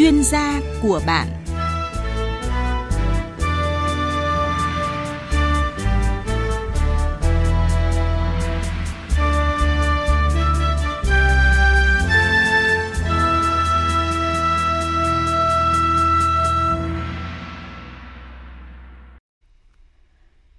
chuyên 0.00 0.22
gia 0.22 0.60
của 0.82 1.00
bạn. 1.06 1.28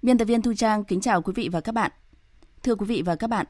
Biên 0.02 0.18
tập 0.18 0.24
viên 0.24 0.42
Thu 0.42 0.54
Trang 0.54 0.84
kính 0.84 1.00
chào 1.00 1.22
quý 1.22 1.32
vị 1.36 1.48
và 1.52 1.60
các 1.60 1.72
bạn. 1.72 1.90
Thưa 2.62 2.74
quý 2.74 2.86
vị 2.86 3.02
và 3.06 3.16
các 3.16 3.30
bạn, 3.30 3.46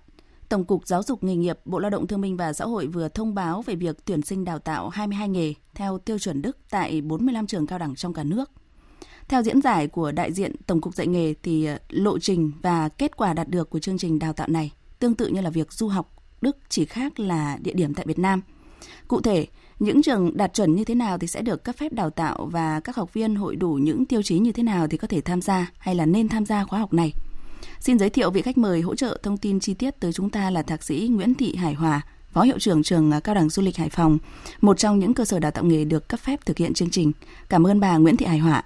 Tổng 0.52 0.64
cục 0.64 0.86
Giáo 0.86 1.02
dục 1.02 1.24
Nghề 1.24 1.36
nghiệp 1.36 1.58
Bộ 1.64 1.78
Lao 1.78 1.90
động 1.90 2.06
Thương 2.06 2.20
minh 2.20 2.36
và 2.36 2.52
Xã 2.52 2.64
hội 2.64 2.86
vừa 2.86 3.08
thông 3.08 3.34
báo 3.34 3.62
về 3.62 3.74
việc 3.74 4.04
tuyển 4.04 4.22
sinh 4.22 4.44
đào 4.44 4.58
tạo 4.58 4.88
22 4.88 5.28
nghề 5.28 5.54
theo 5.74 5.98
tiêu 5.98 6.18
chuẩn 6.18 6.42
Đức 6.42 6.56
tại 6.70 7.00
45 7.00 7.46
trường 7.46 7.66
cao 7.66 7.78
đẳng 7.78 7.94
trong 7.94 8.14
cả 8.14 8.24
nước. 8.24 8.50
Theo 9.28 9.42
diễn 9.42 9.62
giải 9.62 9.86
của 9.86 10.12
đại 10.12 10.32
diện 10.32 10.56
Tổng 10.66 10.80
cục 10.80 10.94
dạy 10.94 11.06
nghề 11.06 11.34
thì 11.42 11.64
ờ, 11.64 11.78
lộ 11.88 12.18
trình 12.18 12.52
và 12.62 12.88
kết 12.88 13.16
quả 13.16 13.34
đạt 13.34 13.48
được 13.48 13.70
của 13.70 13.78
chương 13.78 13.98
trình 13.98 14.18
đào 14.18 14.32
tạo 14.32 14.48
này 14.48 14.72
tương 14.98 15.14
tự 15.14 15.26
như 15.26 15.40
là 15.40 15.50
việc 15.50 15.72
du 15.72 15.88
học 15.88 16.22
Đức 16.40 16.56
chỉ 16.68 16.84
khác 16.84 17.20
là 17.20 17.58
địa 17.60 17.74
điểm 17.74 17.94
tại 17.94 18.06
Việt 18.06 18.18
Nam. 18.18 18.42
Cụ 19.08 19.20
thể, 19.20 19.46
những 19.78 20.02
trường 20.02 20.36
đạt 20.36 20.54
chuẩn 20.54 20.74
như 20.74 20.84
thế 20.84 20.94
nào 20.94 21.18
thì 21.18 21.26
sẽ 21.26 21.42
được 21.42 21.64
cấp 21.64 21.76
phép 21.78 21.92
đào 21.92 22.10
tạo 22.10 22.48
và 22.52 22.80
các 22.80 22.96
học 22.96 23.14
viên 23.14 23.34
hội 23.34 23.56
đủ 23.56 23.72
những 23.72 24.06
tiêu 24.06 24.22
chí 24.22 24.38
như 24.38 24.52
thế 24.52 24.62
nào 24.62 24.88
thì 24.88 24.96
có 24.96 25.08
thể 25.08 25.20
tham 25.20 25.42
gia 25.42 25.70
hay 25.78 25.94
là 25.94 26.06
nên 26.06 26.28
tham 26.28 26.46
gia 26.46 26.64
khóa 26.64 26.78
học 26.78 26.92
này. 26.92 27.12
Xin 27.80 27.98
giới 27.98 28.10
thiệu 28.10 28.30
vị 28.30 28.42
khách 28.42 28.58
mời 28.58 28.80
hỗ 28.80 28.94
trợ 28.94 29.18
thông 29.22 29.36
tin 29.36 29.60
chi 29.60 29.74
tiết 29.74 30.00
tới 30.00 30.12
chúng 30.12 30.30
ta 30.30 30.50
là 30.50 30.62
Thạc 30.62 30.82
sĩ 30.82 31.08
Nguyễn 31.12 31.34
Thị 31.34 31.56
Hải 31.56 31.74
Hòa, 31.74 32.00
Phó 32.32 32.42
Hiệu 32.42 32.58
trưởng 32.58 32.82
trường 32.82 33.12
Cao 33.24 33.34
đẳng 33.34 33.48
Du 33.48 33.62
lịch 33.62 33.76
Hải 33.76 33.88
Phòng, 33.88 34.18
một 34.60 34.78
trong 34.78 34.98
những 34.98 35.14
cơ 35.14 35.24
sở 35.24 35.38
đào 35.38 35.50
tạo 35.50 35.64
nghề 35.64 35.84
được 35.84 36.08
cấp 36.08 36.20
phép 36.20 36.40
thực 36.46 36.58
hiện 36.58 36.74
chương 36.74 36.90
trình. 36.90 37.12
Cảm 37.48 37.66
ơn 37.66 37.80
bà 37.80 37.96
Nguyễn 37.96 38.16
Thị 38.16 38.26
Hải 38.26 38.38
Hòa. 38.38 38.62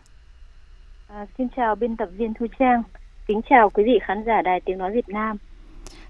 À, 1.09 1.27
xin 1.39 1.47
chào 1.57 1.75
biên 1.75 1.97
tập 1.97 2.09
viên 2.17 2.35
Thu 2.35 2.47
Trang, 2.59 2.83
kính 3.27 3.41
chào 3.51 3.71
quý 3.71 3.83
vị 3.87 3.99
khán 4.07 4.25
giả 4.27 4.43
Đài 4.43 4.61
Tiếng 4.61 4.79
Nói 4.79 4.93
Việt 4.93 5.09
Nam. 5.09 5.37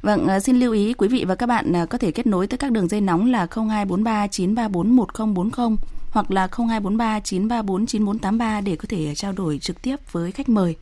Vâng, 0.02 0.26
à, 0.26 0.40
xin 0.40 0.56
lưu 0.56 0.72
ý 0.72 0.94
quý 0.94 1.08
vị 1.08 1.24
và 1.28 1.34
các 1.34 1.46
bạn 1.46 1.76
à, 1.76 1.86
có 1.86 1.98
thể 1.98 2.10
kết 2.10 2.26
nối 2.26 2.46
tới 2.46 2.58
các 2.58 2.72
đường 2.72 2.88
dây 2.88 3.00
nóng 3.00 3.30
là 3.30 3.46
0243 3.50 4.26
934 4.26 4.96
1040 4.96 5.76
hoặc 6.10 6.30
là 6.30 6.48
0243 6.52 7.20
934 7.20 7.86
9483 7.86 8.60
để 8.60 8.76
có 8.76 8.84
thể 8.88 9.14
trao 9.14 9.32
đổi 9.32 9.58
trực 9.58 9.82
tiếp 9.82 9.96
với 10.12 10.32
khách 10.32 10.48
mời. 10.48 10.76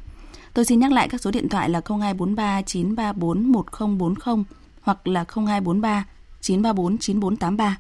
Tôi 0.55 0.64
xin 0.64 0.80
nhắc 0.80 0.92
lại 0.92 1.08
các 1.08 1.20
số 1.20 1.30
điện 1.30 1.48
thoại 1.48 1.70
là 1.70 1.80
0243 1.88 2.62
934 2.62 3.52
1040 3.52 4.44
hoặc 4.83 5.08
là 5.08 5.24
0243 5.28 6.05
934 6.41 6.98
9483. 6.98 7.78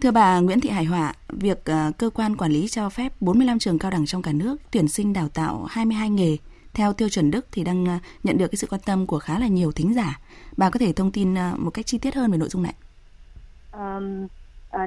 Thưa 0.00 0.10
bà 0.10 0.40
Nguyễn 0.40 0.60
Thị 0.60 0.68
Hải 0.68 0.84
Họa, 0.84 1.12
việc 1.28 1.64
ờ, 1.64 1.92
cơ 1.98 2.10
quan 2.10 2.36
quản 2.36 2.52
lý 2.52 2.68
cho 2.68 2.88
phép 2.88 3.12
45 3.20 3.58
trường 3.58 3.78
cao 3.78 3.90
đẳng 3.90 4.06
trong 4.06 4.22
cả 4.22 4.32
nước 4.32 4.56
tuyển 4.70 4.88
sinh 4.88 5.12
đào 5.12 5.28
tạo 5.28 5.64
22 5.70 6.10
nghề 6.10 6.36
theo 6.74 6.92
tiêu 6.92 7.08
chuẩn 7.08 7.30
Đức 7.30 7.46
thì 7.52 7.64
đang 7.64 7.86
ờ, 7.86 7.98
nhận 8.24 8.38
được 8.38 8.46
cái 8.46 8.56
sự 8.56 8.66
quan 8.70 8.80
tâm 8.86 9.06
của 9.06 9.18
khá 9.18 9.38
là 9.38 9.46
nhiều 9.46 9.72
thính 9.72 9.94
giả. 9.94 10.20
Bà 10.56 10.70
có 10.70 10.78
thể 10.78 10.92
thông 10.92 11.12
tin 11.12 11.34
ờ, 11.34 11.52
một 11.58 11.70
cách 11.70 11.86
chi 11.86 11.98
tiết 11.98 12.14
hơn 12.14 12.30
về 12.32 12.38
nội 12.38 12.48
dung 12.48 12.62
này. 12.62 12.74
Um, 13.72 14.26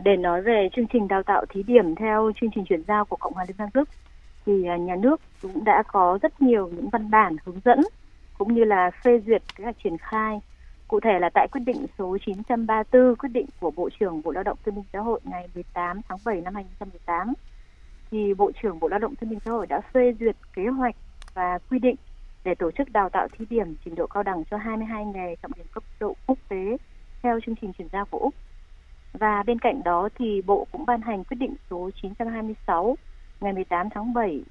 để 0.04 0.16
nói 0.20 0.42
về 0.42 0.70
chương 0.76 0.88
trình 0.94 1.08
đào 1.08 1.24
tạo 1.24 1.46
thí 1.50 1.64
điểm 1.64 1.96
theo 1.96 2.32
chương 2.42 2.50
trình 2.56 2.66
chuyển 2.70 2.84
giao 2.88 3.06
của 3.06 3.16
Cộng 3.16 3.34
hòa 3.34 3.46
Liên 3.48 3.58
bang 3.58 3.70
Đức 3.74 3.90
thì 4.50 4.66
à, 4.66 4.78
nhà 4.78 4.96
nước 4.96 5.22
cũng 5.42 5.64
đã 5.64 5.84
có 5.88 6.20
rất 6.22 6.42
nhiều 6.42 6.68
những 6.68 6.90
văn 6.90 7.10
bản 7.12 7.36
hướng 7.46 7.60
dẫn 7.66 7.80
cũng 8.38 8.54
như 8.54 8.64
là 8.64 8.92
phê 9.04 9.22
duyệt 9.28 9.44
kế 9.56 9.64
hoạch 9.64 9.76
triển 9.84 9.98
khai 9.98 10.40
cụ 10.88 11.00
thể 11.00 11.20
là 11.20 11.30
tại 11.34 11.48
quyết 11.52 11.62
định 11.66 11.86
số 11.98 12.18
934 12.26 13.16
quyết 13.16 13.30
định 13.30 13.46
của 13.60 13.72
Bộ 13.72 13.90
trưởng 14.00 14.22
Bộ 14.22 14.32
Lao 14.32 14.44
động 14.44 14.58
Thương 14.66 14.76
binh 14.76 14.84
Xã 14.94 15.00
hội 15.00 15.20
ngày 15.24 15.48
18 15.56 16.02
tháng 16.10 16.18
7 16.26 16.42
năm 16.42 16.56
2018 16.56 17.34
thì 18.12 18.34
Bộ 18.34 18.52
trưởng 18.62 18.80
Bộ 18.80 18.88
Lao 18.88 19.00
động 19.00 19.16
Thương 19.16 19.30
binh 19.30 19.40
Xã 19.46 19.52
hội 19.52 19.68
đã 19.68 19.82
phê 19.94 20.14
duyệt 20.20 20.36
kế 20.54 20.68
hoạch 20.68 20.96
và 21.34 21.60
quy 21.70 21.80
định 21.80 21.96
để 22.44 22.56
tổ 22.56 22.72
chức 22.72 22.90
đào 22.92 23.10
tạo 23.10 23.28
thí 23.32 23.46
điểm 23.50 23.76
trình 23.86 23.96
độ 23.96 24.08
cao 24.08 24.24
đẳng 24.24 24.44
cho 24.52 24.58
22 24.58 25.06
nghề 25.06 25.36
trọng 25.42 25.52
điểm 25.56 25.66
cấp 25.72 25.84
độ 26.00 26.16
quốc 26.26 26.40
tế 26.50 26.78
theo 27.24 27.40
chương 27.46 27.56
trình 27.62 27.74
chuyển 27.74 27.88
giao 27.92 28.06
của 28.06 28.20
Úc. 28.20 28.36
Và 29.14 29.44
bên 29.44 29.60
cạnh 29.60 29.84
đó 29.84 30.10
thì 30.16 30.42
Bộ 30.42 30.68
cũng 30.72 30.86
ban 30.86 31.02
hành 31.02 31.24
quyết 31.24 31.38
định 31.40 31.56
số 31.70 31.90
926 32.02 32.96
ngày 33.42 33.54
18 33.54 33.90
tháng 33.90 34.14
7 34.14 34.44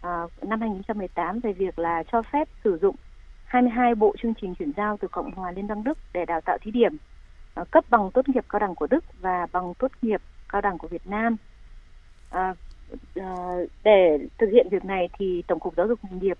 à, 0.00 0.22
năm 0.42 0.60
2018 0.60 1.40
về 1.40 1.52
việc 1.52 1.78
là 1.78 2.02
cho 2.12 2.22
phép 2.22 2.48
sử 2.64 2.78
dụng 2.82 2.96
22 3.44 3.94
bộ 3.94 4.14
chương 4.22 4.34
trình 4.40 4.54
chuyển 4.54 4.72
giao 4.76 4.96
từ 4.96 5.08
Cộng 5.08 5.30
hòa 5.30 5.52
Liên 5.52 5.66
bang 5.66 5.84
Đức 5.84 5.98
để 6.12 6.24
đào 6.24 6.40
tạo 6.40 6.58
thí 6.60 6.70
điểm 6.70 6.96
à, 7.54 7.64
cấp 7.70 7.84
bằng 7.90 8.10
tốt 8.14 8.28
nghiệp 8.28 8.44
cao 8.48 8.58
đẳng 8.58 8.74
của 8.74 8.86
Đức 8.90 9.04
và 9.20 9.46
bằng 9.52 9.74
tốt 9.78 9.90
nghiệp 10.02 10.20
cao 10.48 10.60
đẳng 10.60 10.78
của 10.78 10.88
Việt 10.88 11.06
Nam. 11.06 11.36
À, 12.30 12.54
à, 13.14 13.56
để 13.84 14.18
thực 14.38 14.50
hiện 14.52 14.68
việc 14.70 14.84
này 14.84 15.08
thì 15.18 15.42
Tổng 15.46 15.60
cục 15.60 15.76
Giáo 15.76 15.86
dục 15.86 15.98
nghề 16.02 16.18
nghiệp 16.20 16.38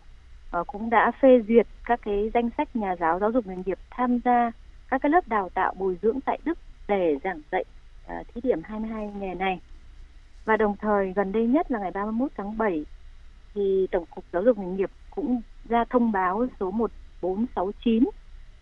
à, 0.50 0.60
cũng 0.66 0.90
đã 0.90 1.12
phê 1.22 1.42
duyệt 1.48 1.66
các 1.84 2.00
cái 2.02 2.30
danh 2.34 2.50
sách 2.56 2.76
nhà 2.76 2.96
giáo 2.96 3.18
giáo 3.18 3.32
dục 3.32 3.46
nghề 3.46 3.56
nghiệp 3.66 3.78
tham 3.90 4.18
gia 4.24 4.50
các 4.90 5.02
cái 5.02 5.10
lớp 5.10 5.28
đào 5.28 5.48
tạo 5.48 5.74
bồi 5.78 5.98
dưỡng 6.02 6.20
tại 6.20 6.38
Đức 6.44 6.58
để 6.88 7.18
giảng 7.24 7.40
dạy 7.52 7.64
à, 8.06 8.22
thí 8.34 8.40
điểm 8.40 8.60
22 8.64 9.10
nghề 9.20 9.34
này. 9.34 9.60
Và 10.48 10.56
đồng 10.56 10.76
thời 10.76 11.12
gần 11.16 11.32
đây 11.32 11.46
nhất 11.46 11.70
là 11.70 11.78
ngày 11.78 11.90
31 11.90 12.30
tháng 12.36 12.58
7 12.58 12.84
thì 13.54 13.86
Tổng 13.90 14.06
cục 14.06 14.24
Giáo 14.32 14.42
dục 14.42 14.58
nghề 14.58 14.66
nghiệp 14.66 14.90
cũng 15.10 15.40
ra 15.68 15.84
thông 15.90 16.12
báo 16.12 16.46
số 16.60 16.70
1469 16.70 18.08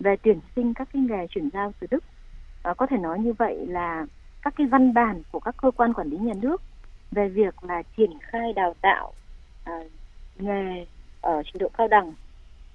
về 0.01 0.17
tuyển 0.23 0.41
sinh 0.57 0.75
các 0.75 0.89
cái 0.93 1.03
nghề 1.03 1.27
chuyển 1.27 1.49
giao 1.53 1.73
từ 1.81 1.87
Đức. 1.91 2.05
À, 2.63 2.75
có 2.75 2.87
thể 2.87 2.97
nói 2.97 3.19
như 3.19 3.33
vậy 3.33 3.67
là 3.67 4.07
các 4.43 4.55
cái 4.57 4.67
văn 4.67 4.95
bản 4.95 5.23
của 5.33 5.41
các 5.41 5.55
cơ 5.63 5.71
quan 5.71 5.93
quản 5.95 6.09
lý 6.09 6.17
nhà 6.17 6.35
nước 6.43 6.63
về 7.11 7.29
việc 7.29 7.65
là 7.65 7.83
triển 7.97 8.11
khai 8.21 8.53
đào 8.53 8.75
tạo 8.81 9.13
à, 9.65 9.81
nghề 10.39 10.87
ở 11.21 11.43
trình 11.45 11.59
độ 11.59 11.69
cao 11.79 11.89
đẳng 11.89 12.13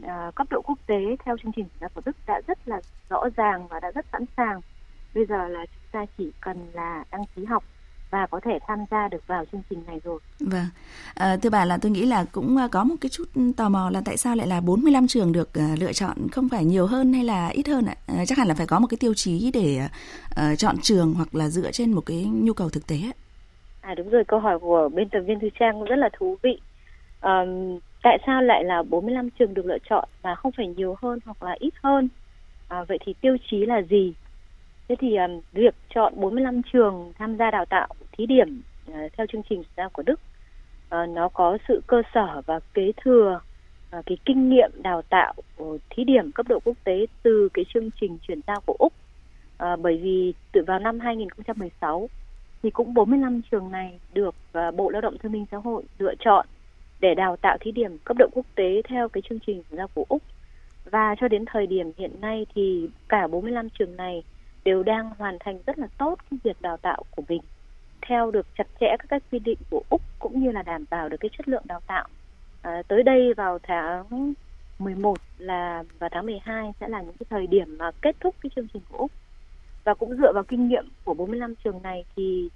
à, 0.03 0.31
cấp 0.35 0.47
độ 0.49 0.61
quốc 0.61 0.79
tế 0.87 1.15
theo 1.25 1.37
chương 1.37 1.51
trình 1.51 1.65
của 1.93 2.01
Đức 2.05 2.17
đã 2.27 2.41
rất 2.47 2.67
là 2.67 2.81
rõ 3.09 3.23
ràng 3.35 3.67
và 3.67 3.79
đã 3.79 3.91
rất 3.91 4.05
sẵn 4.11 4.25
sàng. 4.37 4.61
Bây 5.15 5.25
giờ 5.25 5.47
là 5.47 5.65
chúng 5.65 5.91
ta 5.91 6.05
chỉ 6.17 6.31
cần 6.41 6.57
là 6.73 7.03
đăng 7.11 7.23
ký 7.35 7.45
học 7.45 7.63
và 8.11 8.27
có 8.31 8.39
thể 8.39 8.59
tham 8.67 8.79
gia 8.91 9.07
được 9.07 9.27
vào 9.27 9.45
chương 9.51 9.61
trình 9.69 9.83
này 9.87 9.99
rồi. 10.03 10.19
Vâng, 10.39 10.65
à, 11.13 11.37
thưa 11.41 11.49
bà 11.49 11.65
là 11.65 11.77
tôi 11.77 11.91
nghĩ 11.91 12.05
là 12.05 12.25
cũng 12.31 12.57
à, 12.57 12.67
có 12.71 12.83
một 12.83 12.95
cái 13.01 13.09
chút 13.09 13.23
tò 13.57 13.69
mò 13.69 13.89
là 13.89 14.01
tại 14.05 14.17
sao 14.17 14.35
lại 14.35 14.47
là 14.47 14.61
45 14.61 15.07
trường 15.07 15.31
được 15.31 15.49
uh, 15.49 15.79
lựa 15.79 15.93
chọn 15.93 16.17
không 16.31 16.49
phải 16.49 16.65
nhiều 16.65 16.87
hơn 16.87 17.13
hay 17.13 17.23
là 17.23 17.47
ít 17.47 17.67
hơn 17.67 17.85
ạ? 17.85 17.95
À, 18.07 18.25
chắc 18.25 18.37
hẳn 18.37 18.47
là 18.47 18.53
phải 18.53 18.67
có 18.67 18.79
một 18.79 18.87
cái 18.87 18.97
tiêu 18.99 19.13
chí 19.13 19.51
để 19.53 19.79
uh, 20.31 20.57
chọn 20.57 20.75
trường 20.81 21.13
hoặc 21.13 21.35
là 21.35 21.49
dựa 21.49 21.71
trên 21.71 21.91
một 21.91 22.05
cái 22.05 22.23
nhu 22.23 22.53
cầu 22.53 22.69
thực 22.69 22.87
tế. 22.87 22.97
À 23.81 23.95
đúng 23.95 24.09
rồi, 24.09 24.23
câu 24.27 24.39
hỏi 24.39 24.59
của 24.59 24.89
biên 24.93 25.09
tập 25.09 25.19
viên 25.27 25.39
Thư 25.39 25.49
Trang 25.59 25.83
rất 25.83 25.95
là 25.95 26.09
thú 26.19 26.37
vị. 26.43 26.61
Um, 27.21 27.79
tại 28.03 28.17
sao 28.25 28.41
lại 28.41 28.63
là 28.63 28.83
45 28.83 29.29
trường 29.39 29.53
được 29.53 29.65
lựa 29.65 29.77
chọn 29.89 30.09
mà 30.23 30.35
không 30.35 30.51
phải 30.57 30.67
nhiều 30.67 30.95
hơn 31.01 31.19
hoặc 31.25 31.43
là 31.43 31.55
ít 31.59 31.73
hơn? 31.83 32.09
À, 32.67 32.83
vậy 32.87 32.97
thì 33.05 33.13
tiêu 33.21 33.37
chí 33.49 33.65
là 33.65 33.81
gì? 33.89 34.13
Thế 34.91 34.95
thì 34.99 35.17
um, 35.17 35.41
việc 35.53 35.75
chọn 35.95 36.13
45 36.15 36.61
trường 36.73 37.13
tham 37.19 37.37
gia 37.37 37.51
đào 37.51 37.65
tạo 37.65 37.87
thí 38.11 38.25
điểm 38.25 38.61
uh, 38.91 38.95
theo 39.17 39.27
chương 39.31 39.41
trình 39.49 39.63
giao 39.77 39.89
của 39.89 40.03
Đức 40.03 40.19
uh, 40.95 41.09
nó 41.09 41.29
có 41.29 41.57
sự 41.67 41.81
cơ 41.87 42.01
sở 42.13 42.41
và 42.45 42.59
kế 42.73 42.91
thừa 43.03 43.39
uh, 43.97 44.05
cái 44.05 44.17
kinh 44.25 44.49
nghiệm 44.49 44.71
đào 44.83 45.01
tạo 45.01 45.33
thí 45.89 46.03
điểm 46.03 46.31
cấp 46.31 46.45
độ 46.49 46.59
quốc 46.63 46.77
tế 46.83 47.05
từ 47.23 47.49
cái 47.53 47.65
chương 47.73 47.89
trình 48.01 48.17
chuyển 48.27 48.39
giao 48.47 48.61
của 48.65 48.75
Úc. 48.79 48.93
Uh, 49.63 49.79
bởi 49.79 49.97
vì 49.97 50.33
từ 50.51 50.63
vào 50.67 50.79
năm 50.79 50.99
2016 50.99 52.09
thì 52.63 52.69
cũng 52.69 52.93
45 52.93 53.41
trường 53.51 53.71
này 53.71 53.99
được 54.13 54.35
uh, 54.67 54.75
Bộ 54.75 54.89
Lao 54.89 55.01
động 55.01 55.17
Thương 55.17 55.31
minh 55.31 55.45
Xã 55.51 55.57
hội 55.57 55.83
lựa 55.99 56.15
chọn 56.19 56.45
để 56.99 57.15
đào 57.15 57.37
tạo 57.37 57.57
thí 57.61 57.71
điểm 57.71 57.97
cấp 58.03 58.17
độ 58.19 58.27
quốc 58.31 58.45
tế 58.55 58.81
theo 58.87 59.09
cái 59.09 59.23
chương 59.29 59.39
trình 59.47 59.63
chuyển 59.69 59.77
giao 59.77 59.87
của 59.93 60.05
Úc. 60.09 60.21
Và 60.91 61.15
cho 61.19 61.27
đến 61.27 61.45
thời 61.45 61.67
điểm 61.67 61.91
hiện 61.97 62.21
nay 62.21 62.45
thì 62.55 62.89
cả 63.09 63.27
45 63.27 63.69
trường 63.69 63.97
này 63.97 64.23
đều 64.63 64.83
đang 64.83 65.09
hoàn 65.17 65.37
thành 65.39 65.59
rất 65.67 65.79
là 65.79 65.87
tốt 65.97 66.15
cái 66.31 66.39
việc 66.43 66.61
đào 66.61 66.77
tạo 66.77 67.03
của 67.15 67.23
mình 67.27 67.41
theo 68.07 68.31
được 68.31 68.47
chặt 68.57 68.67
chẽ 68.79 68.87
các 68.99 69.07
cái 69.09 69.19
quy 69.31 69.39
định 69.39 69.57
của 69.69 69.83
Úc 69.89 70.01
cũng 70.19 70.43
như 70.43 70.51
là 70.51 70.61
đảm 70.61 70.85
bảo 70.89 71.09
được 71.09 71.17
cái 71.19 71.29
chất 71.37 71.47
lượng 71.47 71.63
đào 71.65 71.79
tạo. 71.87 72.07
À, 72.61 72.81
tới 72.87 73.03
đây 73.03 73.33
vào 73.33 73.59
tháng 73.63 74.33
11 74.79 75.17
là 75.37 75.83
và 75.99 76.09
tháng 76.11 76.25
12 76.25 76.71
sẽ 76.79 76.87
là 76.87 77.01
những 77.01 77.15
cái 77.19 77.25
thời 77.29 77.47
điểm 77.47 77.77
mà 77.77 77.91
kết 78.01 78.15
thúc 78.19 78.35
cái 78.43 78.49
chương 78.55 78.67
trình 78.73 78.81
của 78.91 78.97
Úc. 78.97 79.11
Và 79.83 79.93
cũng 79.93 80.17
dựa 80.17 80.33
vào 80.33 80.43
kinh 80.43 80.67
nghiệm 80.67 80.89
của 81.03 81.13
45 81.13 81.55
trường 81.63 81.81
này 81.83 82.05
thì 82.15 82.49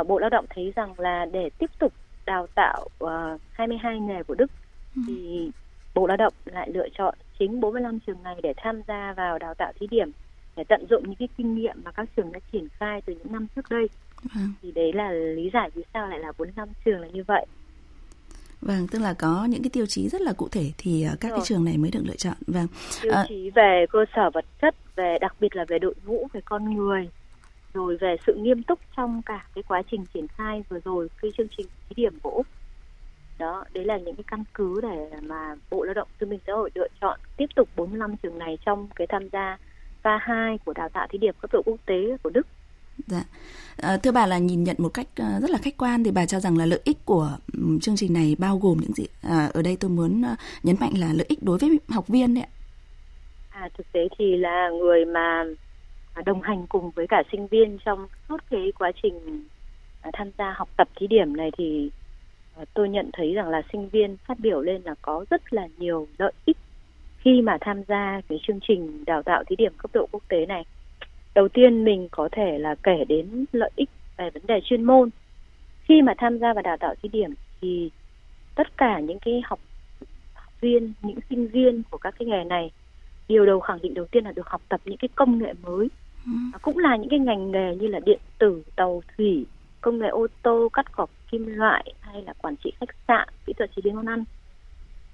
uh, 0.00 0.06
Bộ 0.06 0.18
Lao 0.18 0.30
động 0.30 0.44
thấy 0.50 0.72
rằng 0.76 0.94
là 0.96 1.26
để 1.32 1.50
tiếp 1.58 1.70
tục 1.78 1.92
đào 2.26 2.46
tạo 2.54 2.86
uh, 3.04 3.40
22 3.52 4.00
nghề 4.00 4.22
của 4.22 4.34
Đức 4.34 4.50
ừ. 4.96 5.02
thì 5.06 5.50
Bộ 5.94 6.06
Lao 6.06 6.16
động 6.16 6.32
lại 6.44 6.70
lựa 6.70 6.88
chọn 6.98 7.14
chính 7.38 7.60
45 7.60 8.00
trường 8.06 8.22
này 8.22 8.36
để 8.42 8.54
tham 8.56 8.82
gia 8.88 9.12
vào 9.12 9.38
đào 9.38 9.54
tạo 9.54 9.72
thí 9.80 9.86
điểm 9.86 10.12
để 10.60 10.64
tận 10.68 10.86
dụng 10.90 11.02
những 11.06 11.14
cái 11.14 11.28
kinh 11.36 11.54
nghiệm 11.54 11.76
mà 11.84 11.90
các 11.90 12.08
trường 12.16 12.32
đã 12.32 12.40
triển 12.52 12.68
khai 12.78 13.02
từ 13.06 13.12
những 13.12 13.32
năm 13.32 13.46
trước 13.56 13.70
đây 13.70 13.88
vâng. 14.34 14.52
thì 14.62 14.72
đấy 14.72 14.92
là 14.92 15.10
lý 15.10 15.50
giải 15.52 15.70
vì 15.74 15.82
sao 15.94 16.08
lại 16.08 16.18
là 16.18 16.32
bốn 16.38 16.48
năm 16.56 16.68
trường 16.84 17.00
là 17.00 17.08
như 17.08 17.24
vậy 17.26 17.46
Vâng, 18.60 18.86
tức 18.90 18.98
là 18.98 19.14
có 19.14 19.46
những 19.50 19.62
cái 19.62 19.70
tiêu 19.70 19.86
chí 19.86 20.08
rất 20.08 20.20
là 20.20 20.32
cụ 20.32 20.48
thể 20.48 20.70
thì 20.78 21.02
ờ, 21.02 21.16
các 21.20 21.28
Rồi. 21.28 21.38
cái 21.38 21.46
trường 21.46 21.64
này 21.64 21.78
mới 21.78 21.90
được 21.90 22.02
lựa 22.04 22.16
chọn. 22.16 22.34
Vâng. 22.46 22.66
Tiêu 23.02 23.12
à... 23.12 23.24
chí 23.28 23.50
về 23.50 23.86
cơ 23.90 24.04
sở 24.16 24.30
vật 24.30 24.44
chất, 24.62 24.74
về 24.96 25.18
đặc 25.20 25.34
biệt 25.40 25.56
là 25.56 25.64
về 25.68 25.78
đội 25.78 25.94
ngũ, 26.04 26.28
về 26.32 26.40
con 26.44 26.74
người 26.74 27.08
rồi 27.74 27.96
về 27.96 28.16
sự 28.26 28.34
nghiêm 28.34 28.62
túc 28.62 28.78
trong 28.96 29.22
cả 29.22 29.46
cái 29.54 29.62
quá 29.68 29.82
trình 29.90 30.04
triển 30.14 30.26
khai 30.28 30.62
vừa 30.68 30.80
rồi 30.84 31.08
cái 31.22 31.30
chương 31.38 31.48
trình 31.56 31.66
thí 31.88 31.94
điểm 31.94 32.18
của 32.22 32.30
Úc 32.30 32.46
đó 33.38 33.64
đấy 33.74 33.84
là 33.84 33.98
những 33.98 34.16
cái 34.16 34.24
căn 34.26 34.44
cứ 34.54 34.80
để 34.82 35.10
mà 35.22 35.54
Bộ 35.70 35.84
Lao 35.84 35.94
động 35.94 36.08
Thương 36.20 36.30
binh 36.30 36.40
Xã 36.46 36.52
hội 36.52 36.70
lựa 36.74 36.88
chọn 37.00 37.20
tiếp 37.36 37.46
tục 37.56 37.68
45 37.76 38.16
trường 38.16 38.38
này 38.38 38.58
trong 38.66 38.88
cái 38.96 39.06
tham 39.06 39.28
gia 39.32 39.58
pha 40.02 40.18
2 40.22 40.58
của 40.64 40.72
đào 40.72 40.88
tạo 40.88 41.06
thí 41.10 41.18
điểm 41.18 41.34
cấp 41.40 41.52
độ 41.52 41.62
quốc 41.64 41.76
tế 41.86 42.16
của 42.22 42.30
Đức. 42.30 42.46
Dạ. 43.06 43.22
À, 43.76 43.96
thưa 43.96 44.12
bà 44.12 44.26
là 44.26 44.38
nhìn 44.38 44.64
nhận 44.64 44.76
một 44.78 44.88
cách 44.94 45.06
uh, 45.22 45.42
rất 45.42 45.50
là 45.50 45.58
khách 45.58 45.76
quan 45.76 46.04
thì 46.04 46.10
bà 46.10 46.26
cho 46.26 46.40
rằng 46.40 46.58
là 46.58 46.66
lợi 46.66 46.80
ích 46.84 47.04
của 47.04 47.30
um, 47.52 47.78
chương 47.78 47.96
trình 47.96 48.12
này 48.12 48.36
bao 48.38 48.58
gồm 48.58 48.78
những 48.80 48.92
gì? 48.92 49.04
À, 49.22 49.50
ở 49.54 49.62
đây 49.62 49.76
tôi 49.80 49.90
muốn 49.90 50.22
nhấn 50.62 50.76
mạnh 50.80 50.92
là 50.98 51.12
lợi 51.12 51.26
ích 51.28 51.42
đối 51.42 51.58
với 51.58 51.78
học 51.88 52.08
viên 52.08 52.34
đấy 52.34 52.44
ạ. 52.44 52.50
À, 53.50 53.68
thực 53.78 53.92
tế 53.92 54.00
thì 54.18 54.36
là 54.36 54.70
người 54.70 55.04
mà 55.04 55.44
đồng 56.24 56.42
hành 56.42 56.66
cùng 56.66 56.90
với 56.90 57.06
cả 57.06 57.22
sinh 57.32 57.46
viên 57.46 57.78
trong 57.84 58.08
suốt 58.28 58.36
cái 58.50 58.72
quá 58.78 58.92
trình 59.02 59.44
tham 60.12 60.30
gia 60.38 60.54
học 60.56 60.68
tập 60.76 60.88
thí 60.96 61.06
điểm 61.06 61.36
này 61.36 61.50
thì 61.58 61.90
tôi 62.74 62.88
nhận 62.88 63.10
thấy 63.12 63.34
rằng 63.34 63.48
là 63.48 63.62
sinh 63.72 63.88
viên 63.88 64.16
phát 64.16 64.40
biểu 64.40 64.60
lên 64.60 64.82
là 64.84 64.94
có 65.02 65.24
rất 65.30 65.54
là 65.54 65.68
nhiều 65.78 66.08
lợi 66.18 66.32
ích 66.44 66.56
khi 67.20 67.42
mà 67.42 67.58
tham 67.60 67.82
gia 67.88 68.20
cái 68.28 68.38
chương 68.46 68.58
trình 68.68 69.04
đào 69.04 69.22
tạo 69.22 69.44
thí 69.44 69.56
điểm 69.56 69.72
cấp 69.78 69.90
độ 69.94 70.08
quốc 70.12 70.22
tế 70.28 70.46
này. 70.46 70.64
Đầu 71.34 71.48
tiên 71.48 71.84
mình 71.84 72.08
có 72.10 72.28
thể 72.32 72.58
là 72.58 72.74
kể 72.82 73.04
đến 73.08 73.44
lợi 73.52 73.70
ích 73.76 73.90
về 74.16 74.30
vấn 74.30 74.42
đề 74.46 74.60
chuyên 74.64 74.84
môn. 74.84 75.10
Khi 75.82 76.02
mà 76.02 76.14
tham 76.18 76.38
gia 76.38 76.52
vào 76.52 76.62
đào 76.62 76.76
tạo 76.76 76.94
thí 77.02 77.08
điểm 77.08 77.30
thì 77.60 77.90
tất 78.54 78.76
cả 78.76 79.00
những 79.00 79.18
cái 79.18 79.42
học 79.44 79.60
viên, 80.60 80.92
những 81.02 81.18
sinh 81.30 81.48
viên 81.48 81.82
của 81.90 81.98
các 81.98 82.14
cái 82.18 82.26
nghề 82.26 82.44
này 82.44 82.70
điều 83.28 83.46
đầu 83.46 83.60
khẳng 83.60 83.78
định 83.82 83.94
đầu 83.94 84.06
tiên 84.06 84.24
là 84.24 84.32
được 84.32 84.46
học 84.46 84.62
tập 84.68 84.80
những 84.84 84.96
cái 84.96 85.08
công 85.14 85.38
nghệ 85.38 85.52
mới. 85.62 85.88
Ừ. 86.26 86.32
Cũng 86.62 86.78
là 86.78 86.96
những 86.96 87.08
cái 87.08 87.18
ngành 87.18 87.50
nghề 87.50 87.76
như 87.76 87.86
là 87.86 88.00
điện 88.06 88.20
tử, 88.38 88.62
tàu 88.76 89.02
thủy, 89.16 89.46
công 89.80 89.98
nghệ 89.98 90.08
ô 90.08 90.26
tô, 90.42 90.68
cắt 90.72 90.92
cọc 90.92 91.10
kim 91.30 91.46
loại 91.46 91.94
hay 92.00 92.22
là 92.22 92.32
quản 92.32 92.56
trị 92.64 92.72
khách 92.80 92.94
sạn, 93.08 93.28
kỹ 93.46 93.52
thuật 93.52 93.70
chế 93.76 93.80
biến 93.84 93.96
món 93.96 94.06
ăn 94.06 94.24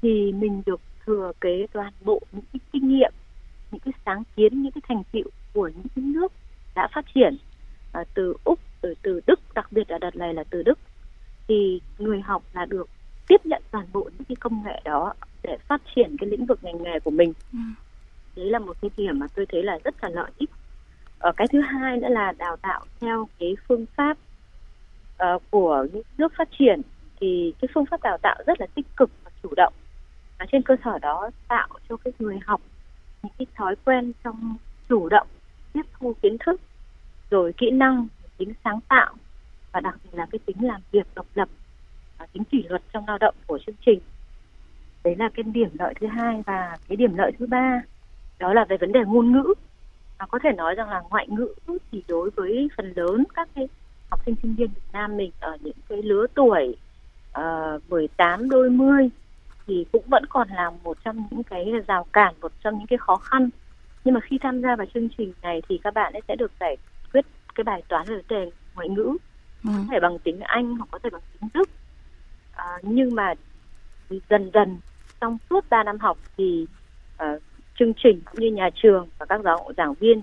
thì 0.03 0.33
mình 0.33 0.63
được 0.67 0.81
thừa 1.07 1.33
kế 1.41 1.67
toàn 1.73 1.93
bộ 2.05 2.21
những 2.33 2.45
cái 2.53 2.61
kinh 2.73 2.89
nghiệm, 2.89 3.13
những 3.71 3.81
cái 3.81 3.95
sáng 4.05 4.23
kiến, 4.37 4.63
những 4.63 4.73
cái 4.73 4.83
thành 4.89 5.03
tựu 5.13 5.31
của 5.55 5.71
những 5.75 6.13
nước 6.13 6.33
đã 6.75 6.89
phát 6.95 7.05
triển 7.15 7.37
à, 7.93 8.05
từ 8.15 8.35
úc 8.45 8.59
từ 8.81 8.95
từ 9.03 9.21
đức 9.27 9.41
đặc 9.55 9.73
biệt 9.73 9.91
là 9.91 9.99
đợt 9.99 10.17
này 10.17 10.35
là 10.35 10.45
từ 10.51 10.63
đức. 10.63 10.79
Thì 11.49 11.81
người 11.99 12.21
học 12.21 12.43
là 12.53 12.65
được 12.65 12.89
tiếp 13.29 13.47
nhận 13.47 13.63
toàn 13.71 13.87
bộ 13.93 14.11
những 14.19 14.25
cái 14.29 14.37
công 14.37 14.63
nghệ 14.65 14.81
đó 14.85 15.15
để 15.43 15.59
phát 15.69 15.83
triển 15.95 16.17
cái 16.21 16.31
lĩnh 16.31 16.47
vực 16.47 16.59
ngành 16.63 16.83
nghề 16.83 17.01
của 17.01 17.11
mình. 17.11 17.33
Ừ. 17.53 17.59
đấy 18.37 18.47
là 18.47 18.59
một 18.59 18.77
cái 18.83 18.91
điểm 18.97 19.19
mà 19.19 19.27
tôi 19.35 19.47
thấy 19.47 19.63
là 19.63 19.79
rất 19.85 20.05
là 20.05 20.09
lợi 20.09 20.31
ích. 20.39 20.51
Ở 21.19 21.33
cái 21.37 21.47
thứ 21.53 21.61
hai 21.61 21.97
nữa 21.97 22.09
là 22.09 22.33
đào 22.39 22.57
tạo 22.57 22.85
theo 23.01 23.29
cái 23.39 23.57
phương 23.69 23.87
pháp 23.97 24.19
uh, 25.23 25.43
của 25.51 25.87
những 25.93 26.03
nước 26.19 26.33
phát 26.39 26.49
triển. 26.59 26.81
Thì 27.21 27.55
cái 27.61 27.69
phương 27.75 27.87
pháp 27.87 28.03
đào 28.03 28.19
tạo 28.23 28.37
rất 28.47 28.61
là 28.61 28.67
tích 28.75 28.87
cực 28.97 29.11
và 29.25 29.31
chủ 29.43 29.49
động 29.57 29.73
và 30.39 30.47
trên 30.53 30.63
cơ 30.63 30.77
sở 30.85 30.99
đó 30.99 31.31
tạo 31.49 31.69
cho 31.89 31.97
cái 31.97 32.13
người 32.19 32.39
học 32.47 32.61
những 33.23 33.33
cái 33.39 33.47
thói 33.55 33.77
quen 33.85 34.13
trong 34.25 34.57
chủ 34.89 35.09
động 35.09 35.27
tiếp 35.73 35.83
thu 35.93 36.15
kiến 36.23 36.37
thức 36.47 36.61
rồi 37.31 37.53
kỹ 37.53 37.71
năng 37.71 38.07
tính 38.39 38.53
sáng 38.65 38.81
tạo 38.89 39.15
và 39.73 39.81
đặc 39.81 39.95
biệt 40.05 40.11
là 40.13 40.27
cái 40.33 40.39
tính 40.47 40.57
làm 40.61 40.81
việc 40.93 41.07
độc 41.15 41.27
lập 41.35 41.49
và 42.19 42.27
tính 42.33 42.45
kỷ 42.45 42.63
luật 42.69 42.83
trong 42.93 43.05
lao 43.07 43.19
động 43.19 43.35
của 43.47 43.59
chương 43.67 43.75
trình. 43.87 44.01
Đấy 45.05 45.17
là 45.19 45.29
cái 45.35 45.43
điểm 45.43 45.69
lợi 45.79 45.95
thứ 46.01 46.07
hai 46.07 46.43
và 46.47 46.77
cái 46.89 46.97
điểm 46.97 47.17
lợi 47.17 47.33
thứ 47.39 47.47
ba 47.47 47.83
đó 48.39 48.53
là 48.53 48.65
về 48.69 48.77
vấn 48.77 48.93
đề 48.93 49.01
ngôn 49.07 49.33
ngữ. 49.33 49.55
Và 50.19 50.27
có 50.27 50.39
thể 50.43 50.53
nói 50.53 50.75
rằng 50.75 50.91
là 50.91 51.03
ngoại 51.11 51.27
ngữ 51.29 51.49
thì 51.93 52.03
đối 52.09 52.31
với 52.31 52.69
phần 52.77 52.93
lớn 52.97 53.25
các 53.35 53.49
cái 53.55 53.69
học 54.11 54.21
sinh 54.27 54.35
sinh 54.43 54.55
viên 54.55 54.69
Việt 54.69 54.93
Nam 54.93 55.17
mình 55.17 55.31
ở 55.41 55.57
những 55.61 55.77
cái 55.89 56.03
lứa 56.03 56.27
tuổi 56.35 56.77
ờ, 57.33 57.75
uh, 57.77 57.91
18 57.91 58.49
đôi 58.49 58.71
mươi 58.71 59.11
thì 59.67 59.85
cũng 59.93 60.05
vẫn 60.07 60.27
còn 60.29 60.49
là 60.49 60.71
một 60.85 60.97
trong 61.05 61.29
những 61.31 61.43
cái 61.43 61.73
rào 61.87 62.07
cản 62.13 62.35
một 62.41 62.53
trong 62.65 62.79
những 62.79 62.87
cái 62.87 62.99
khó 62.99 63.17
khăn. 63.17 63.51
Nhưng 64.05 64.15
mà 64.15 64.21
khi 64.21 64.39
tham 64.43 64.63
gia 64.63 64.77
vào 64.77 64.87
chương 64.95 65.09
trình 65.19 65.33
này 65.43 65.63
thì 65.69 65.81
các 65.85 65.95
bạn 65.95 66.13
ấy 66.13 66.23
sẽ 66.29 66.37
được 66.37 66.53
giải 66.61 66.77
quyết 67.13 67.27
cái 67.55 67.65
bài 67.65 67.83
toán 67.89 68.07
về 68.07 68.15
vấn 68.15 68.25
đề 68.29 68.51
ngoại 68.75 68.89
ngữ. 68.89 69.17
Ừ. 69.65 69.71
có 69.77 69.85
thể 69.91 70.01
bằng 70.01 70.19
tiếng 70.19 70.41
Anh 70.41 70.77
hoặc 70.77 70.89
có 70.91 70.99
thể 71.03 71.11
bằng 71.11 71.23
tiếng 71.33 71.49
Đức. 71.55 71.69
À, 72.53 72.79
nhưng 72.83 73.15
mà 73.15 73.35
dần 74.29 74.51
dần 74.55 74.79
trong 75.21 75.39
suốt 75.51 75.65
3 75.71 75.83
năm 75.85 75.99
học 75.99 76.19
thì 76.37 76.67
uh, 77.23 77.43
chương 77.79 77.93
trình 77.97 78.21
cũng 78.25 78.41
như 78.41 78.51
nhà 78.51 78.71
trường 78.75 79.09
và 79.19 79.27
các 79.27 79.41
giáo 79.45 79.71
giảng 79.77 79.95
viên 79.95 80.23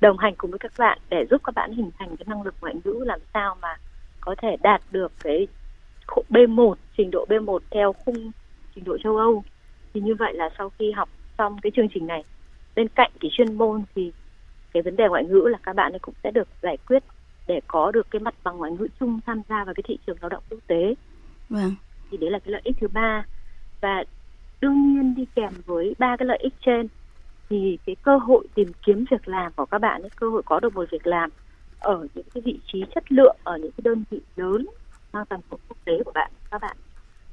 đồng 0.00 0.18
hành 0.18 0.34
cùng 0.36 0.50
với 0.50 0.58
các 0.58 0.72
bạn 0.78 0.98
để 1.10 1.26
giúp 1.30 1.40
các 1.44 1.54
bạn 1.54 1.72
hình 1.72 1.90
thành 1.98 2.16
cái 2.16 2.24
năng 2.28 2.42
lực 2.42 2.54
ngoại 2.60 2.74
ngữ 2.84 3.04
làm 3.06 3.20
sao 3.34 3.56
mà 3.62 3.76
có 4.20 4.34
thể 4.42 4.56
đạt 4.62 4.82
được 4.90 5.12
cái 5.22 5.46
B1 6.06 6.74
trình 6.96 7.10
độ 7.10 7.26
B1 7.28 7.58
theo 7.70 7.92
khung 7.92 8.30
trình 8.74 8.84
độ 8.84 8.98
châu 8.98 9.16
Âu 9.16 9.44
thì 9.94 10.00
như 10.00 10.14
vậy 10.14 10.34
là 10.34 10.50
sau 10.58 10.70
khi 10.78 10.92
học 10.92 11.08
xong 11.38 11.56
cái 11.62 11.72
chương 11.76 11.88
trình 11.94 12.06
này 12.06 12.24
bên 12.74 12.88
cạnh 12.88 13.10
cái 13.20 13.30
chuyên 13.32 13.54
môn 13.54 13.82
thì 13.94 14.12
cái 14.72 14.82
vấn 14.82 14.96
đề 14.96 15.08
ngoại 15.08 15.24
ngữ 15.24 15.48
là 15.50 15.58
các 15.62 15.76
bạn 15.76 15.92
ấy 15.92 15.98
cũng 15.98 16.14
sẽ 16.22 16.30
được 16.30 16.48
giải 16.62 16.76
quyết 16.88 17.02
để 17.46 17.60
có 17.66 17.90
được 17.90 18.06
cái 18.10 18.20
mặt 18.20 18.34
bằng 18.44 18.56
ngoại 18.58 18.72
ngữ 18.72 18.88
chung 19.00 19.20
tham 19.26 19.42
gia 19.48 19.64
vào 19.64 19.74
cái 19.74 19.84
thị 19.88 19.98
trường 20.06 20.16
lao 20.20 20.28
động 20.28 20.42
quốc 20.50 20.60
tế. 20.66 20.94
Vâng. 21.48 21.74
Thì 22.10 22.16
đấy 22.16 22.30
là 22.30 22.38
cái 22.38 22.52
lợi 22.52 22.60
ích 22.64 22.76
thứ 22.80 22.88
ba 22.88 23.24
và 23.80 24.04
đương 24.60 24.94
nhiên 24.94 25.14
đi 25.14 25.26
kèm 25.34 25.52
với 25.66 25.94
ba 25.98 26.16
cái 26.16 26.26
lợi 26.26 26.38
ích 26.42 26.54
trên 26.66 26.88
thì 27.50 27.78
cái 27.86 27.96
cơ 28.02 28.16
hội 28.16 28.46
tìm 28.54 28.68
kiếm 28.86 29.04
việc 29.10 29.28
làm 29.28 29.52
của 29.56 29.66
các 29.66 29.78
bạn 29.78 30.02
ấy 30.02 30.10
cơ 30.16 30.30
hội 30.30 30.42
có 30.46 30.60
được 30.60 30.74
một 30.74 30.90
việc 30.90 31.06
làm 31.06 31.30
ở 31.78 32.06
những 32.14 32.26
cái 32.34 32.42
vị 32.44 32.58
trí 32.72 32.84
chất 32.94 33.12
lượng 33.12 33.36
ở 33.44 33.56
những 33.56 33.72
cái 33.72 33.82
đơn 33.82 34.04
vị 34.10 34.20
lớn 34.36 34.66
mang 35.14 35.26
tầm 35.26 35.40
quốc 35.50 35.78
tế 35.84 35.92
của 36.04 36.12
bạn 36.14 36.30
các 36.50 36.60
bạn 36.60 36.76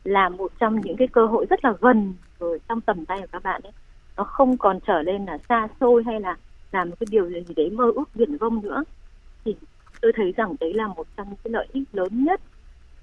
là 0.03 0.29
một 0.29 0.51
trong 0.59 0.81
những 0.81 0.97
cái 0.97 1.07
cơ 1.07 1.25
hội 1.25 1.45
rất 1.49 1.65
là 1.65 1.73
gần 1.81 2.13
rồi 2.39 2.59
trong 2.69 2.81
tầm 2.81 3.05
tay 3.05 3.19
của 3.21 3.27
các 3.31 3.43
bạn 3.43 3.61
ấy. 3.63 3.71
Nó 4.17 4.23
không 4.23 4.57
còn 4.57 4.79
trở 4.87 5.01
lên 5.01 5.25
là 5.25 5.37
xa 5.49 5.67
xôi 5.79 6.03
hay 6.05 6.19
là 6.19 6.35
làm 6.71 6.89
một 6.89 6.95
cái 6.99 7.07
điều 7.11 7.29
gì 7.29 7.53
đấy 7.55 7.69
mơ 7.69 7.91
ước 7.95 8.13
viển 8.13 8.37
vông 8.37 8.61
nữa. 8.61 8.83
Thì 9.45 9.55
tôi 10.01 10.11
thấy 10.15 10.33
rằng 10.37 10.55
đấy 10.59 10.73
là 10.73 10.87
một 10.87 11.07
trong 11.17 11.27
những 11.29 11.39
cái 11.43 11.51
lợi 11.51 11.67
ích 11.71 11.83
lớn 11.93 12.23
nhất 12.23 12.41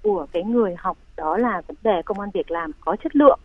của 0.03 0.27
cái 0.31 0.43
người 0.43 0.75
học 0.77 0.97
đó 1.17 1.37
là 1.37 1.61
vấn 1.67 1.77
đề 1.83 2.01
công 2.05 2.19
an 2.19 2.29
việc 2.33 2.51
làm 2.51 2.71
có 2.79 2.95
chất 3.03 3.15
lượng 3.15 3.39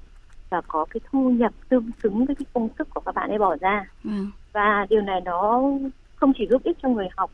và 0.50 0.60
có 0.68 0.86
cái 0.90 1.00
thu 1.12 1.30
nhập 1.30 1.52
tương 1.68 1.90
xứng 2.02 2.24
với 2.26 2.36
cái 2.36 2.46
công 2.52 2.68
sức 2.78 2.88
của 2.94 3.00
các 3.00 3.14
bạn 3.14 3.30
ấy 3.30 3.38
bỏ 3.38 3.56
ra. 3.60 3.86
Ừ. 4.04 4.10
và 4.52 4.86
điều 4.90 5.00
này 5.00 5.20
nó 5.20 5.62
không 6.14 6.32
chỉ 6.38 6.46
giúp 6.50 6.62
ích 6.64 6.76
cho 6.82 6.88
người 6.88 7.08
học 7.16 7.30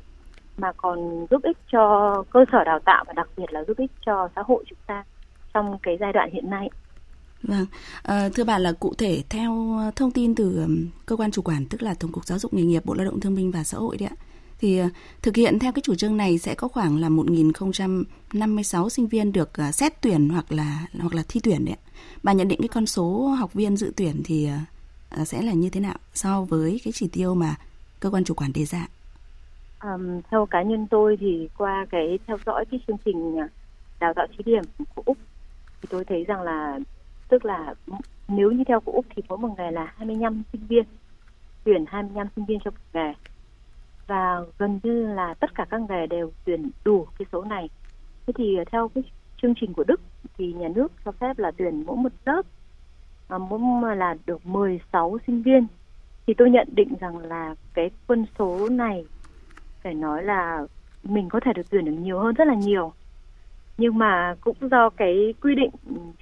mà 0.60 0.72
còn 0.76 1.26
giúp 1.30 1.42
ích 1.42 1.58
cho 1.72 2.14
cơ 2.30 2.44
sở 2.52 2.64
đào 2.64 2.78
tạo 2.84 3.04
và 3.06 3.12
đặc 3.12 3.28
biệt 3.36 3.52
là 3.52 3.64
giúp 3.68 3.78
ích 3.78 3.90
cho 4.06 4.28
xã 4.36 4.42
hội 4.46 4.64
chúng 4.68 4.78
ta 4.86 5.04
trong 5.54 5.78
cái 5.82 5.96
giai 6.00 6.12
đoạn 6.12 6.30
hiện 6.32 6.50
nay. 6.50 6.70
Vâng, 7.42 7.66
à, 8.02 8.28
thưa 8.34 8.44
bà 8.44 8.58
là 8.58 8.72
cụ 8.72 8.94
thể 8.98 9.22
theo 9.28 9.78
thông 9.96 10.10
tin 10.10 10.34
từ 10.34 10.66
cơ 11.06 11.16
quan 11.16 11.30
chủ 11.30 11.42
quản 11.42 11.66
tức 11.66 11.82
là 11.82 11.94
Tổng 11.94 12.12
cục 12.12 12.24
Giáo 12.24 12.38
dục 12.38 12.54
nghề 12.54 12.62
nghiệp 12.62 12.84
Bộ 12.84 12.94
Lao 12.94 13.04
động 13.04 13.20
Thương 13.20 13.34
binh 13.34 13.50
và 13.50 13.64
Xã 13.64 13.78
hội 13.78 13.96
đấy 13.96 14.08
ạ. 14.12 14.16
Thì 14.58 14.78
ờ, 14.78 14.88
thực 15.22 15.36
hiện 15.36 15.58
theo 15.58 15.72
cái 15.72 15.82
chủ 15.82 15.94
trương 15.94 16.16
này 16.16 16.38
sẽ 16.38 16.54
có 16.54 16.68
khoảng 16.68 17.00
là 17.00 17.08
1.056 17.08 18.88
sinh 18.88 19.06
viên 19.06 19.32
được 19.32 19.50
ờ, 19.54 19.72
xét 19.72 20.00
tuyển 20.00 20.28
hoặc 20.28 20.52
là 20.52 20.86
hoặc 21.00 21.14
là 21.14 21.22
thi 21.28 21.40
tuyển 21.42 21.64
đấy 21.64 21.74
ạ. 21.74 21.84
Bà 22.22 22.32
nhận 22.32 22.48
định 22.48 22.60
cái 22.62 22.68
con 22.68 22.86
số 22.86 23.28
học 23.28 23.52
viên 23.54 23.76
dự 23.76 23.92
tuyển 23.96 24.22
thì 24.24 24.48
sẽ 25.24 25.42
là 25.42 25.52
như 25.52 25.70
thế 25.70 25.80
nào 25.80 25.96
so 26.14 26.42
với 26.42 26.80
cái 26.84 26.92
chỉ 26.92 27.08
tiêu 27.08 27.34
mà 27.34 27.56
cơ 28.00 28.10
quan 28.10 28.24
chủ 28.24 28.34
quản 28.34 28.52
đề 28.52 28.64
ra? 28.64 28.88
Um, 29.84 30.20
theo 30.30 30.46
cá 30.46 30.62
nhân 30.62 30.86
tôi 30.90 31.16
thì 31.20 31.48
qua 31.58 31.86
cái 31.90 32.18
theo 32.26 32.38
dõi 32.46 32.64
cái 32.70 32.80
chương 32.86 32.96
trình 33.04 33.38
à, 33.38 33.48
đào 34.00 34.14
tạo 34.14 34.26
thí 34.26 34.42
điểm 34.44 34.62
của 34.94 35.02
Úc 35.06 35.16
thì 35.82 35.88
tôi 35.90 36.04
thấy 36.04 36.24
rằng 36.24 36.42
là 36.42 36.78
tức 37.28 37.44
là 37.44 37.74
nếu 38.28 38.50
như 38.50 38.64
theo 38.64 38.80
của 38.80 38.92
Úc 38.92 39.06
thì 39.16 39.22
mỗi 39.28 39.38
một 39.38 39.54
ngày 39.56 39.72
là 39.72 39.94
25 39.96 40.42
sinh 40.52 40.66
viên 40.66 40.84
tuyển 41.64 41.84
25 41.88 42.26
sinh 42.36 42.44
viên 42.44 42.58
cho 42.64 42.70
một 42.70 42.76
nghề 42.92 43.12
và 44.06 44.40
gần 44.58 44.80
như 44.82 45.06
là 45.06 45.34
tất 45.34 45.54
cả 45.54 45.66
các 45.70 45.80
nghề 45.88 46.06
đều 46.06 46.32
tuyển 46.44 46.70
đủ 46.84 47.06
cái 47.18 47.26
số 47.32 47.44
này. 47.44 47.68
Thế 48.26 48.32
thì 48.36 48.56
à, 48.56 48.64
theo 48.72 48.88
cái 48.88 49.04
chương 49.42 49.54
trình 49.60 49.72
của 49.74 49.84
Đức 49.84 50.00
thì 50.38 50.52
nhà 50.52 50.68
nước 50.68 50.92
cho 51.04 51.12
phép 51.12 51.38
là 51.38 51.50
tuyển 51.56 51.84
mỗi 51.86 51.96
một 51.96 52.12
lớp 52.24 52.42
mà 53.28 53.38
mỗi 53.38 53.96
là 53.96 54.16
được 54.26 54.46
16 54.46 55.18
sinh 55.26 55.42
viên. 55.42 55.66
Thì 56.26 56.34
tôi 56.34 56.50
nhận 56.50 56.68
định 56.72 56.94
rằng 57.00 57.18
là 57.18 57.54
cái 57.74 57.90
quân 58.06 58.26
số 58.38 58.68
này 58.68 59.04
phải 59.82 59.94
nói 59.94 60.22
là 60.22 60.66
mình 61.04 61.28
có 61.28 61.40
thể 61.40 61.52
được 61.52 61.70
tuyển 61.70 61.84
được 61.84 61.92
nhiều 61.92 62.18
hơn 62.18 62.34
rất 62.34 62.48
là 62.48 62.54
nhiều. 62.54 62.92
Nhưng 63.78 63.98
mà 63.98 64.34
cũng 64.40 64.56
do 64.70 64.90
cái 64.90 65.34
quy 65.42 65.54
định 65.54 65.70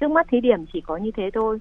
trước 0.01 0.11
mắt 0.11 0.27
thí 0.31 0.41
điểm 0.41 0.67
chỉ 0.73 0.81
có 0.81 0.97
như 0.97 1.11
thế 1.17 1.31
thôi. 1.35 1.59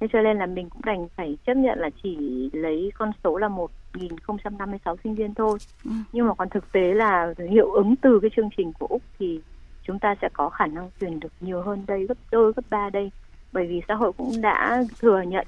Nên 0.00 0.10
cho 0.12 0.22
nên 0.22 0.38
là 0.38 0.46
mình 0.46 0.68
cũng 0.70 0.82
đành 0.84 1.08
phải 1.16 1.38
chấp 1.46 1.54
nhận 1.54 1.78
là 1.78 1.90
chỉ 2.02 2.16
lấy 2.52 2.92
con 2.94 3.12
số 3.24 3.36
là 3.36 3.48
1.056 3.48 4.96
sinh 5.04 5.14
viên 5.14 5.34
thôi. 5.34 5.58
Ừ. 5.84 5.90
nhưng 6.12 6.26
mà 6.26 6.34
còn 6.34 6.48
thực 6.48 6.72
tế 6.72 6.94
là 6.94 7.34
hiệu 7.50 7.72
ứng 7.72 7.96
từ 7.96 8.20
cái 8.20 8.30
chương 8.36 8.48
trình 8.56 8.72
của 8.72 8.86
Úc 8.86 9.02
thì 9.18 9.40
chúng 9.82 9.98
ta 9.98 10.14
sẽ 10.22 10.28
có 10.32 10.48
khả 10.50 10.66
năng 10.66 10.90
tuyển 10.98 11.20
được 11.20 11.32
nhiều 11.40 11.62
hơn 11.62 11.84
đây 11.86 12.06
gấp 12.06 12.14
đôi 12.30 12.52
gấp 12.56 12.62
ba 12.70 12.90
đây. 12.90 13.10
Bởi 13.52 13.66
vì 13.66 13.82
xã 13.88 13.94
hội 13.94 14.12
cũng 14.12 14.40
đã 14.40 14.84
thừa 15.00 15.22
nhận 15.22 15.46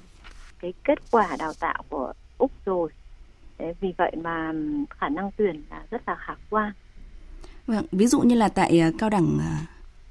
cái 0.61 0.73
kết 0.85 0.99
quả 1.11 1.37
đào 1.39 1.53
tạo 1.61 1.83
của 1.89 2.13
Úc 2.39 2.51
rồi 2.65 2.91
vì 3.81 3.95
vậy 3.99 4.13
mà 4.23 4.53
khả 4.91 5.09
năng 5.09 5.31
tuyển 5.37 5.63
là 5.71 5.83
rất 5.91 6.03
là 6.07 6.17
khả 6.27 6.35
quan. 6.51 6.73
Vâng, 7.67 7.87
ví 7.93 8.07
dụ 8.07 8.21
như 8.21 8.35
là 8.35 8.49
tại 8.49 8.81
à, 8.81 8.91
cao 8.99 9.11
đẳng 9.11 9.39
à, 9.41 9.59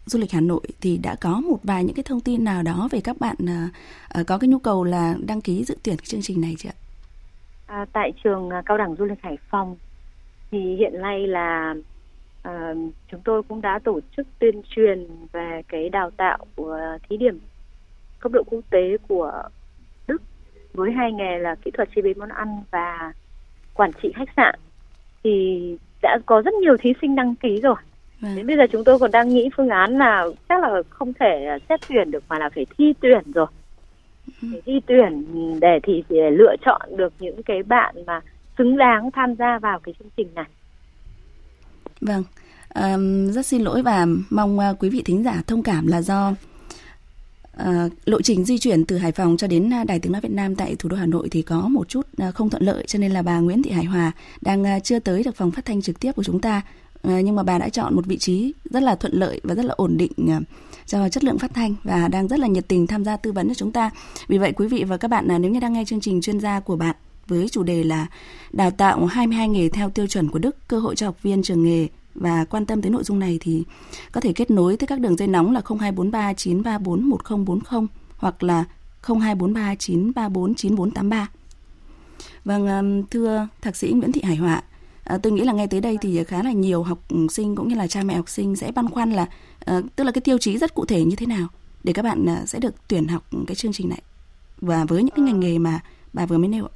du 0.05 0.20
lịch 0.20 0.31
Hà 0.31 0.41
Nội 0.41 0.62
thì 0.81 0.98
đã 0.98 1.15
có 1.22 1.41
một 1.41 1.58
vài 1.63 1.84
những 1.84 1.96
cái 1.96 2.03
thông 2.03 2.20
tin 2.20 2.43
nào 2.43 2.63
đó 2.63 2.88
về 2.91 3.01
các 3.03 3.20
bạn 3.20 3.36
uh, 3.43 4.27
có 4.27 4.38
cái 4.38 4.48
nhu 4.48 4.60
cầu 4.60 4.84
là 4.84 5.15
đăng 5.27 5.41
ký 5.41 5.63
dự 5.63 5.75
tuyển 5.84 5.98
cái 5.98 6.05
chương 6.05 6.22
trình 6.22 6.41
này 6.41 6.55
chưa 6.58 6.70
ạ? 6.70 6.77
À, 7.67 7.86
tại 7.93 8.12
trường 8.24 8.50
cao 8.65 8.77
đẳng 8.77 8.96
du 8.96 9.05
lịch 9.05 9.22
Hải 9.22 9.38
Phòng 9.50 9.75
thì 10.51 10.75
hiện 10.75 11.01
nay 11.01 11.27
là 11.27 11.75
à, 12.43 12.74
chúng 13.12 13.22
tôi 13.25 13.43
cũng 13.43 13.62
đã 13.62 13.79
tổ 13.84 14.00
chức 14.17 14.27
tuyên 14.39 14.62
truyền 14.75 15.08
về 15.31 15.62
cái 15.67 15.89
đào 15.89 16.12
tạo 16.12 16.38
của 16.55 16.79
thí 17.10 17.17
điểm 17.17 17.39
cấp 18.20 18.31
độ 18.31 18.43
quốc 18.46 18.62
tế 18.70 18.98
của 19.08 19.43
Đức 20.08 20.22
với 20.74 20.91
hai 20.91 21.12
nghề 21.12 21.39
là 21.39 21.55
kỹ 21.55 21.72
thuật 21.72 21.89
chế 21.96 22.01
biến 22.01 22.20
món 22.20 22.29
ăn 22.29 22.63
và 22.72 23.13
quản 23.82 23.92
trị 24.04 24.12
khách 24.16 24.30
sạn 24.38 24.56
thì 25.24 25.32
đã 26.02 26.20
có 26.26 26.42
rất 26.42 26.54
nhiều 26.54 26.78
thí 26.78 26.94
sinh 27.02 27.16
đăng 27.16 27.36
ký 27.36 27.60
rồi. 27.62 27.76
Vâng. 28.20 28.36
Đến 28.36 28.48
bây 28.48 28.58
giờ 28.58 28.64
chúng 28.72 28.84
tôi 28.84 29.00
còn 29.00 29.12
đang 29.12 29.30
nghĩ 29.30 29.50
phương 29.58 29.70
án 29.70 29.98
là 29.98 30.26
chắc 30.50 30.62
là 30.62 30.70
không 30.90 31.14
thể 31.20 31.58
xét 31.70 31.80
tuyển 31.90 32.12
được 32.12 32.24
mà 32.30 32.40
là 32.40 32.50
phải 32.56 32.66
thi 32.78 32.94
tuyển 33.02 33.32
rồi. 33.32 33.48
Ừ. 34.42 34.48
Để 34.52 34.62
thi 34.66 34.80
tuyển 34.86 35.26
để 35.60 35.80
thì 35.84 36.04
để 36.10 36.32
lựa 36.32 36.56
chọn 36.66 36.82
được 36.98 37.14
những 37.20 37.44
cái 37.44 37.64
bạn 37.64 37.96
mà 38.08 38.20
xứng 38.58 38.78
đáng 38.78 39.12
tham 39.12 39.36
gia 39.36 39.60
vào 39.60 39.80
cái 39.80 39.94
chương 40.00 40.10
trình 40.18 40.28
này. 40.36 40.46
Vâng, 42.02 42.24
um, 42.76 43.32
rất 43.32 43.46
xin 43.46 43.62
lỗi 43.62 43.82
và 43.82 44.06
mong 44.30 44.58
uh, 44.58 44.80
quý 44.80 44.90
vị 44.90 45.02
thính 45.06 45.24
giả 45.24 45.42
thông 45.48 45.64
cảm 45.64 45.88
là 45.88 46.02
do 46.02 46.34
Ờ, 47.51 47.89
lộ 48.05 48.22
trình 48.22 48.46
di 48.46 48.58
chuyển 48.58 48.86
từ 48.86 48.98
Hải 48.98 49.12
Phòng 49.12 49.38
cho 49.38 49.48
đến 49.48 49.74
à, 49.74 49.84
Đài 49.84 50.00
Tiếng 50.00 50.12
Nói 50.12 50.22
Việt 50.22 50.31
Nam 50.31 50.55
tại 50.55 50.75
thủ 50.75 50.89
đô 50.89 50.98
Hà 50.98 51.05
Nội 51.05 51.29
thì 51.29 51.41
có 51.41 51.67
một 51.67 51.89
chút 51.89 52.08
à, 52.17 52.31
không 52.31 52.50
thuận 52.50 52.63
lợi 52.63 52.84
cho 52.88 53.00
nên 53.00 53.12
là 53.12 53.22
bà 53.22 53.39
Nguyễn 53.39 53.63
Thị 53.63 53.72
Hải 53.72 53.86
Hòa 53.86 54.12
đang 54.41 54.63
à, 54.63 54.79
chưa 54.79 55.00
tới 55.00 55.24
được 55.24 55.36
phòng 55.36 55.51
phát 55.51 55.65
thanh 55.65 55.81
trực 55.81 56.00
tiếp 56.00 56.12
của 56.15 56.24
chúng 56.24 56.39
ta 56.39 56.62
ờ, 57.01 57.20
nhưng 57.20 57.36
mà 57.36 57.43
bà 57.43 57.58
đã 57.58 57.70
chọn 57.70 57.96
một 57.96 58.05
vị 58.05 58.17
trí 58.17 58.53
rất 58.70 58.84
là 58.84 58.96
thuận 58.96 59.13
lợi 59.13 59.41
và 59.43 59.55
rất 59.55 59.65
là 59.65 59.74
ổn 59.77 59.98
định 59.98 60.12
cho 60.86 61.10
chất 61.10 61.24
lượng 61.24 61.39
phát 61.39 61.53
thanh 61.53 61.75
và 61.84 62.08
đang 62.08 62.27
rất 62.27 62.39
là 62.39 62.48
nhiệt 62.48 62.67
tình 62.67 62.88
tham 62.88 63.03
gia 63.03 63.17
tư 63.17 63.31
vấn 63.31 63.48
cho 63.48 63.53
chúng 63.53 63.72
ta. 63.72 63.89
Vì 64.27 64.38
vậy 64.38 64.51
quý 64.51 64.67
vị 64.67 64.84
và 64.84 64.98
các 64.98 65.08
bạn 65.08 65.27
nếu 65.27 65.51
như 65.51 65.60
đang 65.60 65.74
nghe 65.74 65.84
chương 65.86 66.01
trình 66.01 66.22
chuyên 66.22 66.39
gia 66.39 66.60
của 66.60 66.75
bạn 66.75 66.96
với 67.27 67.50
chủ 67.50 67.63
đề 67.63 67.84
là 67.84 68.08
đào 68.51 68.72
tạo 68.72 69.05
22 69.05 69.50
nghề 69.50 69.70
theo 69.70 69.89
tiêu 69.89 70.08
chuẩn 70.08 70.29
của 70.29 70.39
Đức, 70.39 70.67
cơ 70.67 70.79
hội 70.79 70.96
cho 70.96 71.05
học 71.05 71.24
viên 71.24 71.43
trường 71.43 71.63
nghề 71.63 71.88
và 72.15 72.46
quan 72.46 72.65
tâm 72.65 72.82
tới 72.82 72.91
nội 72.91 73.03
dung 73.03 73.20
này 73.20 73.38
thì 73.41 73.63
có 74.12 74.22
thể 74.22 74.34
kết 74.34 74.51
nối 74.51 74.77
tới 74.77 74.88
các 74.88 75.00
đường 75.00 75.15
dây 75.15 75.27
nóng 75.27 75.53
là 75.53 75.62
0243 75.80 76.34
934 76.34 77.10
1040 77.10 77.88
hoặc 78.18 78.44
là 78.44 78.63
0243 79.01 79.75
934 79.75 80.56
9483. 80.56 81.27
Vâng, 82.46 83.03
thưa 83.12 83.48
thạc 83.62 83.75
sĩ 83.75 83.91
Nguyễn 83.91 84.12
Thị 84.12 84.22
Hải 84.24 84.36
Họa, 84.36 84.62
à, 85.03 85.18
tôi 85.18 85.32
nghĩ 85.32 85.44
là 85.44 85.53
ngay 85.53 85.68
tới 85.68 85.82
đây 85.82 85.98
thì 86.01 86.24
khá 86.24 86.44
là 86.44 86.51
nhiều 86.51 86.84
học 86.84 87.00
sinh 87.30 87.56
cũng 87.56 87.68
như 87.68 87.75
là 87.75 87.88
cha 87.88 88.03
mẹ 88.03 88.15
học 88.15 88.30
sinh 88.30 88.56
sẽ 88.56 88.72
băn 88.72 88.89
khoăn 88.89 89.12
là 89.12 89.25
à, 89.65 89.82
tức 89.96 90.03
là 90.03 90.12
cái 90.12 90.22
tiêu 90.22 90.38
chí 90.38 90.58
rất 90.58 90.74
cụ 90.74 90.86
thể 90.86 91.03
như 91.03 91.15
thế 91.15 91.25
nào 91.25 91.48
để 91.84 91.94
các 91.94 92.01
bạn 92.01 92.30
à, 92.30 92.46
sẽ 92.46 92.60
được 92.60 92.75
tuyển 92.88 93.08
học 93.08 93.24
cái 93.48 93.56
chương 93.56 93.74
trình 93.74 93.89
này 93.89 94.01
và 94.58 94.86
với 94.86 95.03
những 95.03 95.15
cái 95.15 95.25
ngành 95.25 95.39
nghề 95.39 95.58
mà 95.58 95.80
bà 96.13 96.25
vừa 96.25 96.38
mới 96.38 96.48
nêu 96.48 96.65
ạ. 96.65 96.74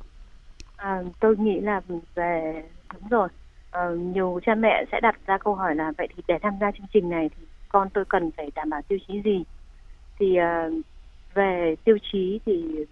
À, 0.76 1.04
tôi 1.20 1.38
nghĩ 1.38 1.60
là 1.60 1.82
về 2.16 2.64
đúng 2.94 3.10
rồi 3.10 3.30
uh, 3.76 4.00
nhiều 4.00 4.40
cha 4.46 4.56
mẹ 4.56 4.86
sẽ 4.92 5.00
đặt 5.02 5.16
ra 5.28 5.38
câu 5.38 5.56
hỏi 5.56 5.76
là 5.76 5.92
vậy 5.98 6.08
thì 6.16 6.24
để 6.28 6.38
tham 6.42 6.54
gia 6.62 6.72
chương 6.72 6.88
trình 6.94 7.10
này 7.10 7.30
thì 7.38 7.46
con 7.70 7.90
tôi 7.90 8.06
cần 8.06 8.32
phải 8.32 8.52
đảm 8.56 8.70
bảo 8.70 8.82
tiêu 8.88 9.00
chí 9.08 9.22
gì? 9.22 9.44
Thì 10.20 10.38
uh, 10.40 10.86
về 11.34 11.76
tiêu 11.84 11.98
chí 12.12 12.40
thì 12.46 12.86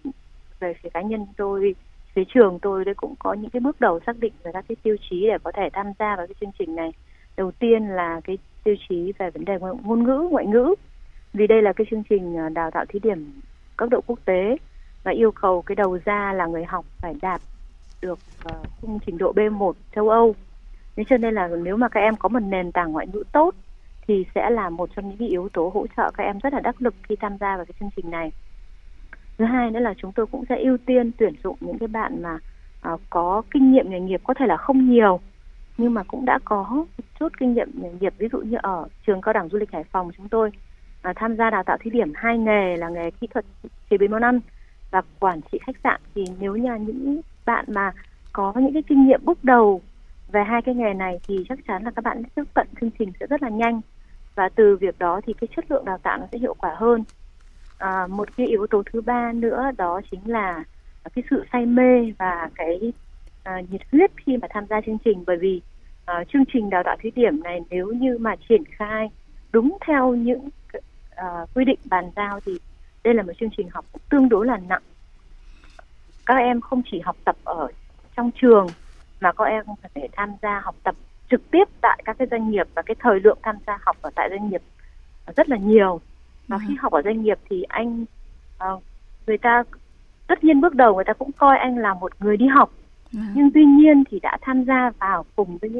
về 0.60 0.74
phía 0.82 0.88
cá 0.88 1.02
nhân 1.02 1.26
tôi 1.36 1.74
phía 2.14 2.24
trường 2.34 2.58
tôi 2.62 2.84
đấy 2.84 2.94
cũng 2.94 3.14
có 3.18 3.32
những 3.32 3.50
cái 3.50 3.60
bước 3.60 3.80
đầu 3.80 4.00
xác 4.06 4.18
định 4.20 4.32
về 4.42 4.50
các 4.54 4.64
cái 4.68 4.76
tiêu 4.82 4.96
chí 5.10 5.26
để 5.26 5.38
có 5.42 5.52
thể 5.52 5.68
tham 5.72 5.86
gia 5.98 6.16
vào 6.16 6.26
cái 6.26 6.34
chương 6.40 6.52
trình 6.58 6.76
này. 6.76 6.90
Đầu 7.36 7.50
tiên 7.50 7.88
là 7.88 8.20
cái 8.24 8.38
tiêu 8.64 8.74
chí 8.88 9.12
về 9.18 9.30
vấn 9.30 9.44
đề 9.44 9.58
ngôn 9.82 10.04
ngữ 10.04 10.28
ngoại 10.30 10.46
ngữ. 10.46 10.74
Vì 11.32 11.46
đây 11.46 11.62
là 11.62 11.72
cái 11.72 11.86
chương 11.90 12.02
trình 12.08 12.36
ờ, 12.36 12.48
đào 12.48 12.70
tạo 12.70 12.84
thí 12.88 12.98
điểm 12.98 13.40
cấp 13.76 13.88
độ 13.88 14.00
quốc 14.06 14.18
tế 14.24 14.56
và 15.04 15.12
yêu 15.12 15.32
cầu 15.32 15.62
cái 15.62 15.76
đầu 15.76 15.98
ra 16.04 16.32
là 16.32 16.46
người 16.46 16.64
học 16.64 16.84
phải 16.98 17.14
đạt 17.22 17.40
được 18.02 18.18
uh, 18.48 19.02
trình 19.06 19.18
độ 19.18 19.32
B1 19.32 19.72
châu 19.94 20.08
Âu. 20.08 20.34
Thế 20.96 21.04
cho 21.08 21.16
nên 21.16 21.34
là 21.34 21.48
nếu 21.62 21.76
mà 21.76 21.88
các 21.88 22.00
em 22.00 22.16
có 22.16 22.28
một 22.28 22.40
nền 22.40 22.72
tảng 22.72 22.92
ngoại 22.92 23.06
ngữ 23.06 23.22
tốt 23.32 23.54
thì 24.06 24.24
sẽ 24.34 24.50
là 24.50 24.70
một 24.70 24.90
trong 24.96 25.08
những 25.08 25.28
yếu 25.28 25.48
tố 25.48 25.70
hỗ 25.74 25.86
trợ 25.96 26.10
các 26.10 26.24
em 26.24 26.38
rất 26.42 26.52
là 26.52 26.60
đắc 26.60 26.82
lực 26.82 26.94
khi 27.02 27.16
tham 27.16 27.36
gia 27.40 27.56
vào 27.56 27.64
cái 27.64 27.74
chương 27.80 27.90
trình 27.96 28.10
này. 28.10 28.32
Thứ 29.38 29.44
hai 29.44 29.70
nữa 29.70 29.80
là 29.80 29.94
chúng 29.94 30.12
tôi 30.12 30.26
cũng 30.26 30.44
sẽ 30.48 30.62
ưu 30.62 30.76
tiên 30.86 31.10
tuyển 31.18 31.34
dụng 31.44 31.56
những 31.60 31.78
cái 31.78 31.88
bạn 31.88 32.22
mà 32.22 32.38
uh, 32.92 33.00
có 33.10 33.42
kinh 33.50 33.72
nghiệm 33.72 33.90
nghề 33.90 34.00
nghiệp 34.00 34.20
có 34.24 34.34
thể 34.34 34.46
là 34.46 34.56
không 34.56 34.90
nhiều 34.90 35.20
nhưng 35.78 35.94
mà 35.94 36.02
cũng 36.02 36.24
đã 36.24 36.38
có 36.44 36.62
một 36.72 37.04
chút 37.20 37.32
kinh 37.38 37.54
nghiệm 37.54 37.70
nghề 37.74 37.90
nghiệp 38.00 38.14
ví 38.18 38.28
dụ 38.32 38.38
như 38.38 38.56
ở 38.62 38.88
trường 39.06 39.20
cao 39.20 39.32
đẳng 39.32 39.48
du 39.48 39.58
lịch 39.58 39.72
Hải 39.72 39.84
Phòng 39.84 40.10
chúng 40.16 40.28
tôi 40.28 40.50
uh, 41.10 41.16
tham 41.16 41.36
gia 41.36 41.50
đào 41.50 41.62
tạo 41.62 41.76
thí 41.80 41.90
điểm 41.90 42.12
hai 42.14 42.38
nghề 42.38 42.76
là 42.76 42.88
nghề 42.88 43.10
kỹ 43.10 43.26
thuật 43.26 43.44
chế 43.90 43.98
biến 43.98 44.10
món 44.10 44.24
ăn 44.24 44.40
và 44.90 45.02
quản 45.20 45.40
trị 45.52 45.58
khách 45.66 45.76
sạn 45.84 46.00
thì 46.14 46.24
nếu 46.40 46.56
như 46.56 46.74
những 46.74 47.20
bạn 47.46 47.64
mà 47.68 47.92
có 48.32 48.52
những 48.56 48.72
cái 48.72 48.82
kinh 48.82 49.06
nghiệm 49.06 49.20
bước 49.24 49.44
đầu 49.44 49.82
về 50.32 50.44
hai 50.44 50.62
cái 50.62 50.74
nghề 50.74 50.94
này 50.94 51.18
thì 51.28 51.44
chắc 51.48 51.58
chắn 51.66 51.82
là 51.84 51.90
các 51.90 52.04
bạn 52.04 52.22
tiếp 52.34 52.42
cận 52.54 52.66
chương 52.80 52.90
trình 52.98 53.12
sẽ 53.20 53.26
rất 53.26 53.42
là 53.42 53.48
nhanh. 53.48 53.80
Và 54.34 54.48
từ 54.54 54.76
việc 54.76 54.98
đó 54.98 55.20
thì 55.26 55.32
cái 55.40 55.48
chất 55.56 55.70
lượng 55.70 55.84
đào 55.84 55.98
tạo 55.98 56.18
nó 56.18 56.26
sẽ 56.32 56.38
hiệu 56.38 56.54
quả 56.54 56.74
hơn. 56.76 57.04
À, 57.78 58.06
một 58.06 58.28
cái 58.36 58.46
yếu 58.46 58.66
tố 58.66 58.82
thứ 58.92 59.00
ba 59.00 59.32
nữa 59.32 59.70
đó 59.78 60.00
chính 60.10 60.30
là 60.30 60.64
cái 61.14 61.24
sự 61.30 61.44
say 61.52 61.66
mê 61.66 62.12
và 62.18 62.50
cái 62.54 62.92
à, 63.42 63.60
nhiệt 63.70 63.80
huyết 63.92 64.10
khi 64.26 64.36
mà 64.36 64.48
tham 64.50 64.64
gia 64.70 64.80
chương 64.80 64.98
trình. 65.04 65.24
Bởi 65.26 65.36
vì 65.36 65.60
à, 66.04 66.24
chương 66.32 66.44
trình 66.52 66.70
đào 66.70 66.82
tạo 66.84 66.96
thí 67.00 67.10
điểm 67.10 67.42
này 67.42 67.60
nếu 67.70 67.92
như 67.92 68.18
mà 68.18 68.36
triển 68.48 68.62
khai 68.64 69.10
đúng 69.52 69.78
theo 69.86 70.14
những 70.14 70.48
à, 71.16 71.26
quy 71.54 71.64
định 71.64 71.78
bàn 71.84 72.10
giao 72.16 72.40
thì 72.46 72.58
đây 73.04 73.14
là 73.14 73.22
một 73.22 73.32
chương 73.40 73.50
trình 73.56 73.68
học 73.68 73.84
tương 74.10 74.28
đối 74.28 74.46
là 74.46 74.56
nặng. 74.68 74.82
Các 76.26 76.34
em 76.34 76.60
không 76.60 76.82
chỉ 76.90 77.00
học 77.00 77.16
tập 77.24 77.36
ở 77.44 77.68
trong 78.16 78.30
trường 78.40 78.66
mà 79.20 79.32
các 79.32 79.44
em 79.44 79.64
có 79.66 79.88
thể 79.94 80.08
tham 80.12 80.30
gia 80.42 80.60
học 80.60 80.74
tập 80.82 80.94
trực 81.30 81.50
tiếp 81.50 81.64
tại 81.80 82.02
các 82.04 82.18
cái 82.18 82.28
doanh 82.30 82.50
nghiệp 82.50 82.66
và 82.74 82.82
cái 82.82 82.94
thời 82.98 83.20
lượng 83.20 83.38
tham 83.42 83.56
gia 83.66 83.78
học 83.82 83.96
ở 84.02 84.10
tại 84.14 84.28
doanh 84.30 84.50
nghiệp 84.50 84.62
rất 85.36 85.48
là 85.48 85.56
nhiều 85.56 86.00
và 86.48 86.58
khi 86.58 86.74
ừ. 86.74 86.80
học 86.80 86.92
ở 86.92 87.02
doanh 87.04 87.22
nghiệp 87.22 87.38
thì 87.50 87.62
anh 87.62 88.04
uh, 88.72 88.82
người 89.26 89.38
ta 89.38 89.62
tất 90.26 90.44
nhiên 90.44 90.60
bước 90.60 90.74
đầu 90.74 90.94
người 90.94 91.04
ta 91.04 91.12
cũng 91.12 91.32
coi 91.32 91.58
anh 91.58 91.78
là 91.78 91.94
một 91.94 92.12
người 92.20 92.36
đi 92.36 92.46
học 92.46 92.70
ừ. 93.12 93.18
nhưng 93.34 93.50
tuy 93.54 93.64
nhiên 93.64 94.04
thì 94.10 94.20
đã 94.20 94.38
tham 94.40 94.64
gia 94.64 94.90
vào 94.98 95.24
cùng 95.36 95.58
với 95.58 95.70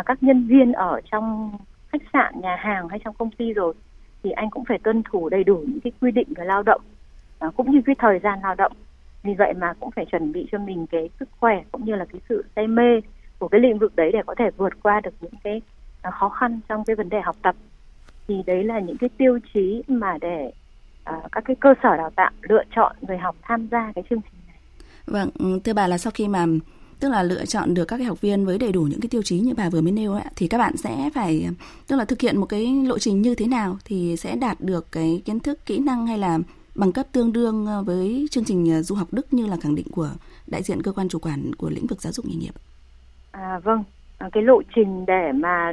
uh, 0.00 0.06
các 0.06 0.22
nhân 0.22 0.46
viên 0.46 0.72
ở 0.72 1.00
trong 1.10 1.52
khách 1.88 2.02
sạn 2.12 2.40
nhà 2.40 2.56
hàng 2.56 2.88
hay 2.88 2.98
trong 3.04 3.14
công 3.14 3.30
ty 3.30 3.52
rồi 3.52 3.74
thì 4.22 4.30
anh 4.30 4.50
cũng 4.50 4.64
phải 4.64 4.78
tuân 4.78 5.02
thủ 5.02 5.28
đầy 5.28 5.44
đủ 5.44 5.56
những 5.56 5.80
cái 5.80 5.92
quy 6.00 6.10
định 6.10 6.28
về 6.36 6.44
lao 6.44 6.62
động 6.62 6.80
uh, 7.46 7.56
cũng 7.56 7.70
như 7.70 7.80
cái 7.86 7.94
thời 7.98 8.18
gian 8.18 8.38
lao 8.42 8.54
động 8.54 8.72
vì 9.24 9.34
vậy 9.34 9.54
mà 9.54 9.72
cũng 9.80 9.90
phải 9.90 10.04
chuẩn 10.04 10.32
bị 10.32 10.46
cho 10.52 10.58
mình 10.58 10.86
cái 10.86 11.10
sức 11.20 11.28
khỏe 11.40 11.62
cũng 11.72 11.84
như 11.84 11.94
là 11.94 12.04
cái 12.12 12.20
sự 12.28 12.44
say 12.56 12.66
mê 12.66 13.00
của 13.38 13.48
cái 13.48 13.60
lĩnh 13.60 13.78
vực 13.78 13.96
đấy 13.96 14.10
để 14.12 14.18
có 14.26 14.34
thể 14.38 14.50
vượt 14.56 14.72
qua 14.82 15.00
được 15.00 15.14
những 15.20 15.34
cái 15.44 15.62
à, 16.02 16.10
khó 16.10 16.28
khăn 16.28 16.60
trong 16.68 16.84
cái 16.84 16.96
vấn 16.96 17.08
đề 17.08 17.20
học 17.20 17.36
tập 17.42 17.56
thì 18.28 18.34
đấy 18.46 18.64
là 18.64 18.80
những 18.80 18.96
cái 18.96 19.10
tiêu 19.18 19.38
chí 19.54 19.82
mà 19.88 20.18
để 20.20 20.52
uh, 21.10 21.32
các 21.32 21.44
cái 21.44 21.56
cơ 21.60 21.74
sở 21.82 21.96
đào 21.96 22.10
tạo 22.16 22.30
lựa 22.42 22.62
chọn 22.76 22.96
người 23.00 23.18
học 23.18 23.36
tham 23.42 23.68
gia 23.70 23.92
cái 23.94 24.04
chương 24.10 24.20
trình 24.20 24.40
này. 24.46 24.56
Vâng, 25.06 25.30
ừ, 25.38 25.60
thưa 25.64 25.72
bà 25.72 25.86
là 25.86 25.98
sau 25.98 26.10
khi 26.14 26.28
mà 26.28 26.46
tức 27.00 27.08
là 27.08 27.22
lựa 27.22 27.44
chọn 27.44 27.74
được 27.74 27.84
các 27.84 27.96
cái 27.96 28.06
học 28.06 28.20
viên 28.20 28.44
với 28.44 28.58
đầy 28.58 28.72
đủ 28.72 28.82
những 28.82 29.00
cái 29.00 29.08
tiêu 29.08 29.22
chí 29.22 29.40
như 29.40 29.54
bà 29.54 29.70
vừa 29.70 29.80
mới 29.80 29.92
nêu 29.92 30.12
ấy, 30.12 30.24
thì 30.36 30.48
các 30.48 30.58
bạn 30.58 30.76
sẽ 30.76 31.10
phải 31.14 31.48
tức 31.86 31.96
là 31.96 32.04
thực 32.04 32.20
hiện 32.20 32.36
một 32.36 32.46
cái 32.46 32.66
lộ 32.86 32.98
trình 32.98 33.22
như 33.22 33.34
thế 33.34 33.46
nào 33.46 33.78
thì 33.84 34.16
sẽ 34.16 34.36
đạt 34.36 34.60
được 34.60 34.92
cái 34.92 35.22
kiến 35.24 35.40
thức 35.40 35.66
kỹ 35.66 35.78
năng 35.78 36.06
hay 36.06 36.18
là 36.18 36.38
bằng 36.74 36.92
cấp 36.92 37.06
tương 37.12 37.32
đương 37.32 37.66
ờ, 37.66 37.82
với 37.82 38.26
chương 38.30 38.44
trình 38.44 38.72
ờ, 38.72 38.82
du 38.82 38.94
học 38.94 39.08
Đức 39.12 39.32
như 39.32 39.46
là 39.46 39.56
khẳng 39.60 39.74
định 39.74 39.86
của 39.92 40.10
đại 40.46 40.62
diện 40.62 40.82
cơ 40.82 40.92
quan 40.92 41.08
chủ 41.08 41.18
quản 41.18 41.54
của 41.54 41.70
lĩnh 41.70 41.86
vực 41.86 42.02
giáo 42.02 42.12
dục 42.12 42.26
nghề 42.26 42.34
nghiệp? 42.34 42.54
À, 43.30 43.58
vâng, 43.58 43.84
à, 44.18 44.28
cái 44.32 44.42
lộ 44.42 44.62
trình 44.74 45.06
để 45.06 45.32
mà 45.32 45.72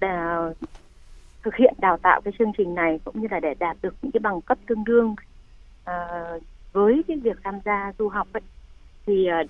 để 0.00 0.08
thực 1.42 1.54
hiện 1.56 1.74
đào 1.78 1.96
tạo 1.96 2.20
cái 2.20 2.34
chương 2.38 2.52
trình 2.58 2.74
này 2.74 3.00
cũng 3.04 3.20
như 3.20 3.28
là 3.30 3.40
để 3.40 3.54
đạt 3.58 3.76
được 3.82 3.94
những 4.02 4.12
cái 4.12 4.20
bằng 4.20 4.40
cấp 4.40 4.58
tương 4.66 4.84
đương 4.84 5.14
à, 5.84 5.94
với 6.72 7.02
cái 7.08 7.16
việc 7.16 7.38
tham 7.44 7.54
gia 7.64 7.92
du 7.98 8.08
học 8.08 8.28
ấy, 8.32 8.42
thì 9.06 9.26
à, 9.26 9.42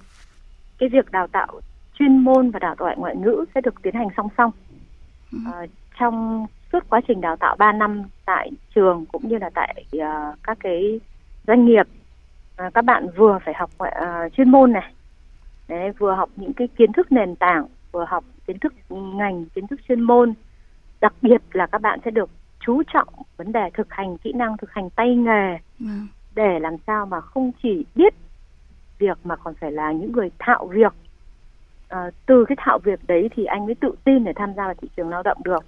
cái 0.78 0.88
việc 0.88 1.10
đào 1.12 1.26
tạo 1.26 1.60
chuyên 1.98 2.18
môn 2.18 2.50
và 2.50 2.58
đào 2.58 2.74
tạo 2.78 2.94
ngoại 2.96 3.16
ngữ 3.16 3.44
sẽ 3.54 3.60
được 3.60 3.74
tiến 3.82 3.94
hành 3.94 4.08
song 4.16 4.28
song. 4.38 4.50
À, 5.46 5.66
trong 5.98 6.46
suốt 6.72 6.90
quá 6.90 7.00
trình 7.08 7.20
đào 7.20 7.36
tạo 7.36 7.56
3 7.58 7.72
năm 7.72 8.02
tại 8.24 8.50
trường 8.74 9.04
cũng 9.12 9.28
như 9.28 9.38
là 9.38 9.50
tại 9.54 9.84
uh, 9.96 10.02
các 10.42 10.58
cái 10.60 11.00
doanh 11.46 11.66
nghiệp 11.66 11.86
uh, 12.66 12.74
các 12.74 12.84
bạn 12.84 13.06
vừa 13.16 13.38
phải 13.44 13.54
học 13.54 13.70
uh, 13.82 14.32
chuyên 14.32 14.50
môn 14.50 14.72
này. 14.72 14.92
Đấy 15.68 15.90
vừa 15.98 16.14
học 16.14 16.30
những 16.36 16.52
cái 16.52 16.68
kiến 16.68 16.92
thức 16.92 17.12
nền 17.12 17.36
tảng 17.36 17.66
vừa 17.92 18.04
học 18.08 18.24
kiến 18.46 18.58
thức 18.58 18.74
ngành 18.90 19.44
kiến 19.54 19.66
thức 19.66 19.80
chuyên 19.88 20.00
môn. 20.00 20.34
Đặc 21.00 21.14
biệt 21.22 21.42
là 21.52 21.66
các 21.66 21.80
bạn 21.80 21.98
sẽ 22.04 22.10
được 22.10 22.30
chú 22.60 22.82
trọng 22.92 23.08
vấn 23.36 23.52
đề 23.52 23.70
thực 23.74 23.92
hành 23.92 24.18
kỹ 24.18 24.32
năng 24.32 24.56
thực 24.56 24.72
hành 24.72 24.90
tay 24.90 25.16
nghề 25.16 25.58
ừ. 25.80 25.86
để 26.34 26.58
làm 26.58 26.76
sao 26.86 27.06
mà 27.06 27.20
không 27.20 27.52
chỉ 27.62 27.84
biết 27.94 28.14
việc 28.98 29.18
mà 29.24 29.36
còn 29.36 29.54
phải 29.54 29.72
là 29.72 29.92
những 29.92 30.12
người 30.12 30.30
thạo 30.38 30.66
việc. 30.66 30.92
Uh, 31.94 32.14
từ 32.26 32.44
cái 32.44 32.56
thạo 32.58 32.78
việc 32.78 33.00
đấy 33.06 33.30
thì 33.36 33.44
anh 33.44 33.66
mới 33.66 33.74
tự 33.74 33.94
tin 34.04 34.24
để 34.24 34.32
tham 34.36 34.54
gia 34.56 34.64
vào 34.64 34.74
thị 34.74 34.88
trường 34.96 35.08
lao 35.08 35.22
động 35.22 35.38
được 35.44 35.64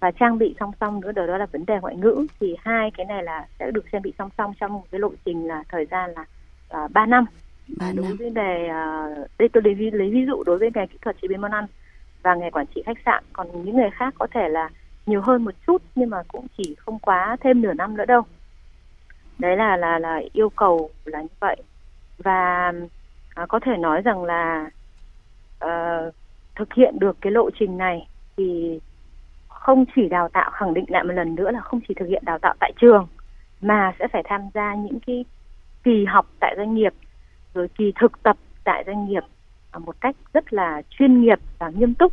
và 0.00 0.10
trang 0.10 0.38
bị 0.38 0.54
song 0.60 0.72
song 0.80 1.00
nữa 1.00 1.12
đó, 1.12 1.26
đó 1.26 1.38
là 1.38 1.46
vấn 1.46 1.66
đề 1.66 1.78
ngoại 1.80 1.96
ngữ. 1.96 2.26
Thì 2.40 2.56
hai 2.58 2.90
cái 2.90 3.06
này 3.06 3.22
là 3.22 3.46
sẽ 3.58 3.70
được 3.70 3.84
trang 3.92 4.02
bị 4.02 4.12
song 4.18 4.30
song 4.38 4.52
trong 4.60 4.72
một 4.72 4.84
cái 4.90 5.00
lộ 5.00 5.10
trình 5.24 5.46
là 5.46 5.62
thời 5.68 5.86
gian 5.86 6.10
là 6.10 6.24
uh, 6.84 6.90
3 6.90 7.06
năm. 7.06 7.24
Ba 7.78 7.92
đối 7.92 8.06
năm. 8.06 8.16
với 8.16 8.30
nghề 8.30 8.64
uh, 8.64 9.28
đây 9.38 9.48
tôi 9.52 9.62
lấy, 9.62 9.74
ví- 9.74 9.90
lấy 9.90 10.10
ví 10.10 10.26
dụ 10.26 10.42
đối 10.46 10.58
với 10.58 10.70
nghề 10.74 10.86
kỹ 10.86 10.98
thuật 11.02 11.16
chế 11.22 11.28
biến 11.28 11.40
món 11.40 11.50
ăn 11.50 11.66
và 12.22 12.34
nghề 12.34 12.50
quản 12.50 12.66
trị 12.74 12.82
khách 12.86 12.98
sạn. 13.06 13.24
Còn 13.32 13.64
những 13.64 13.76
nghề 13.76 13.90
khác 13.90 14.14
có 14.18 14.26
thể 14.34 14.48
là 14.48 14.68
nhiều 15.06 15.20
hơn 15.20 15.44
một 15.44 15.54
chút 15.66 15.82
nhưng 15.94 16.10
mà 16.10 16.22
cũng 16.28 16.46
chỉ 16.56 16.74
không 16.78 16.98
quá 16.98 17.36
thêm 17.40 17.60
nửa 17.60 17.72
năm 17.72 17.96
nữa 17.96 18.04
đâu. 18.04 18.22
Đấy 19.38 19.56
là 19.56 19.76
là 19.76 19.98
là 19.98 20.20
yêu 20.32 20.48
cầu 20.48 20.90
là 21.04 21.20
như 21.22 21.28
vậy. 21.40 21.56
Và 22.18 22.72
à, 23.34 23.46
có 23.48 23.60
thể 23.60 23.76
nói 23.76 24.02
rằng 24.02 24.24
là 24.24 24.70
ờ, 25.58 26.10
thực 26.56 26.74
hiện 26.74 26.98
được 26.98 27.16
cái 27.20 27.32
lộ 27.32 27.50
trình 27.58 27.78
này 27.78 28.08
thì 28.36 28.78
không 29.60 29.84
chỉ 29.96 30.08
đào 30.08 30.28
tạo 30.28 30.50
khẳng 30.50 30.74
định 30.74 30.84
lại 30.88 31.04
một 31.04 31.12
lần 31.12 31.34
nữa 31.34 31.50
là 31.50 31.60
không 31.60 31.80
chỉ 31.88 31.94
thực 31.94 32.06
hiện 32.06 32.22
đào 32.26 32.38
tạo 32.38 32.54
tại 32.60 32.72
trường 32.80 33.06
mà 33.60 33.92
sẽ 33.98 34.08
phải 34.12 34.22
tham 34.24 34.40
gia 34.54 34.74
những 34.74 35.00
cái 35.06 35.24
kỳ 35.84 36.04
học 36.04 36.26
tại 36.40 36.54
doanh 36.56 36.74
nghiệp 36.74 36.94
rồi 37.54 37.68
kỳ 37.68 37.92
thực 38.00 38.22
tập 38.22 38.36
tại 38.64 38.84
doanh 38.86 39.08
nghiệp 39.08 39.22
à, 39.70 39.78
một 39.78 40.00
cách 40.00 40.16
rất 40.32 40.52
là 40.52 40.82
chuyên 40.90 41.20
nghiệp 41.20 41.38
và 41.58 41.68
nghiêm 41.68 41.94
túc. 41.94 42.12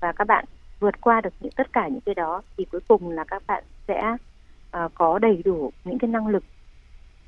Và 0.00 0.12
các 0.12 0.26
bạn 0.26 0.44
vượt 0.80 1.00
qua 1.00 1.20
được 1.20 1.34
những 1.40 1.52
tất 1.56 1.72
cả 1.72 1.88
những 1.88 2.00
cái 2.00 2.14
đó 2.14 2.42
thì 2.56 2.64
cuối 2.72 2.80
cùng 2.88 3.10
là 3.10 3.24
các 3.24 3.42
bạn 3.46 3.64
sẽ 3.88 4.16
uh, 4.76 4.92
có 4.94 5.18
đầy 5.18 5.42
đủ 5.44 5.72
những 5.84 5.98
cái 5.98 6.10
năng 6.10 6.26
lực 6.26 6.44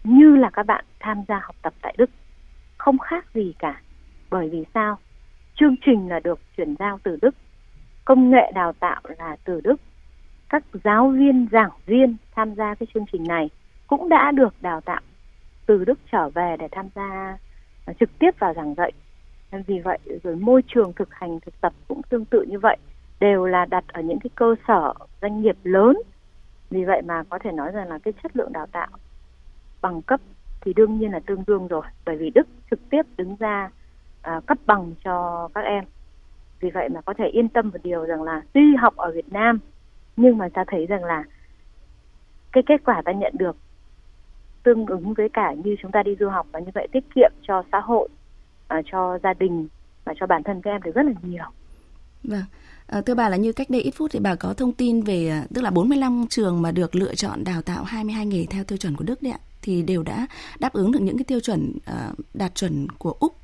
như 0.04 0.36
là 0.36 0.50
các 0.50 0.66
bạn 0.66 0.84
tham 1.00 1.22
gia 1.28 1.40
học 1.42 1.56
tập 1.62 1.72
tại 1.82 1.94
Đức. 1.98 2.10
Không 2.78 2.98
khác 2.98 3.26
gì 3.34 3.54
cả 3.58 3.80
bởi 4.30 4.48
vì 4.48 4.64
sao? 4.74 4.98
Chương 5.54 5.76
trình 5.86 6.08
là 6.08 6.20
được 6.20 6.40
chuyển 6.56 6.74
giao 6.78 6.98
từ 7.02 7.18
Đức 7.22 7.34
công 8.04 8.30
nghệ 8.30 8.52
đào 8.54 8.72
tạo 8.72 9.00
là 9.18 9.36
từ 9.44 9.60
Đức. 9.60 9.76
Các 10.48 10.64
giáo 10.84 11.08
viên 11.08 11.48
giảng 11.52 11.70
viên 11.86 12.16
tham 12.34 12.54
gia 12.54 12.74
cái 12.74 12.86
chương 12.94 13.04
trình 13.12 13.24
này 13.28 13.50
cũng 13.86 14.08
đã 14.08 14.30
được 14.30 14.54
đào 14.60 14.80
tạo 14.80 15.00
từ 15.66 15.84
Đức 15.84 15.98
trở 16.12 16.28
về 16.28 16.56
để 16.58 16.68
tham 16.72 16.88
gia 16.94 17.38
à, 17.86 17.92
trực 18.00 18.18
tiếp 18.18 18.30
vào 18.38 18.54
giảng 18.54 18.74
dạy. 18.74 18.92
Nên 19.52 19.62
vì 19.62 19.78
vậy 19.78 19.98
rồi 20.22 20.36
môi 20.36 20.62
trường 20.66 20.92
thực 20.92 21.14
hành 21.14 21.40
thực 21.40 21.60
tập 21.60 21.72
cũng 21.88 22.02
tương 22.02 22.24
tự 22.24 22.42
như 22.48 22.58
vậy 22.58 22.76
đều 23.20 23.46
là 23.46 23.64
đặt 23.64 23.84
ở 23.88 24.02
những 24.02 24.18
cái 24.18 24.30
cơ 24.34 24.54
sở 24.68 24.92
doanh 25.22 25.42
nghiệp 25.42 25.56
lớn. 25.62 25.96
Vì 26.70 26.84
vậy 26.84 27.02
mà 27.02 27.22
có 27.28 27.38
thể 27.38 27.52
nói 27.52 27.72
rằng 27.72 27.88
là 27.88 27.98
cái 27.98 28.12
chất 28.22 28.36
lượng 28.36 28.52
đào 28.52 28.66
tạo 28.66 28.88
bằng 29.82 30.02
cấp 30.02 30.20
thì 30.60 30.72
đương 30.72 30.98
nhiên 30.98 31.12
là 31.12 31.20
tương 31.26 31.44
đương 31.46 31.68
rồi 31.68 31.82
bởi 32.04 32.16
vì 32.16 32.30
Đức 32.30 32.48
trực 32.70 32.80
tiếp 32.90 33.02
đứng 33.16 33.36
ra 33.36 33.70
à, 34.22 34.40
cấp 34.46 34.58
bằng 34.66 34.94
cho 35.04 35.48
các 35.54 35.60
em 35.60 35.84
vì 36.62 36.70
vậy 36.70 36.88
mà 36.88 37.00
có 37.00 37.14
thể 37.18 37.26
yên 37.26 37.48
tâm 37.48 37.70
một 37.72 37.78
điều 37.82 38.04
rằng 38.04 38.22
là 38.22 38.42
tuy 38.52 38.76
học 38.80 38.96
ở 38.96 39.12
Việt 39.14 39.32
Nam 39.32 39.58
nhưng 40.16 40.38
mà 40.38 40.48
ta 40.54 40.64
thấy 40.66 40.86
rằng 40.86 41.04
là 41.04 41.24
cái 42.52 42.62
kết 42.66 42.84
quả 42.84 43.02
ta 43.04 43.12
nhận 43.12 43.32
được 43.38 43.56
tương 44.62 44.86
ứng 44.86 45.14
với 45.14 45.28
cả 45.28 45.54
như 45.64 45.76
chúng 45.82 45.92
ta 45.92 46.02
đi 46.02 46.16
du 46.20 46.28
học 46.28 46.46
và 46.52 46.60
như 46.60 46.70
vậy 46.74 46.88
tiết 46.92 47.04
kiệm 47.14 47.32
cho 47.42 47.62
xã 47.72 47.80
hội 47.80 48.08
à, 48.68 48.82
cho 48.92 49.18
gia 49.22 49.34
đình 49.34 49.68
và 50.04 50.14
cho 50.20 50.26
bản 50.26 50.42
thân 50.42 50.60
các 50.62 50.70
em 50.70 50.82
được 50.82 50.94
rất 50.94 51.06
là 51.06 51.12
nhiều 51.22 51.44
Vâng. 52.24 52.44
À, 52.86 53.00
thưa 53.00 53.14
bà 53.14 53.28
là 53.28 53.36
như 53.36 53.52
cách 53.52 53.70
đây 53.70 53.80
ít 53.80 53.90
phút 53.90 54.10
thì 54.10 54.18
bà 54.18 54.34
có 54.34 54.54
thông 54.54 54.72
tin 54.72 55.02
về 55.02 55.28
à, 55.28 55.46
tức 55.54 55.62
là 55.62 55.70
45 55.70 56.26
trường 56.30 56.62
mà 56.62 56.72
được 56.72 56.94
lựa 56.94 57.14
chọn 57.14 57.44
đào 57.44 57.62
tạo 57.62 57.84
22 57.84 58.26
nghề 58.26 58.46
theo 58.50 58.64
tiêu 58.64 58.78
chuẩn 58.78 58.96
của 58.96 59.04
Đức 59.04 59.22
đấy 59.22 59.32
ạ 59.32 59.38
thì 59.62 59.82
đều 59.82 60.02
đã 60.02 60.26
đáp 60.58 60.72
ứng 60.72 60.92
được 60.92 61.00
những 61.02 61.16
cái 61.18 61.24
tiêu 61.24 61.40
chuẩn 61.40 61.72
à, 61.84 62.12
đạt 62.34 62.54
chuẩn 62.54 62.86
của 62.98 63.14
Úc 63.20 63.36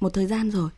một 0.00 0.08
thời 0.14 0.26
gian 0.26 0.50
rồi. 0.50 0.70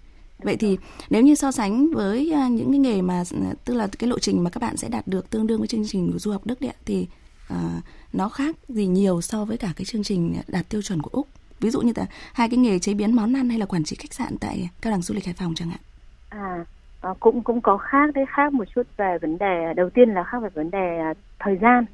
Vậy 0.45 0.57
thì 0.57 0.79
nếu 1.11 1.23
như 1.23 1.35
so 1.35 1.53
sánh 1.53 1.91
với 1.95 2.33
à, 2.35 2.49
những 2.49 2.71
cái 2.71 2.79
nghề 2.79 3.03
mà 3.03 3.23
à, 3.45 3.53
tức 3.65 3.75
là 3.75 3.89
cái 3.99 4.11
lộ 4.11 4.19
trình 4.19 4.45
mà 4.45 4.51
các 4.51 4.63
bạn 4.63 4.77
sẽ 4.77 4.89
đạt 4.89 5.07
được 5.07 5.31
tương 5.31 5.47
đương 5.47 5.59
với 5.59 5.69
chương 5.69 5.85
trình 5.87 6.13
của 6.13 6.19
du 6.19 6.33
học 6.33 6.47
Đức 6.47 6.61
đấy 6.61 6.73
thì 6.87 7.07
à, 7.49 7.81
nó 8.13 8.29
khác 8.29 8.57
gì 8.69 8.87
nhiều 8.87 9.21
so 9.21 9.45
với 9.45 9.57
cả 9.57 9.73
cái 9.77 9.85
chương 9.85 10.03
trình 10.03 10.35
đạt 10.49 10.69
tiêu 10.69 10.83
chuẩn 10.83 11.03
của 11.03 11.11
Úc. 11.13 11.29
Ví 11.61 11.71
dụ 11.71 11.81
như 11.81 11.93
là 11.97 12.07
hai 12.33 12.49
cái 12.49 12.59
nghề 12.59 12.79
chế 12.79 12.95
biến 12.95 13.17
món 13.17 13.37
ăn 13.37 13.49
hay 13.49 13.59
là 13.59 13.67
quản 13.67 13.85
trị 13.85 13.97
khách 13.99 14.15
sạn 14.15 14.39
tại 14.41 14.71
cao 14.83 14.91
đẳng 14.91 15.03
du 15.03 15.15
lịch 15.15 15.25
Hải 15.25 15.35
Phòng 15.35 15.55
chẳng 15.55 15.69
hạn. 15.69 15.81
À, 16.29 16.65
ờ, 17.01 17.15
cũng 17.21 17.43
cũng 17.43 17.61
có 17.61 17.79
khác 17.79 18.15
đấy 18.15 18.25
khác 18.29 18.53
một 18.53 18.65
chút 18.75 18.83
về 18.97 19.19
vấn 19.23 19.39
đề 19.39 19.75
đầu 19.77 19.91
tiên 19.91 20.09
là 20.09 20.25
khác 20.25 20.39
về 20.43 20.49
vấn 20.55 20.71
đề 20.71 20.99
à, 20.99 21.15
thời 21.39 21.57
gian 21.57 21.85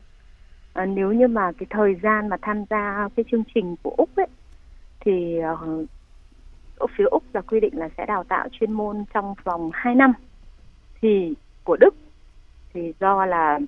à, 0.73 0.87
nếu 0.87 1.13
như 1.13 1.29
mà 1.29 1.53
cái 1.59 1.67
thời 1.71 1.95
gian 2.03 2.29
mà 2.29 2.37
tham 2.43 2.65
gia 2.71 3.09
cái 3.17 3.25
chương 3.31 3.43
trình 3.55 3.77
của 3.83 3.95
úc 3.97 4.17
ấy 4.17 4.27
thì 5.01 5.39
ờ, 5.39 5.57
ở 6.81 6.87
phía 6.97 7.05
úc 7.05 7.23
là 7.33 7.41
quy 7.41 7.61
định 7.61 7.79
là 7.79 7.89
sẽ 7.97 8.07
đào 8.07 8.25
tạo 8.25 8.49
chuyên 8.53 8.73
môn 8.73 9.05
trong 9.15 9.35
vòng 9.45 9.71
2 9.75 9.95
năm 9.95 10.13
thì 11.01 11.35
của 11.65 11.77
đức 11.81 11.95
thì 12.75 12.93
do 13.01 13.27
là 13.27 13.59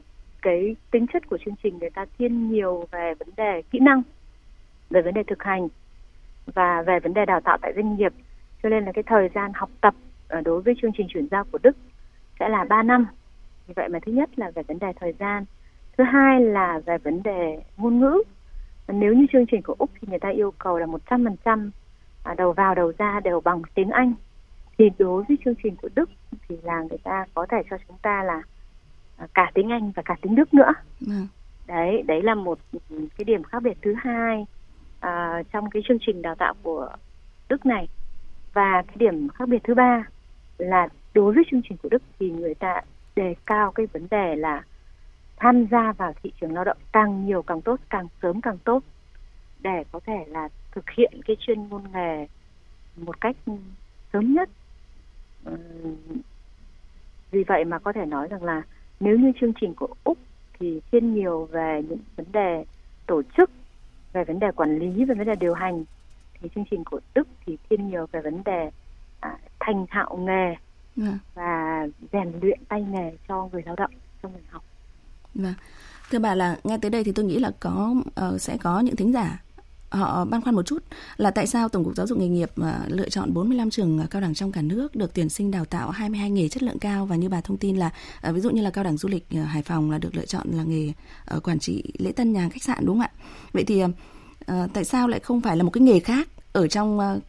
cái 0.42 0.76
tính 0.90 1.06
chất 1.12 1.28
của 1.28 1.38
chương 1.44 1.54
trình 1.62 1.78
người 1.78 1.90
ta 1.90 2.06
thiên 2.18 2.50
nhiều 2.50 2.84
về 2.90 3.14
vấn 3.14 3.28
đề 3.36 3.62
kỹ 3.70 3.78
năng 3.78 4.02
về 4.90 5.02
vấn 5.02 5.14
đề 5.14 5.22
thực 5.22 5.42
hành 5.42 5.68
và 6.46 6.82
về 6.82 7.00
vấn 7.00 7.14
đề 7.14 7.24
đào 7.26 7.40
tạo 7.40 7.58
tại 7.62 7.72
doanh 7.76 7.96
nghiệp 7.96 8.12
cho 8.62 8.68
nên 8.68 8.84
là 8.84 8.92
cái 8.92 9.02
thời 9.06 9.28
gian 9.34 9.52
học 9.54 9.70
tập 9.80 9.94
ờ, 10.28 10.40
đối 10.40 10.62
với 10.62 10.74
chương 10.82 10.92
trình 10.96 11.06
chuyển 11.08 11.28
giao 11.30 11.44
của 11.44 11.58
Đức 11.62 11.76
sẽ 12.40 12.48
là 12.48 12.64
3 12.64 12.82
năm. 12.82 13.06
Vì 13.66 13.74
vậy 13.76 13.88
mà 13.88 13.98
thứ 14.06 14.12
nhất 14.12 14.38
là 14.38 14.50
về 14.54 14.62
vấn 14.62 14.78
đề 14.78 14.92
thời 15.00 15.12
gian, 15.12 15.44
thứ 15.98 16.04
hai 16.04 16.40
là 16.40 16.80
về 16.86 16.98
vấn 16.98 17.22
đề 17.22 17.62
ngôn 17.76 18.00
ngữ. 18.00 18.22
Nếu 18.88 19.14
như 19.14 19.26
chương 19.32 19.46
trình 19.46 19.62
của 19.62 19.74
Úc 19.78 19.90
thì 20.00 20.08
người 20.10 20.18
ta 20.18 20.28
yêu 20.28 20.50
cầu 20.58 20.78
là 20.78 20.86
100% 20.86 21.70
đầu 22.36 22.52
vào 22.52 22.74
đầu 22.74 22.92
ra 22.98 23.20
đều 23.20 23.40
bằng 23.40 23.62
tiếng 23.74 23.90
Anh. 23.90 24.14
Thì 24.78 24.90
đối 24.98 25.22
với 25.28 25.36
chương 25.44 25.54
trình 25.62 25.76
của 25.76 25.88
Đức 25.94 26.10
thì 26.48 26.56
là 26.62 26.82
người 26.82 26.98
ta 27.04 27.24
có 27.34 27.46
thể 27.50 27.62
cho 27.70 27.76
chúng 27.88 27.96
ta 28.02 28.22
là 28.22 28.42
à, 29.16 29.26
cả 29.34 29.50
tiếng 29.54 29.72
Anh 29.72 29.92
và 29.96 30.02
cả 30.02 30.16
tiếng 30.22 30.34
Đức 30.34 30.54
nữa. 30.54 30.72
Vâng. 31.00 31.26
Đấy, 31.66 32.02
đấy 32.06 32.22
là 32.22 32.34
một 32.34 32.58
cái 32.90 33.24
điểm 33.24 33.42
khác 33.42 33.62
biệt 33.62 33.78
thứ 33.82 33.94
hai 33.98 34.46
à, 35.00 35.42
trong 35.52 35.70
cái 35.70 35.82
chương 35.88 35.98
trình 36.06 36.22
đào 36.22 36.34
tạo 36.34 36.54
của 36.62 36.88
Đức 37.48 37.66
này. 37.66 37.88
Và 38.52 38.82
cái 38.86 38.96
điểm 38.98 39.28
khác 39.28 39.48
biệt 39.48 39.64
thứ 39.64 39.74
ba 39.74 40.04
là 40.58 40.88
đối 41.14 41.34
với 41.34 41.44
chương 41.50 41.62
trình 41.68 41.78
của 41.82 41.88
Đức 41.88 42.02
thì 42.18 42.30
người 42.30 42.54
ta 42.54 42.80
đề 43.16 43.34
cao 43.46 43.72
cái 43.72 43.86
vấn 43.92 44.06
đề 44.10 44.36
là 44.36 44.62
tham 45.36 45.66
gia 45.70 45.92
vào 45.92 46.12
thị 46.22 46.32
trường 46.40 46.54
lao 46.54 46.64
động 46.64 46.76
càng 46.92 47.26
nhiều 47.26 47.42
càng 47.42 47.60
tốt, 47.60 47.80
càng 47.90 48.06
sớm 48.22 48.40
càng 48.40 48.58
tốt 48.58 48.82
để 49.60 49.84
có 49.92 50.00
thể 50.06 50.24
là 50.28 50.48
thực 50.72 50.90
hiện 50.90 51.12
cái 51.26 51.36
chuyên 51.40 51.68
môn 51.68 51.82
nghề 51.92 52.26
một 52.96 53.20
cách 53.20 53.36
sớm 54.12 54.34
nhất. 54.34 54.48
Ừm, 55.44 55.96
Vì 57.30 57.44
vậy 57.44 57.64
mà 57.64 57.78
có 57.78 57.92
thể 57.92 58.06
nói 58.06 58.28
rằng 58.28 58.42
là 58.42 58.62
nếu 59.00 59.18
như 59.18 59.32
chương 59.40 59.52
trình 59.60 59.74
của 59.74 59.94
Úc 60.04 60.18
thì 60.60 60.80
thiên 60.92 61.14
nhiều 61.14 61.44
về 61.52 61.82
những 61.88 61.98
vấn 62.16 62.26
đề 62.32 62.64
tổ 63.06 63.22
chức, 63.36 63.50
về 64.12 64.24
vấn 64.24 64.38
đề 64.38 64.46
quản 64.56 64.78
lý, 64.78 65.04
về 65.04 65.14
vấn 65.14 65.26
đề 65.26 65.34
điều 65.34 65.54
hành 65.54 65.84
thì 66.40 66.48
chương 66.54 66.64
trình 66.70 66.84
của 66.84 67.00
Đức 67.14 67.28
thì 67.46 67.58
thiên 67.70 67.88
nhiều 67.90 68.06
về 68.12 68.20
vấn 68.20 68.44
đề 68.44 68.70
à, 69.20 69.38
thành 69.60 69.86
thạo 69.90 70.16
nghề 70.16 70.54
Vâng. 70.96 71.18
và 71.34 71.86
rèn 72.12 72.32
luyện 72.42 72.64
tay 72.68 72.82
nghề 72.82 73.12
cho 73.28 73.48
người 73.52 73.62
lao 73.66 73.76
động, 73.76 73.90
cho 74.22 74.28
người 74.28 74.42
học. 74.50 74.64
Vâng. 75.34 75.54
Thưa 76.10 76.18
bà 76.18 76.34
là 76.34 76.56
nghe 76.64 76.78
tới 76.82 76.90
đây 76.90 77.04
thì 77.04 77.12
tôi 77.12 77.24
nghĩ 77.24 77.38
là 77.38 77.50
có 77.60 77.94
ờ, 78.14 78.38
sẽ 78.38 78.56
có 78.62 78.80
những 78.80 78.96
thính 78.96 79.12
giả 79.12 79.38
họ 79.92 80.24
băn 80.24 80.42
khoăn 80.42 80.54
một 80.54 80.66
chút 80.66 80.82
là 81.16 81.30
tại 81.30 81.46
sao 81.46 81.68
Tổng 81.68 81.84
cục 81.84 81.96
Giáo 81.96 82.06
dục 82.06 82.18
nghề 82.18 82.28
nghiệp 82.28 82.50
à, 82.62 82.80
lựa 82.88 83.08
chọn 83.08 83.34
45 83.34 83.70
trường 83.70 83.98
à, 83.98 84.06
cao 84.10 84.22
đẳng 84.22 84.34
trong 84.34 84.52
cả 84.52 84.62
nước 84.62 84.96
được 84.96 85.14
tuyển 85.14 85.28
sinh 85.28 85.50
đào 85.50 85.64
tạo 85.64 85.90
22 85.90 86.30
nghề 86.30 86.48
chất 86.48 86.62
lượng 86.62 86.78
cao 86.78 87.06
và 87.06 87.16
như 87.16 87.28
bà 87.28 87.40
thông 87.40 87.56
tin 87.56 87.76
là 87.76 87.90
à, 88.20 88.32
ví 88.32 88.40
dụ 88.40 88.50
như 88.50 88.62
là 88.62 88.70
cao 88.70 88.84
đẳng 88.84 88.96
du 88.96 89.08
lịch 89.08 89.26
Hải 89.46 89.62
Phòng 89.62 89.90
là 89.90 89.98
được 89.98 90.16
lựa 90.16 90.26
chọn 90.26 90.46
là 90.50 90.62
nghề 90.62 90.92
ờ, 91.24 91.40
quản 91.40 91.58
trị 91.58 91.84
lễ 91.98 92.12
tân 92.12 92.32
nhà 92.32 92.48
khách 92.48 92.62
sạn 92.62 92.86
đúng 92.86 92.98
không 92.98 93.06
ạ? 93.06 93.10
Vậy 93.52 93.64
thì 93.64 93.82
tại 94.74 94.84
sao 94.84 95.08
lại 95.08 95.20
không 95.20 95.40
phải 95.40 95.56
là 95.56 95.62
một 95.62 95.70
cái 95.70 95.82
nghề 95.82 96.00
khác 96.00 96.28
ở 96.52 96.68
trong 96.68 97.20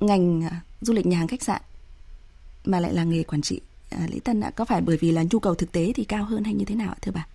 ngành 0.00 0.42
du 0.80 0.92
lịch 0.92 1.06
nhà 1.06 1.18
hàng 1.18 1.28
khách 1.28 1.42
sạn 1.42 1.62
mà 2.64 2.80
lại 2.80 2.94
là 2.94 3.04
nghề 3.04 3.22
quản 3.22 3.42
trị 3.42 3.60
lễ 4.12 4.18
tân 4.24 4.40
ạ? 4.40 4.50
Có 4.50 4.64
phải 4.64 4.80
bởi 4.80 4.96
vì 4.96 5.12
là 5.12 5.22
nhu 5.30 5.38
cầu 5.38 5.54
thực 5.54 5.72
tế 5.72 5.92
thì 5.94 6.04
cao 6.04 6.24
hơn 6.24 6.44
hay 6.44 6.54
như 6.54 6.64
thế 6.64 6.74
nào 6.74 6.88
ạ 6.88 6.96
thưa 7.02 7.12
bà? 7.14 7.26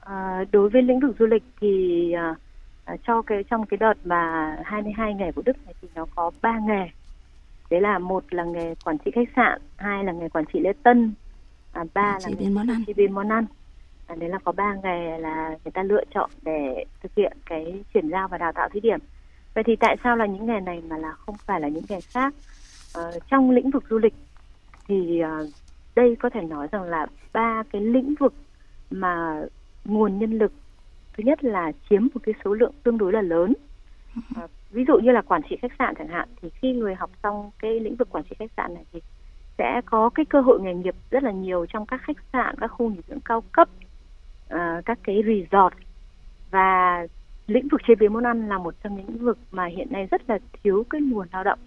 À, 0.00 0.44
đối 0.52 0.70
với 0.70 0.82
lĩnh 0.82 1.00
vực 1.00 1.16
du 1.18 1.26
lịch 1.26 1.42
thì 1.60 2.12
à, 2.12 2.34
à, 2.88 2.96
cho 3.06 3.22
cái 3.22 3.44
trong 3.50 3.66
cái 3.66 3.78
đợt 3.78 3.94
mà 4.04 4.56
22 4.64 5.14
nghề 5.14 5.32
của 5.32 5.42
Đức 5.44 5.56
này 5.66 5.74
thì 5.82 5.88
nó 5.94 6.06
có 6.16 6.30
ba 6.42 6.58
nghề. 6.58 6.88
Đấy 7.70 7.80
là 7.80 7.98
một 7.98 8.24
là 8.30 8.44
nghề 8.44 8.74
quản 8.84 8.98
trị 8.98 9.10
khách 9.14 9.28
sạn, 9.36 9.60
hai 9.76 10.04
là 10.04 10.12
nghề 10.12 10.28
quản 10.28 10.44
trị 10.52 10.60
lễ 10.60 10.72
tân, 10.82 11.14
à, 11.72 11.84
ba 11.94 12.02
là 12.02 12.18
chế 12.18 12.30
nghề 12.30 12.36
biến 12.36 12.54
món 12.54 12.70
ăn. 12.70 12.84
chế 12.86 12.92
biến 12.92 13.12
món 13.12 13.28
ăn. 13.28 13.46
À, 14.06 14.14
đấy 14.14 14.28
là 14.28 14.38
có 14.44 14.52
ba 14.52 14.74
nghề 14.82 15.18
là 15.18 15.48
người 15.64 15.72
ta 15.72 15.82
lựa 15.82 16.04
chọn 16.14 16.30
để 16.42 16.84
thực 17.02 17.12
hiện 17.16 17.32
cái 17.46 17.82
chuyển 17.94 18.08
giao 18.08 18.28
và 18.28 18.38
đào 18.38 18.52
tạo 18.52 18.68
thí 18.68 18.80
điểm. 18.80 18.98
Vậy 19.54 19.64
thì 19.64 19.76
tại 19.76 19.96
sao 20.04 20.16
là 20.16 20.26
những 20.26 20.46
nghề 20.46 20.60
này 20.60 20.82
mà 20.88 20.96
là 20.98 21.12
không 21.12 21.36
phải 21.46 21.60
là 21.60 21.68
những 21.68 21.84
nghề 21.88 22.00
khác? 22.00 22.34
Ờ, 22.94 23.18
trong 23.30 23.50
lĩnh 23.50 23.70
vực 23.70 23.84
du 23.90 23.98
lịch 23.98 24.14
thì 24.88 25.20
à, 25.20 25.38
đây 25.96 26.16
có 26.20 26.30
thể 26.30 26.42
nói 26.42 26.68
rằng 26.72 26.82
là 26.82 27.06
ba 27.32 27.62
cái 27.72 27.82
lĩnh 27.82 28.14
vực 28.20 28.34
mà 28.90 29.42
nguồn 29.84 30.18
nhân 30.18 30.38
lực 30.38 30.52
thứ 31.18 31.24
nhất 31.24 31.44
là 31.44 31.72
chiếm 31.90 32.02
một 32.14 32.20
cái 32.22 32.34
số 32.44 32.54
lượng 32.54 32.72
tương 32.82 32.98
đối 32.98 33.12
là 33.12 33.22
lớn. 33.22 33.54
À, 34.36 34.42
ví 34.70 34.84
dụ 34.88 34.98
như 34.98 35.10
là 35.12 35.22
quản 35.22 35.42
trị 35.50 35.56
khách 35.62 35.72
sạn 35.78 35.94
chẳng 35.98 36.08
hạn 36.08 36.28
thì 36.42 36.50
khi 36.50 36.72
người 36.72 36.94
học 36.94 37.10
xong 37.22 37.50
cái 37.58 37.80
lĩnh 37.80 37.96
vực 37.96 38.08
quản 38.10 38.24
trị 38.24 38.36
khách 38.38 38.50
sạn 38.56 38.74
này 38.74 38.84
thì 38.92 39.00
sẽ 39.58 39.80
có 39.86 40.10
cái 40.10 40.24
cơ 40.24 40.40
hội 40.40 40.60
nghề 40.60 40.74
nghiệp 40.74 40.94
rất 41.10 41.22
là 41.22 41.30
nhiều 41.30 41.66
trong 41.66 41.86
các 41.86 42.02
khách 42.02 42.16
sạn 42.32 42.54
các 42.60 42.66
khu 42.68 42.90
nghỉ 42.90 43.00
dưỡng 43.08 43.20
cao 43.20 43.42
cấp 43.52 43.68
uh, 44.54 44.58
các 44.84 44.98
cái 45.02 45.22
resort. 45.26 45.74
Và 46.50 47.06
lĩnh 47.46 47.68
vực 47.68 47.80
chế 47.88 47.94
biến 47.94 48.12
món 48.12 48.26
ăn 48.26 48.48
là 48.48 48.58
một 48.58 48.74
trong 48.84 48.96
những 48.96 49.08
lĩnh 49.08 49.24
vực 49.24 49.38
mà 49.50 49.66
hiện 49.66 49.88
nay 49.90 50.08
rất 50.10 50.30
là 50.30 50.38
thiếu 50.62 50.84
cái 50.90 51.00
nguồn 51.00 51.26
lao 51.32 51.44
động. 51.44 51.58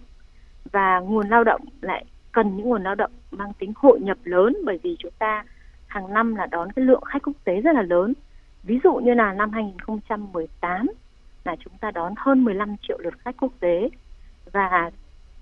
Và 0.72 1.00
nguồn 1.00 1.28
lao 1.28 1.44
động 1.44 1.60
lại 1.80 2.04
cần 2.32 2.56
những 2.56 2.68
nguồn 2.68 2.82
lao 2.82 2.94
động 2.94 3.10
mang 3.30 3.52
tính 3.58 3.72
hội 3.76 4.00
nhập 4.00 4.18
lớn 4.24 4.56
bởi 4.64 4.78
vì 4.82 4.96
chúng 4.98 5.12
ta 5.18 5.44
hàng 5.86 6.14
năm 6.14 6.34
là 6.34 6.46
đón 6.46 6.72
cái 6.72 6.84
lượng 6.84 7.02
khách 7.02 7.22
quốc 7.22 7.36
tế 7.44 7.60
rất 7.60 7.74
là 7.74 7.82
lớn. 7.82 8.12
Ví 8.62 8.78
dụ 8.84 8.94
như 8.94 9.14
là 9.14 9.32
năm 9.32 9.50
2018 9.50 10.86
là 11.44 11.56
chúng 11.64 11.72
ta 11.80 11.90
đón 11.90 12.14
hơn 12.16 12.44
15 12.44 12.76
triệu 12.88 12.98
lượt 12.98 13.14
khách 13.18 13.36
quốc 13.40 13.52
tế 13.60 13.88
và 14.52 14.90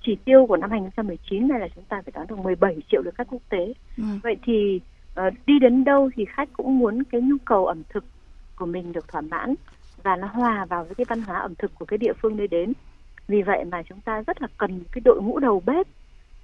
chỉ 0.03 0.17
tiêu 0.25 0.47
của 0.47 0.57
năm 0.57 0.71
2019 0.71 1.49
này 1.49 1.61
là 1.61 1.69
chúng 1.75 1.85
ta 1.85 2.03
phải 2.05 2.13
đón 2.15 2.27
được 2.27 2.39
17 2.39 2.77
triệu 2.91 3.03
lượt 3.03 3.15
khách 3.15 3.29
quốc 3.31 3.43
tế. 3.49 3.75
Ừ. 3.97 4.05
Vậy 4.23 4.37
thì 4.43 4.81
uh, 5.27 5.35
đi 5.47 5.59
đến 5.59 5.85
đâu 5.85 6.11
thì 6.17 6.25
khách 6.25 6.49
cũng 6.53 6.79
muốn 6.79 7.05
cái 7.05 7.21
nhu 7.21 7.37
cầu 7.45 7.67
ẩm 7.67 7.83
thực 7.89 8.05
của 8.57 8.67
mình 8.67 8.93
được 8.93 9.09
thỏa 9.09 9.21
mãn 9.21 9.55
và 10.03 10.17
nó 10.17 10.27
hòa 10.27 10.65
vào 10.65 10.85
với 10.85 10.95
cái 10.95 11.05
văn 11.09 11.23
hóa 11.23 11.39
ẩm 11.39 11.55
thực 11.55 11.75
của 11.79 11.85
cái 11.85 11.99
địa 11.99 12.13
phương 12.23 12.37
nơi 12.37 12.49
đến. 12.49 12.73
Vì 13.29 13.43
vậy 13.43 13.65
mà 13.65 13.83
chúng 13.83 14.01
ta 14.01 14.23
rất 14.27 14.43
là 14.43 14.49
cần 14.59 14.85
cái 14.93 15.03
đội 15.05 15.23
ngũ 15.23 15.39
đầu 15.39 15.63
bếp 15.67 15.87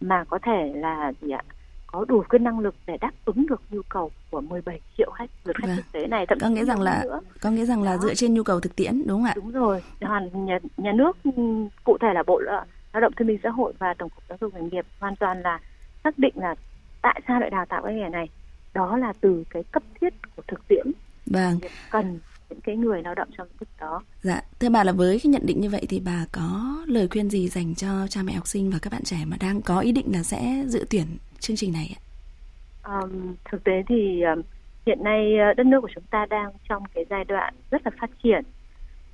mà 0.00 0.24
có 0.24 0.38
thể 0.38 0.72
là 0.74 1.12
gì 1.20 1.30
ạ? 1.30 1.42
Có 1.86 2.04
đủ 2.08 2.22
cái 2.28 2.38
năng 2.38 2.58
lực 2.58 2.74
để 2.86 2.96
đáp 3.00 3.10
ứng 3.24 3.46
được 3.46 3.62
nhu 3.70 3.80
cầu 3.88 4.10
của 4.30 4.40
17 4.40 4.80
triệu 4.98 5.10
khách 5.10 5.30
lượt 5.44 5.56
khách 5.56 5.66
vâng. 5.66 5.76
quốc 5.76 5.92
tế 5.92 6.06
này 6.06 6.26
thậm 6.26 6.38
có 6.40 6.48
nghĩa 6.48 6.64
rằng 6.64 6.80
là 6.80 7.00
nữa. 7.04 7.20
có 7.40 7.50
nghĩa 7.50 7.64
rằng 7.64 7.82
là 7.82 7.92
Đó. 7.92 7.98
dựa 7.98 8.14
trên 8.14 8.34
nhu 8.34 8.42
cầu 8.42 8.60
thực 8.60 8.76
tiễn 8.76 9.02
đúng 9.06 9.18
không 9.18 9.24
ạ? 9.24 9.32
Đúng 9.36 9.50
rồi. 9.50 9.82
Hoàn 10.00 10.46
nhà, 10.46 10.58
nhà 10.76 10.92
nước 10.92 11.16
cụ 11.84 11.96
thể 12.00 12.08
là 12.14 12.22
Bộ 12.26 12.40
Lao 12.40 13.00
động 13.00 13.12
Thương 13.16 13.28
binh 13.28 13.38
Xã 13.42 13.50
hội 13.50 13.72
và 13.78 13.94
Tổng 13.94 14.08
cục 14.08 14.24
Giáo 14.28 14.38
dục 14.40 14.54
nghề 14.54 14.60
nghiệp 14.60 14.86
hoàn 15.00 15.16
toàn 15.16 15.42
là 15.42 15.60
xác 16.04 16.18
định 16.18 16.32
là 16.36 16.54
tại 17.02 17.20
sao 17.28 17.40
lại 17.40 17.50
đào 17.50 17.66
tạo 17.66 17.82
cái 17.82 17.94
nghề 17.94 18.08
này 18.08 18.28
đó 18.74 18.96
là 18.96 19.12
từ 19.20 19.44
cái 19.50 19.62
cấp 19.72 19.82
thiết 20.00 20.14
của 20.36 20.42
thực 20.48 20.68
tiễn 20.68 20.86
vâng 21.26 21.58
cần 21.90 22.20
những 22.50 22.60
cái 22.60 22.76
người 22.76 23.02
lao 23.02 23.14
động 23.14 23.28
trong 23.38 23.48
lĩnh 23.60 23.68
đó. 23.80 24.02
Dạ, 24.22 24.42
thưa 24.60 24.68
bà 24.68 24.84
là 24.84 24.92
với 24.92 25.20
cái 25.22 25.30
nhận 25.30 25.46
định 25.46 25.60
như 25.60 25.70
vậy 25.70 25.86
thì 25.88 26.00
bà 26.00 26.24
có 26.32 26.76
lời 26.86 27.08
khuyên 27.10 27.30
gì 27.30 27.48
dành 27.48 27.74
cho 27.74 28.06
cha 28.10 28.22
mẹ 28.22 28.32
học 28.32 28.46
sinh 28.46 28.70
và 28.70 28.78
các 28.82 28.92
bạn 28.92 29.02
trẻ 29.04 29.16
mà 29.26 29.36
đang 29.40 29.62
có 29.62 29.80
ý 29.80 29.92
định 29.92 30.06
là 30.12 30.22
sẽ 30.22 30.64
dự 30.66 30.86
tuyển 30.90 31.06
chương 31.40 31.56
trình 31.56 31.72
này 31.72 31.96
ạ? 31.96 32.00
Um, 32.82 33.34
thực 33.50 33.64
tế 33.64 33.82
thì 33.88 34.22
um, 34.22 34.42
hiện 34.86 35.04
nay 35.04 35.38
ờ, 35.38 35.54
đất 35.54 35.66
nước 35.66 35.80
của 35.80 35.90
chúng 35.94 36.04
ta 36.10 36.26
đang 36.26 36.52
trong 36.68 36.82
cái 36.94 37.04
giai 37.10 37.24
đoạn 37.24 37.54
rất 37.70 37.82
là 37.84 37.90
phát 38.00 38.10
triển 38.22 38.44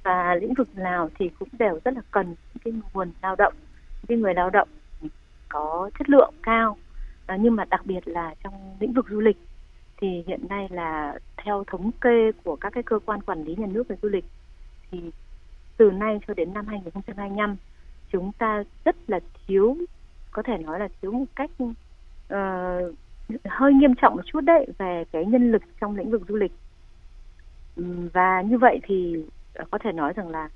và 0.02 0.34
lĩnh 0.34 0.54
vực 0.54 0.78
nào 0.78 1.10
thì 1.18 1.30
cũng 1.38 1.48
đều 1.58 1.78
rất 1.84 1.94
là 1.94 2.02
cần 2.10 2.34
cái 2.64 2.74
nguồn 2.92 3.12
lao 3.22 3.36
động, 3.36 3.54
cái 4.08 4.18
người 4.18 4.34
lao 4.34 4.50
động 4.50 4.68
có 5.48 5.90
chất 5.98 6.10
lượng 6.10 6.34
cao. 6.42 6.76
À, 7.26 7.36
nhưng 7.40 7.56
mà 7.56 7.64
đặc 7.64 7.86
biệt 7.86 8.08
là 8.08 8.34
trong 8.44 8.76
lĩnh 8.80 8.92
vực 8.92 9.06
du 9.10 9.20
lịch 9.20 9.36
thì 9.96 10.24
hiện 10.26 10.40
nay 10.48 10.68
là 10.70 11.18
theo 11.36 11.64
thống 11.66 11.90
kê 12.00 12.32
của 12.44 12.56
các 12.56 12.72
cái 12.72 12.82
cơ 12.82 12.98
quan 13.06 13.22
quản 13.22 13.44
lý 13.44 13.54
nhà 13.56 13.66
nước 13.66 13.88
về 13.88 13.96
du 14.02 14.08
lịch 14.08 14.24
thì 14.90 15.10
từ 15.76 15.90
nay 15.90 16.18
cho 16.26 16.34
đến 16.34 16.54
năm 16.54 16.66
2025 16.66 17.56
chúng 18.12 18.32
ta 18.32 18.64
rất 18.84 18.96
là 19.06 19.20
thiếu 19.46 19.76
có 20.30 20.42
thể 20.42 20.58
nói 20.58 20.80
là 20.80 20.88
thiếu 21.02 21.12
một 21.12 21.24
cách 21.34 21.50
uh, 22.32 22.94
hơi 23.44 23.72
nghiêm 23.74 23.94
trọng 23.94 24.16
một 24.16 24.22
chút 24.26 24.40
đấy 24.40 24.66
về 24.78 25.04
cái 25.12 25.24
nhân 25.24 25.52
lực 25.52 25.62
trong 25.80 25.96
lĩnh 25.96 26.10
vực 26.10 26.22
du 26.28 26.36
lịch. 26.36 26.52
Và 28.12 28.42
như 28.42 28.58
vậy 28.58 28.80
thì 28.82 29.24
có 29.70 29.78
thể 29.78 29.92
nói 29.92 30.12
rằng 30.16 30.28
là 30.28 30.48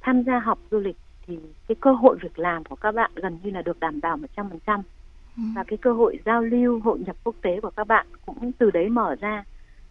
tham 0.00 0.22
gia 0.22 0.38
học 0.38 0.58
du 0.70 0.78
lịch 0.78 0.96
thì 1.26 1.38
cái 1.68 1.76
cơ 1.80 1.92
hội 1.92 2.18
việc 2.22 2.38
làm 2.38 2.64
của 2.64 2.76
các 2.76 2.92
bạn 2.92 3.10
gần 3.14 3.38
như 3.42 3.50
là 3.50 3.62
được 3.62 3.80
đảm 3.80 4.00
bảo 4.00 4.16
100% 4.16 4.82
Ừ. 5.36 5.42
và 5.56 5.64
cái 5.64 5.76
cơ 5.76 5.92
hội 5.92 6.18
giao 6.24 6.42
lưu 6.42 6.80
hội 6.80 6.98
nhập 6.98 7.16
quốc 7.24 7.34
tế 7.42 7.60
của 7.60 7.70
các 7.70 7.86
bạn 7.86 8.06
cũng 8.26 8.52
từ 8.52 8.70
đấy 8.70 8.88
mở 8.88 9.16
ra. 9.20 9.44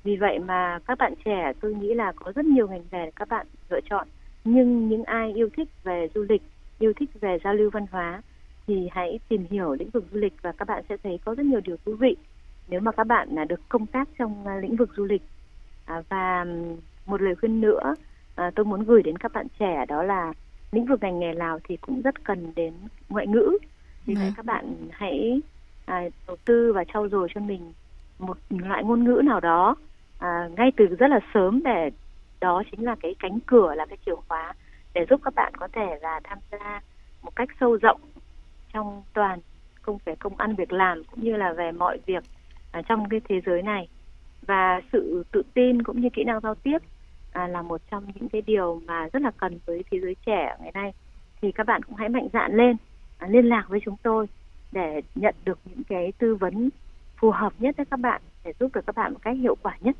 Vì 0.03 0.15
vậy 0.15 0.39
mà 0.39 0.79
các 0.87 0.97
bạn 0.97 1.13
trẻ 1.25 1.53
tôi 1.61 1.73
nghĩ 1.73 1.93
là 1.93 2.11
có 2.15 2.31
rất 2.35 2.45
nhiều 2.45 2.67
ngành 2.67 2.83
nghề 2.91 3.11
các 3.15 3.29
bạn 3.29 3.47
lựa 3.69 3.79
chọn. 3.89 4.07
Nhưng 4.43 4.89
những 4.89 5.03
ai 5.03 5.33
yêu 5.33 5.49
thích 5.57 5.69
về 5.83 6.07
du 6.15 6.25
lịch 6.29 6.41
yêu 6.79 6.93
thích 6.95 7.09
về 7.21 7.37
giao 7.43 7.53
lưu 7.53 7.69
văn 7.69 7.85
hóa 7.91 8.21
thì 8.69 8.89
hãy 8.91 9.19
tìm 9.27 9.45
hiểu 9.49 9.73
lĩnh 9.73 9.89
vực 9.89 10.05
du 10.11 10.19
lịch 10.19 10.33
và 10.41 10.51
các 10.51 10.67
bạn 10.67 10.83
sẽ 10.89 10.97
thấy 11.03 11.19
có 11.25 11.35
rất 11.35 11.45
nhiều 11.45 11.59
điều 11.59 11.77
thú 11.85 11.95
vị 11.95 12.15
nếu 12.67 12.79
mà 12.79 12.91
các 12.91 13.07
bạn 13.07 13.29
là 13.31 13.45
được 13.45 13.59
công 13.69 13.85
tác 13.85 14.09
trong 14.19 14.47
à, 14.47 14.55
lĩnh 14.61 14.75
vực 14.75 14.89
du 14.97 15.05
lịch 15.05 15.21
à, 15.85 16.01
và 16.09 16.45
một 17.05 17.21
lời 17.21 17.35
khuyên 17.35 17.61
nữa 17.61 17.95
à, 18.35 18.51
tôi 18.55 18.65
muốn 18.65 18.83
gửi 18.83 19.03
đến 19.03 19.17
các 19.17 19.33
bạn 19.33 19.47
trẻ 19.59 19.85
đó 19.87 20.03
là 20.03 20.33
lĩnh 20.71 20.85
vực 20.85 21.01
ngành 21.01 21.19
nghề 21.19 21.33
nào 21.33 21.59
thì 21.63 21.77
cũng 21.77 22.01
rất 22.01 22.23
cần 22.23 22.51
đến 22.55 22.73
ngoại 23.09 23.27
ngữ 23.27 23.57
vì 24.05 24.15
vậy 24.15 24.23
vâng. 24.23 24.33
các 24.37 24.45
bạn 24.45 24.75
hãy 24.91 25.41
à, 25.85 26.01
đầu 26.27 26.37
tư 26.45 26.73
và 26.73 26.83
trau 26.93 27.09
dồi 27.09 27.27
cho 27.35 27.41
mình 27.41 27.73
một 28.19 28.37
loại 28.49 28.83
ngôn 28.83 29.03
ngữ 29.03 29.21
nào 29.23 29.39
đó 29.39 29.75
à, 30.19 30.49
ngay 30.57 30.71
từ 30.77 30.85
rất 30.85 31.07
là 31.07 31.19
sớm 31.33 31.63
để 31.63 31.89
đó 32.39 32.63
chính 32.71 32.85
là 32.85 32.95
cái 33.01 33.15
cánh 33.19 33.39
cửa 33.45 33.73
là 33.75 33.85
cái 33.85 33.97
chìa 34.05 34.15
khóa 34.27 34.53
để 34.93 35.05
giúp 35.09 35.21
các 35.23 35.35
bạn 35.35 35.53
có 35.57 35.67
thể 35.73 35.97
là 36.01 36.19
tham 36.23 36.37
gia 36.51 36.81
một 37.23 37.35
cách 37.35 37.49
sâu 37.59 37.75
rộng 37.75 38.01
trong 38.73 39.03
toàn 39.13 39.39
công 39.81 39.97
về 40.05 40.15
công 40.15 40.37
ăn 40.37 40.55
việc 40.55 40.71
làm 40.71 41.03
cũng 41.03 41.23
như 41.23 41.35
là 41.35 41.53
về 41.53 41.71
mọi 41.71 41.99
việc 42.05 42.23
à, 42.71 42.81
trong 42.81 43.09
cái 43.09 43.21
thế 43.29 43.41
giới 43.45 43.61
này 43.61 43.87
và 44.47 44.81
sự 44.93 45.23
tự 45.31 45.41
tin 45.53 45.83
cũng 45.83 46.01
như 46.01 46.09
kỹ 46.09 46.23
năng 46.23 46.39
giao 46.39 46.55
tiếp 46.55 46.77
à, 47.33 47.47
là 47.47 47.61
một 47.61 47.81
trong 47.91 48.05
những 48.15 48.29
cái 48.29 48.41
điều 48.41 48.81
mà 48.85 49.07
rất 49.13 49.21
là 49.21 49.31
cần 49.37 49.59
với 49.65 49.83
thế 49.91 49.99
giới 49.99 50.15
trẻ 50.25 50.55
ngày 50.61 50.71
nay 50.73 50.93
thì 51.41 51.51
các 51.51 51.67
bạn 51.67 51.83
cũng 51.83 51.95
hãy 51.95 52.09
mạnh 52.09 52.27
dạn 52.33 52.57
lên 52.57 52.77
À, 53.19 53.27
liên 53.27 53.45
lạc 53.45 53.65
với 53.69 53.79
chúng 53.85 53.95
tôi 54.03 54.27
để 54.71 55.01
nhận 55.15 55.35
được 55.45 55.59
những 55.65 55.83
cái 55.83 56.13
tư 56.17 56.35
vấn 56.35 56.69
phù 57.17 57.31
hợp 57.31 57.53
nhất 57.59 57.77
với 57.77 57.85
các 57.85 57.99
bạn 57.99 58.21
để 58.43 58.53
giúp 58.59 58.71
được 58.73 58.81
các 58.85 58.95
bạn 58.95 59.13
một 59.13 59.19
cách 59.21 59.37
hiệu 59.37 59.55
quả 59.61 59.77
nhất. 59.81 59.95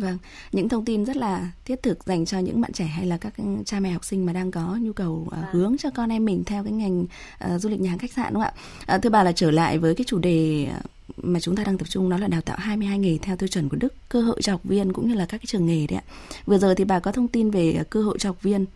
Vâng, 0.00 0.18
những 0.52 0.68
thông 0.68 0.84
tin 0.84 1.04
rất 1.04 1.16
là 1.16 1.50
thiết 1.64 1.82
thực 1.82 2.04
dành 2.04 2.26
cho 2.26 2.38
những 2.38 2.60
bạn 2.60 2.72
trẻ 2.72 2.84
hay 2.84 3.06
là 3.06 3.16
các 3.16 3.34
cha 3.64 3.80
mẹ 3.80 3.90
học 3.90 4.04
sinh 4.04 4.26
mà 4.26 4.32
đang 4.32 4.50
có 4.50 4.78
nhu 4.80 4.92
cầu 4.92 5.12
uh, 5.26 5.50
hướng 5.50 5.76
cho 5.78 5.90
con 5.90 6.12
em 6.12 6.24
mình 6.24 6.44
theo 6.44 6.64
cái 6.64 6.72
ngành 6.72 7.02
uh, 7.02 7.60
du 7.60 7.68
lịch 7.68 7.80
nhà 7.80 7.90
hàng 7.90 7.98
khách 7.98 8.12
sạn 8.12 8.34
đúng 8.34 8.42
không 8.42 8.52
ạ? 8.86 8.94
Uh, 8.96 9.02
thưa 9.02 9.10
bà 9.10 9.22
là 9.22 9.32
trở 9.32 9.50
lại 9.50 9.78
với 9.78 9.94
cái 9.94 10.04
chủ 10.08 10.18
đề 10.18 10.68
mà 11.16 11.40
chúng 11.40 11.56
ta 11.56 11.64
đang 11.64 11.78
tập 11.78 11.88
trung 11.88 12.10
đó 12.10 12.16
là 12.16 12.26
đào 12.26 12.40
tạo 12.40 12.56
22 12.60 12.98
nghề 12.98 13.18
theo 13.22 13.36
tiêu 13.36 13.48
chuẩn 13.48 13.68
của 13.68 13.76
Đức, 13.76 13.94
cơ 14.08 14.22
hội 14.22 14.42
cho 14.42 14.52
học 14.52 14.60
viên 14.64 14.92
cũng 14.92 15.08
như 15.08 15.14
là 15.14 15.26
các 15.26 15.38
cái 15.38 15.46
trường 15.46 15.66
nghề 15.66 15.86
đấy 15.86 15.98
ạ. 15.98 16.04
Vừa 16.46 16.58
rồi 16.58 16.74
thì 16.74 16.84
bà 16.84 16.98
có 16.98 17.12
thông 17.12 17.28
tin 17.28 17.50
về 17.50 17.84
cơ 17.90 18.02
hội 18.02 18.18
cho 18.18 18.28
học 18.28 18.42
viên 18.42 18.66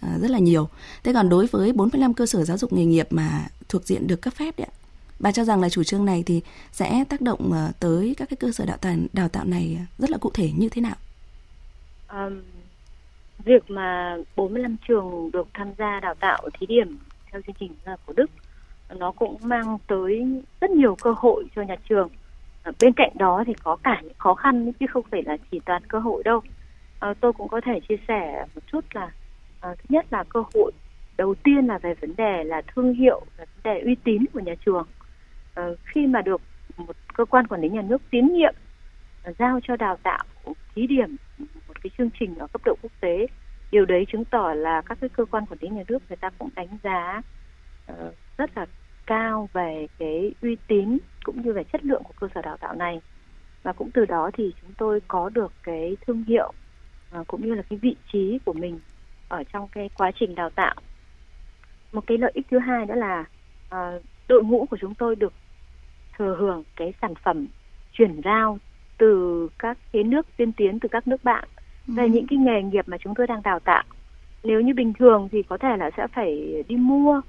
À, 0.00 0.18
rất 0.20 0.30
là 0.30 0.38
nhiều. 0.38 0.68
Thế 1.04 1.12
còn 1.12 1.28
đối 1.28 1.46
với 1.46 1.72
45 1.72 2.14
cơ 2.14 2.26
sở 2.26 2.44
giáo 2.44 2.58
dục 2.58 2.72
nghề 2.72 2.84
nghiệp 2.84 3.06
mà 3.10 3.48
thuộc 3.68 3.86
diện 3.86 4.06
được 4.06 4.22
cấp 4.22 4.34
phép 4.34 4.58
đấy 4.58 4.66
ạ, 4.70 4.74
bà 5.20 5.32
cho 5.32 5.44
rằng 5.44 5.60
là 5.60 5.68
chủ 5.68 5.82
trương 5.82 6.04
này 6.04 6.22
thì 6.26 6.40
sẽ 6.72 7.04
tác 7.08 7.20
động 7.20 7.52
ờ, 7.52 7.72
tới 7.80 8.14
các 8.18 8.28
cái 8.30 8.36
cơ 8.36 8.52
sở 8.52 8.64
đào 8.66 8.76
tạo 8.76 8.94
đào 9.12 9.28
tạo 9.28 9.44
này 9.44 9.78
rất 9.98 10.10
là 10.10 10.18
cụ 10.18 10.30
thể 10.34 10.50
như 10.56 10.68
thế 10.68 10.82
nào? 10.82 10.96
Um, 12.12 12.40
việc 13.44 13.70
mà 13.70 14.16
45 14.36 14.76
trường 14.88 15.30
được 15.32 15.48
tham 15.54 15.68
gia 15.78 16.00
đào 16.00 16.14
tạo 16.14 16.48
thí 16.60 16.66
điểm 16.66 16.98
theo 17.30 17.40
chương 17.46 17.56
trình 17.60 17.72
của 18.06 18.12
Đức 18.12 18.30
nó 18.98 19.12
cũng 19.12 19.36
mang 19.42 19.78
tới 19.86 20.42
rất 20.60 20.70
nhiều 20.70 20.96
cơ 21.02 21.14
hội 21.16 21.44
cho 21.56 21.62
nhà 21.62 21.76
trường. 21.88 22.08
Ờ, 22.62 22.72
bên 22.80 22.92
cạnh 22.92 23.10
đó 23.14 23.44
thì 23.46 23.52
có 23.62 23.76
cả 23.82 24.00
những 24.02 24.18
khó 24.18 24.34
khăn 24.34 24.72
chứ 24.72 24.86
không 24.90 25.04
phải 25.10 25.22
là 25.22 25.36
chỉ 25.50 25.60
toàn 25.64 25.82
cơ 25.88 25.98
hội 25.98 26.22
đâu. 26.22 26.40
À, 27.00 27.14
tôi 27.20 27.32
cũng 27.32 27.48
có 27.48 27.60
thể 27.64 27.80
chia 27.88 27.96
sẻ 28.08 28.46
một 28.54 28.60
chút 28.72 28.84
là 28.92 29.10
à, 29.60 29.74
thứ 29.78 29.84
nhất 29.88 30.06
là 30.10 30.24
cơ 30.28 30.42
hội 30.54 30.72
đầu 31.18 31.34
tiên 31.34 31.66
là 31.66 31.78
về 31.78 31.94
vấn 32.00 32.16
đề 32.16 32.44
là 32.44 32.62
thương 32.74 32.94
hiệu 32.94 33.20
vấn 33.38 33.48
đề 33.64 33.80
uy 33.80 33.96
tín 34.04 34.24
của 34.32 34.40
nhà 34.40 34.54
trường 34.64 34.86
Ờ, 35.54 35.76
khi 35.84 36.06
mà 36.06 36.22
được 36.22 36.40
một 36.76 36.96
cơ 37.14 37.24
quan 37.24 37.46
quản 37.46 37.60
lý 37.60 37.68
nhà 37.68 37.82
nước 37.82 38.02
tín 38.10 38.32
nhiệm 38.32 38.54
ờ, 39.22 39.32
giao 39.38 39.60
cho 39.62 39.76
đào 39.76 39.96
tạo 40.02 40.24
thí 40.74 40.86
điểm 40.86 41.16
một 41.38 41.82
cái 41.82 41.90
chương 41.98 42.10
trình 42.20 42.38
ở 42.38 42.46
cấp 42.46 42.60
độ 42.64 42.76
quốc 42.82 42.92
tế 43.00 43.26
điều 43.70 43.84
đấy 43.84 44.06
chứng 44.12 44.24
tỏ 44.24 44.52
là 44.54 44.82
các 44.86 44.98
cái 45.00 45.10
cơ 45.10 45.24
quan 45.24 45.46
quản 45.46 45.58
lý 45.60 45.68
nhà 45.68 45.82
nước 45.88 46.02
người 46.08 46.16
ta 46.16 46.30
cũng 46.38 46.48
đánh 46.56 46.78
giá 46.82 47.22
uh, 47.92 48.14
rất 48.38 48.50
là 48.56 48.66
cao 49.06 49.48
về 49.52 49.86
cái 49.98 50.34
uy 50.42 50.56
tín 50.66 50.98
cũng 51.24 51.42
như 51.42 51.52
về 51.52 51.64
chất 51.64 51.84
lượng 51.84 52.02
của 52.04 52.12
cơ 52.20 52.28
sở 52.34 52.42
đào 52.42 52.56
tạo 52.56 52.74
này. 52.74 53.00
Và 53.62 53.72
cũng 53.72 53.90
từ 53.90 54.04
đó 54.04 54.30
thì 54.34 54.52
chúng 54.60 54.72
tôi 54.78 55.00
có 55.08 55.28
được 55.28 55.52
cái 55.62 55.96
thương 56.06 56.24
hiệu 56.24 56.52
uh, 57.20 57.26
cũng 57.26 57.46
như 57.46 57.54
là 57.54 57.62
cái 57.70 57.78
vị 57.82 57.96
trí 58.12 58.38
của 58.44 58.52
mình 58.52 58.80
ở 59.28 59.42
trong 59.52 59.68
cái 59.68 59.90
quá 59.94 60.10
trình 60.20 60.34
đào 60.34 60.50
tạo. 60.50 60.74
Một 61.92 62.06
cái 62.06 62.18
lợi 62.18 62.32
ích 62.34 62.46
thứ 62.50 62.58
hai 62.58 62.86
đó 62.86 62.94
là 62.94 63.24
uh, 63.74 64.02
đội 64.30 64.44
ngũ 64.44 64.66
của 64.70 64.76
chúng 64.80 64.94
tôi 64.94 65.16
được 65.16 65.32
thừa 66.18 66.36
hưởng 66.38 66.62
cái 66.76 66.92
sản 67.02 67.14
phẩm 67.14 67.46
chuyển 67.92 68.20
giao 68.24 68.58
từ 68.98 69.48
các 69.58 69.78
cái 69.92 70.02
nước 70.02 70.26
tiên 70.36 70.52
tiến 70.52 70.80
từ 70.80 70.88
các 70.88 71.08
nước 71.08 71.24
bạn 71.24 71.48
về 71.86 72.02
ừ. 72.02 72.08
những 72.08 72.26
cái 72.26 72.38
nghề 72.38 72.62
nghiệp 72.62 72.88
mà 72.88 72.96
chúng 72.98 73.14
tôi 73.14 73.26
đang 73.26 73.42
đào 73.42 73.60
tạo. 73.60 73.82
Nếu 74.44 74.60
như 74.60 74.74
bình 74.74 74.92
thường 74.92 75.28
thì 75.32 75.42
có 75.42 75.58
thể 75.58 75.76
là 75.76 75.90
sẽ 75.96 76.06
phải 76.14 76.62
đi 76.68 76.76
mua. 76.76 77.20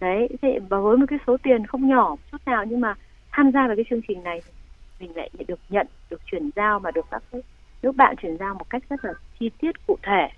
Đấy 0.00 0.28
thế 0.42 0.58
và 0.68 0.80
với 0.80 0.96
một 0.96 1.06
cái 1.08 1.18
số 1.26 1.36
tiền 1.42 1.66
không 1.66 1.88
nhỏ 1.88 2.16
chút 2.32 2.38
nào 2.46 2.64
nhưng 2.64 2.80
mà 2.80 2.94
tham 3.32 3.50
gia 3.52 3.66
vào 3.66 3.76
cái 3.76 3.84
chương 3.90 4.00
trình 4.08 4.22
này 4.22 4.42
mình 5.00 5.16
lại 5.16 5.30
được 5.48 5.60
nhận 5.68 5.86
được 6.10 6.20
chuyển 6.26 6.50
giao 6.56 6.80
mà 6.80 6.90
được 6.90 7.06
các 7.10 7.22
nước 7.82 7.96
bạn 7.96 8.16
chuyển 8.16 8.36
giao 8.36 8.54
một 8.54 8.70
cách 8.70 8.82
rất 8.90 9.04
là 9.04 9.12
chi 9.38 9.50
tiết 9.60 9.86
cụ 9.86 9.96
thể. 10.02 10.28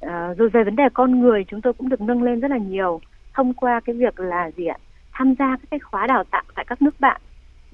À, 0.00 0.34
rồi 0.38 0.48
về 0.48 0.64
vấn 0.64 0.76
đề 0.76 0.84
con 0.94 1.20
người 1.20 1.44
chúng 1.44 1.60
tôi 1.60 1.72
cũng 1.72 1.88
được 1.88 2.00
nâng 2.00 2.22
lên 2.22 2.40
rất 2.40 2.50
là 2.50 2.58
nhiều 2.58 3.00
thông 3.34 3.54
qua 3.54 3.80
cái 3.80 3.96
việc 3.96 4.20
là 4.20 4.50
gì 4.50 4.66
ạ 4.66 4.76
tham 5.20 5.34
gia 5.38 5.56
các 5.56 5.70
cái 5.70 5.80
khóa 5.80 6.06
đào 6.06 6.24
tạo 6.30 6.42
tại 6.56 6.64
các 6.68 6.82
nước 6.82 7.00
bạn 7.00 7.20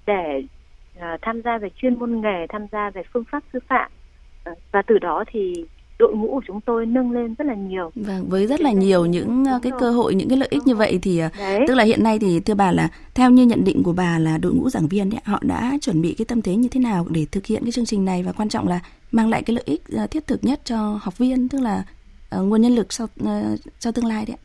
để 0.07 0.43
uh, 0.99 1.03
tham 1.23 1.43
gia 1.43 1.59
về 1.59 1.69
chuyên 1.77 1.99
môn 1.99 2.21
nghề 2.21 2.47
tham 2.49 2.67
gia 2.73 2.91
về 2.91 3.03
phương 3.13 3.25
pháp 3.31 3.43
sư 3.53 3.59
phạm 3.69 3.91
uh, 4.51 4.59
và 4.73 4.83
từ 4.83 4.99
đó 4.99 5.25
thì 5.33 5.67
đội 5.99 6.15
ngũ 6.15 6.29
của 6.35 6.41
chúng 6.47 6.61
tôi 6.61 6.87
nâng 6.87 7.11
lên 7.11 7.35
rất 7.39 7.45
là 7.45 7.55
nhiều. 7.55 7.91
Vâng, 7.95 8.29
với 8.29 8.47
rất 8.47 8.61
là 8.61 8.73
nhiều 8.73 9.07
những 9.07 9.45
Đúng 9.45 9.61
cái 9.63 9.71
rồi. 9.71 9.81
cơ 9.81 9.91
hội, 9.91 10.15
những 10.15 10.29
cái 10.29 10.39
lợi 10.39 10.49
ích 10.51 10.63
như 10.67 10.75
vậy 10.75 10.99
thì 11.03 11.19
đấy. 11.19 11.65
tức 11.69 11.75
là 11.75 11.85
hiện 11.85 12.03
nay 12.03 12.19
thì 12.19 12.41
thưa 12.41 12.55
bà 12.55 12.73
là 12.73 12.89
theo 13.15 13.31
như 13.31 13.47
nhận 13.47 13.65
định 13.65 13.83
của 13.83 13.93
bà 13.93 14.19
là 14.19 14.39
đội 14.39 14.53
ngũ 14.53 14.71
giảng 14.71 14.89
viên 14.89 15.11
ấy, 15.11 15.21
họ 15.25 15.39
đã 15.43 15.73
chuẩn 15.81 16.03
bị 16.03 16.15
cái 16.19 16.25
tâm 16.25 16.43
thế 16.43 16.57
như 16.57 16.69
thế 16.69 16.81
nào 16.81 17.07
để 17.11 17.27
thực 17.33 17.47
hiện 17.47 17.63
cái 17.63 17.73
chương 17.73 17.87
trình 17.87 18.05
này 18.05 18.23
và 18.23 18.33
quan 18.33 18.49
trọng 18.49 18.69
là 18.69 18.81
mang 19.13 19.29
lại 19.29 19.43
cái 19.43 19.55
lợi 19.55 19.65
ích 19.67 19.83
thiết 20.11 20.27
thực 20.27 20.45
nhất 20.45 20.61
cho 20.65 20.99
học 21.03 21.19
viên, 21.19 21.49
tức 21.49 21.61
là 21.61 21.85
uh, 22.37 22.43
nguồn 22.45 22.63
nhân 22.63 22.75
lực 22.75 22.93
sau 22.93 23.07
uh, 23.23 23.61
cho 23.79 23.93
tương 23.93 24.07
lai 24.07 24.27
đấy. 24.27 24.37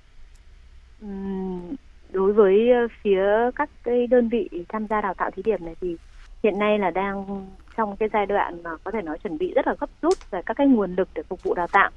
Uhm, 1.05 1.75
đối 2.11 2.33
với 2.33 2.69
phía 3.01 3.23
các 3.55 3.69
cái 3.83 4.07
đơn 4.07 4.29
vị 4.29 4.49
tham 4.69 4.87
gia 4.87 5.01
đào 5.01 5.13
tạo 5.13 5.31
thí 5.31 5.43
điểm 5.43 5.65
này 5.65 5.75
thì 5.81 5.97
hiện 6.43 6.59
nay 6.59 6.79
là 6.79 6.91
đang 6.91 7.45
trong 7.77 7.95
cái 7.97 8.09
giai 8.13 8.25
đoạn 8.25 8.63
mà 8.63 8.69
có 8.83 8.91
thể 8.91 9.01
nói 9.01 9.17
chuẩn 9.17 9.37
bị 9.37 9.53
rất 9.55 9.67
là 9.67 9.75
gấp 9.79 9.89
rút 10.01 10.31
về 10.31 10.41
các 10.45 10.53
cái 10.57 10.67
nguồn 10.67 10.95
lực 10.95 11.09
để 11.13 11.23
phục 11.29 11.43
vụ 11.43 11.53
đào 11.53 11.67
tạo. 11.67 11.91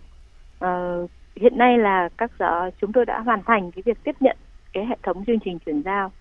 Uh, 0.64 1.11
hiện 1.37 1.59
nay 1.59 1.79
là 1.79 2.09
các 2.16 2.31
giáo 2.38 2.70
chúng 2.81 2.92
tôi 2.92 3.05
đã 3.05 3.20
hoàn 3.20 3.42
thành 3.42 3.70
cái 3.70 3.83
việc 3.83 3.98
tiếp 4.05 4.16
nhận 4.20 4.37
cái 4.72 4.87
hệ 4.87 4.96
thống 5.03 5.24
chương 5.24 5.40
trình 5.44 5.59
chuyển 5.59 5.83
giao 5.83 6.12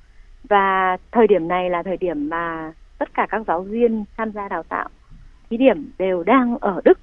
và 0.44 0.98
thời 1.12 1.28
điểm 1.28 1.48
này 1.48 1.70
là 1.70 1.84
thời 1.84 1.98
điểm 1.98 2.30
mà 2.30 2.74
tất 2.98 3.14
cả 3.14 3.28
các 3.30 3.42
giáo 3.48 3.62
viên 3.62 4.06
tham 4.18 4.32
gia 4.32 4.48
đào 4.48 4.64
tạo 4.64 4.90
thí 5.50 5.58
điểm 5.58 5.92
đều 5.98 6.24
đang 6.24 6.58
ở 6.58 6.82
Đức 6.86 7.00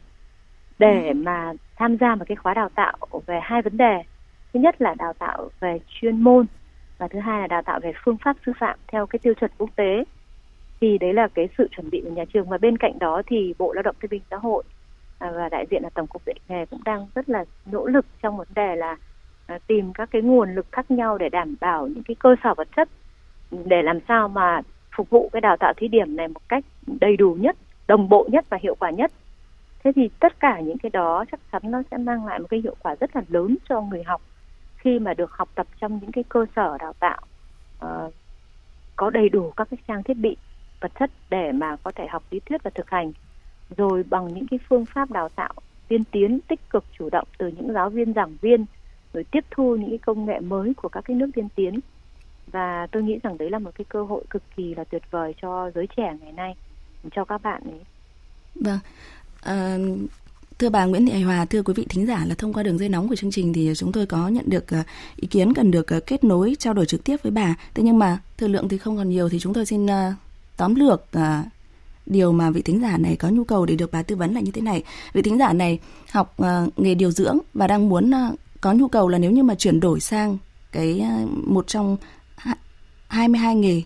để 0.78 1.08
ừ. 1.08 1.14
mà 1.14 1.52
tham 1.76 1.96
gia 1.96 2.14
một 2.14 2.24
cái 2.28 2.36
khóa 2.36 2.54
đào 2.54 2.68
tạo 2.68 2.96
về 3.26 3.40
hai 3.42 3.62
vấn 3.62 3.76
đề 3.76 4.02
thứ 4.52 4.60
nhất 4.60 4.82
là 4.82 4.94
đào 4.94 5.12
tạo 5.12 5.48
về 5.60 5.78
chuyên 5.88 6.20
môn 6.20 6.46
và 7.00 7.08
thứ 7.08 7.18
hai 7.18 7.40
là 7.40 7.46
đào 7.46 7.62
tạo 7.62 7.80
về 7.80 7.92
phương 8.04 8.16
pháp 8.24 8.36
sư 8.46 8.52
phạm 8.58 8.78
theo 8.88 9.06
cái 9.06 9.18
tiêu 9.18 9.34
chuẩn 9.34 9.50
quốc 9.58 9.70
tế. 9.76 10.04
Thì 10.80 10.98
đấy 10.98 11.12
là 11.12 11.28
cái 11.34 11.48
sự 11.58 11.68
chuẩn 11.76 11.90
bị 11.90 12.00
của 12.04 12.10
nhà 12.10 12.24
trường. 12.32 12.48
Và 12.48 12.58
bên 12.58 12.76
cạnh 12.76 12.98
đó 12.98 13.22
thì 13.26 13.54
bộ 13.58 13.72
lao 13.72 13.82
động 13.82 13.96
thương 14.00 14.10
binh 14.10 14.22
xã 14.30 14.36
hội 14.36 14.62
à, 15.18 15.30
và 15.34 15.48
đại 15.48 15.66
diện 15.70 15.82
là 15.82 15.90
tổng 15.94 16.06
cục 16.06 16.22
dạy 16.26 16.34
nghề 16.48 16.66
cũng 16.66 16.84
đang 16.84 17.06
rất 17.14 17.28
là 17.28 17.44
nỗ 17.66 17.86
lực 17.86 18.06
trong 18.22 18.36
vấn 18.36 18.48
đề 18.54 18.76
là 18.76 18.96
à, 19.46 19.58
tìm 19.66 19.92
các 19.92 20.10
cái 20.12 20.22
nguồn 20.22 20.54
lực 20.54 20.66
khác 20.72 20.90
nhau 20.90 21.18
để 21.18 21.28
đảm 21.28 21.54
bảo 21.60 21.86
những 21.86 22.02
cái 22.02 22.14
cơ 22.14 22.34
sở 22.44 22.54
vật 22.54 22.68
chất, 22.76 22.88
để 23.64 23.82
làm 23.82 23.98
sao 24.08 24.28
mà 24.28 24.60
phục 24.96 25.10
vụ 25.10 25.28
cái 25.32 25.40
đào 25.40 25.56
tạo 25.56 25.72
thí 25.76 25.88
điểm 25.88 26.16
này 26.16 26.28
một 26.28 26.48
cách 26.48 26.64
đầy 27.00 27.16
đủ 27.16 27.36
nhất, 27.40 27.56
đồng 27.88 28.08
bộ 28.08 28.28
nhất 28.32 28.44
và 28.48 28.58
hiệu 28.62 28.74
quả 28.74 28.90
nhất. 28.90 29.12
Thế 29.84 29.92
thì 29.96 30.10
tất 30.20 30.40
cả 30.40 30.60
những 30.60 30.78
cái 30.78 30.90
đó 30.90 31.24
chắc 31.30 31.40
chắn 31.52 31.62
nó 31.64 31.82
sẽ 31.90 31.96
mang 31.96 32.26
lại 32.26 32.38
một 32.38 32.46
cái 32.50 32.60
hiệu 32.60 32.74
quả 32.82 32.94
rất 33.00 33.16
là 33.16 33.22
lớn 33.28 33.56
cho 33.68 33.80
người 33.80 34.02
học 34.02 34.22
khi 34.80 34.98
mà 34.98 35.14
được 35.14 35.32
học 35.32 35.48
tập 35.54 35.66
trong 35.80 35.98
những 36.02 36.12
cái 36.12 36.24
cơ 36.28 36.46
sở 36.56 36.78
đào 36.78 36.92
tạo 37.00 37.20
uh, 37.84 38.14
có 38.96 39.10
đầy 39.10 39.28
đủ 39.28 39.52
các 39.56 39.68
cái 39.70 39.78
trang 39.88 40.02
thiết 40.02 40.16
bị 40.16 40.36
vật 40.80 40.92
chất 41.00 41.10
để 41.30 41.52
mà 41.52 41.76
có 41.82 41.92
thể 41.94 42.06
học 42.06 42.22
lý 42.30 42.40
thuyết 42.40 42.62
và 42.62 42.70
thực 42.74 42.90
hành 42.90 43.12
rồi 43.76 44.02
bằng 44.10 44.34
những 44.34 44.46
cái 44.50 44.60
phương 44.68 44.86
pháp 44.86 45.10
đào 45.10 45.28
tạo 45.28 45.52
tiên 45.88 46.04
tiến 46.04 46.40
tích 46.48 46.70
cực 46.70 46.84
chủ 46.98 47.10
động 47.10 47.28
từ 47.38 47.48
những 47.48 47.72
giáo 47.72 47.90
viên 47.90 48.14
giảng 48.14 48.36
viên 48.40 48.64
rồi 49.12 49.24
tiếp 49.24 49.44
thu 49.50 49.76
những 49.76 49.88
cái 49.88 49.98
công 49.98 50.26
nghệ 50.26 50.40
mới 50.40 50.74
của 50.74 50.88
các 50.88 51.04
cái 51.04 51.16
nước 51.16 51.30
tiên 51.34 51.48
tiến. 51.54 51.80
Và 52.46 52.86
tôi 52.90 53.02
nghĩ 53.02 53.18
rằng 53.22 53.38
đấy 53.38 53.50
là 53.50 53.58
một 53.58 53.70
cái 53.74 53.84
cơ 53.88 54.02
hội 54.02 54.24
cực 54.30 54.42
kỳ 54.56 54.74
là 54.74 54.84
tuyệt 54.84 55.02
vời 55.10 55.34
cho 55.42 55.70
giới 55.74 55.86
trẻ 55.96 56.16
ngày 56.20 56.32
nay 56.32 56.54
cho 57.12 57.24
các 57.24 57.42
bạn 57.42 57.62
ấy. 57.64 57.80
Vâng. 58.54 58.78
À, 59.42 59.76
Thưa 60.60 60.70
bà 60.70 60.84
Nguyễn 60.84 61.06
Thị 61.06 61.12
Hải 61.12 61.22
Hòa, 61.22 61.44
thưa 61.44 61.62
quý 61.62 61.74
vị 61.76 61.86
thính 61.88 62.06
giả 62.06 62.24
là 62.24 62.34
thông 62.34 62.52
qua 62.52 62.62
đường 62.62 62.78
dây 62.78 62.88
nóng 62.88 63.08
của 63.08 63.16
chương 63.16 63.30
trình 63.30 63.52
thì 63.52 63.72
chúng 63.76 63.92
tôi 63.92 64.06
có 64.06 64.28
nhận 64.28 64.44
được 64.48 64.70
ờ, 64.70 64.82
ý 65.16 65.28
kiến 65.28 65.54
cần 65.54 65.70
được 65.70 65.86
ờ, 65.86 66.00
kết 66.00 66.24
nối 66.24 66.56
trao 66.58 66.74
đổi 66.74 66.86
trực 66.86 67.04
tiếp 67.04 67.16
với 67.22 67.32
bà. 67.32 67.54
Thế 67.74 67.82
nhưng 67.82 67.98
mà 67.98 68.18
thời 68.36 68.48
lượng 68.48 68.68
thì 68.68 68.78
không 68.78 68.96
còn 68.96 69.10
nhiều 69.10 69.28
thì 69.28 69.38
chúng 69.38 69.54
tôi 69.54 69.66
xin 69.66 69.86
ờ, 69.86 70.12
tóm 70.56 70.74
lược 70.74 71.06
điều 72.06 72.32
mà 72.32 72.50
vị 72.50 72.62
thính 72.62 72.80
giả 72.80 72.96
này 72.98 73.16
có 73.16 73.28
nhu 73.28 73.44
cầu 73.44 73.66
để 73.66 73.76
được 73.76 73.92
bà 73.92 74.02
tư 74.02 74.16
vấn 74.16 74.34
là 74.34 74.40
như 74.40 74.50
thế 74.52 74.60
này. 74.60 74.82
Vị 75.12 75.22
thính 75.22 75.38
giả 75.38 75.52
này 75.52 75.78
học 76.10 76.36
nghề 76.76 76.94
điều 76.94 77.10
dưỡng 77.10 77.38
và 77.54 77.66
đang 77.66 77.88
muốn 77.88 78.10
có 78.60 78.72
nhu 78.72 78.88
cầu 78.88 79.08
là 79.08 79.18
nếu 79.18 79.30
như 79.30 79.42
mà 79.42 79.54
chuyển 79.54 79.80
đổi 79.80 80.00
sang 80.00 80.38
cái 80.72 81.04
một 81.46 81.66
trong 81.66 81.96
22 83.08 83.54
nghề 83.54 83.82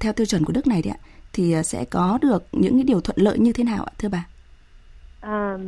theo 0.00 0.12
tiêu 0.12 0.26
chuẩn 0.26 0.44
của 0.44 0.52
Đức 0.52 0.66
này 0.66 0.82
đấy 0.82 0.94
ạ 0.98 1.00
thì 1.32 1.54
sẽ 1.64 1.84
có 1.84 2.18
được 2.22 2.44
những 2.52 2.74
cái 2.74 2.82
điều 2.82 3.00
thuận 3.00 3.18
lợi 3.18 3.38
như 3.38 3.52
thế 3.52 3.64
nào 3.64 3.84
ạ 3.84 3.92
thưa 3.98 4.08
bà? 4.08 4.24
À, 5.24 5.58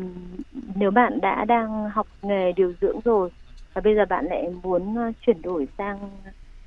nếu 0.75 0.91
bạn 0.91 1.21
đã 1.21 1.45
đang 1.45 1.91
học 1.91 2.07
nghề 2.23 2.53
điều 2.53 2.75
dưỡng 2.81 3.01
rồi 3.05 3.31
và 3.75 3.81
bây 3.81 3.95
giờ 3.95 4.05
bạn 4.09 4.27
lại 4.27 4.49
muốn 4.63 4.97
ờ, 4.97 5.13
chuyển 5.21 5.43
đổi 5.43 5.67
sang 5.79 6.11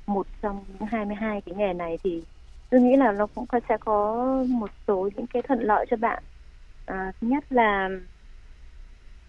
một 0.06 0.26
trong 0.42 0.64
22 0.90 1.40
cái 1.46 1.54
nghề 1.54 1.72
này 1.72 1.98
thì 2.04 2.22
tôi 2.70 2.80
nghĩ 2.80 2.96
là 2.96 3.12
nó 3.12 3.26
cũng 3.34 3.46
sẽ 3.68 3.76
có 3.80 4.24
một 4.48 4.70
số 4.86 5.08
những 5.16 5.26
cái 5.26 5.42
thuận 5.48 5.60
lợi 5.60 5.86
cho 5.90 5.96
bạn. 5.96 6.22
À, 6.86 7.12
thứ 7.20 7.28
nhất 7.28 7.44
là 7.50 7.88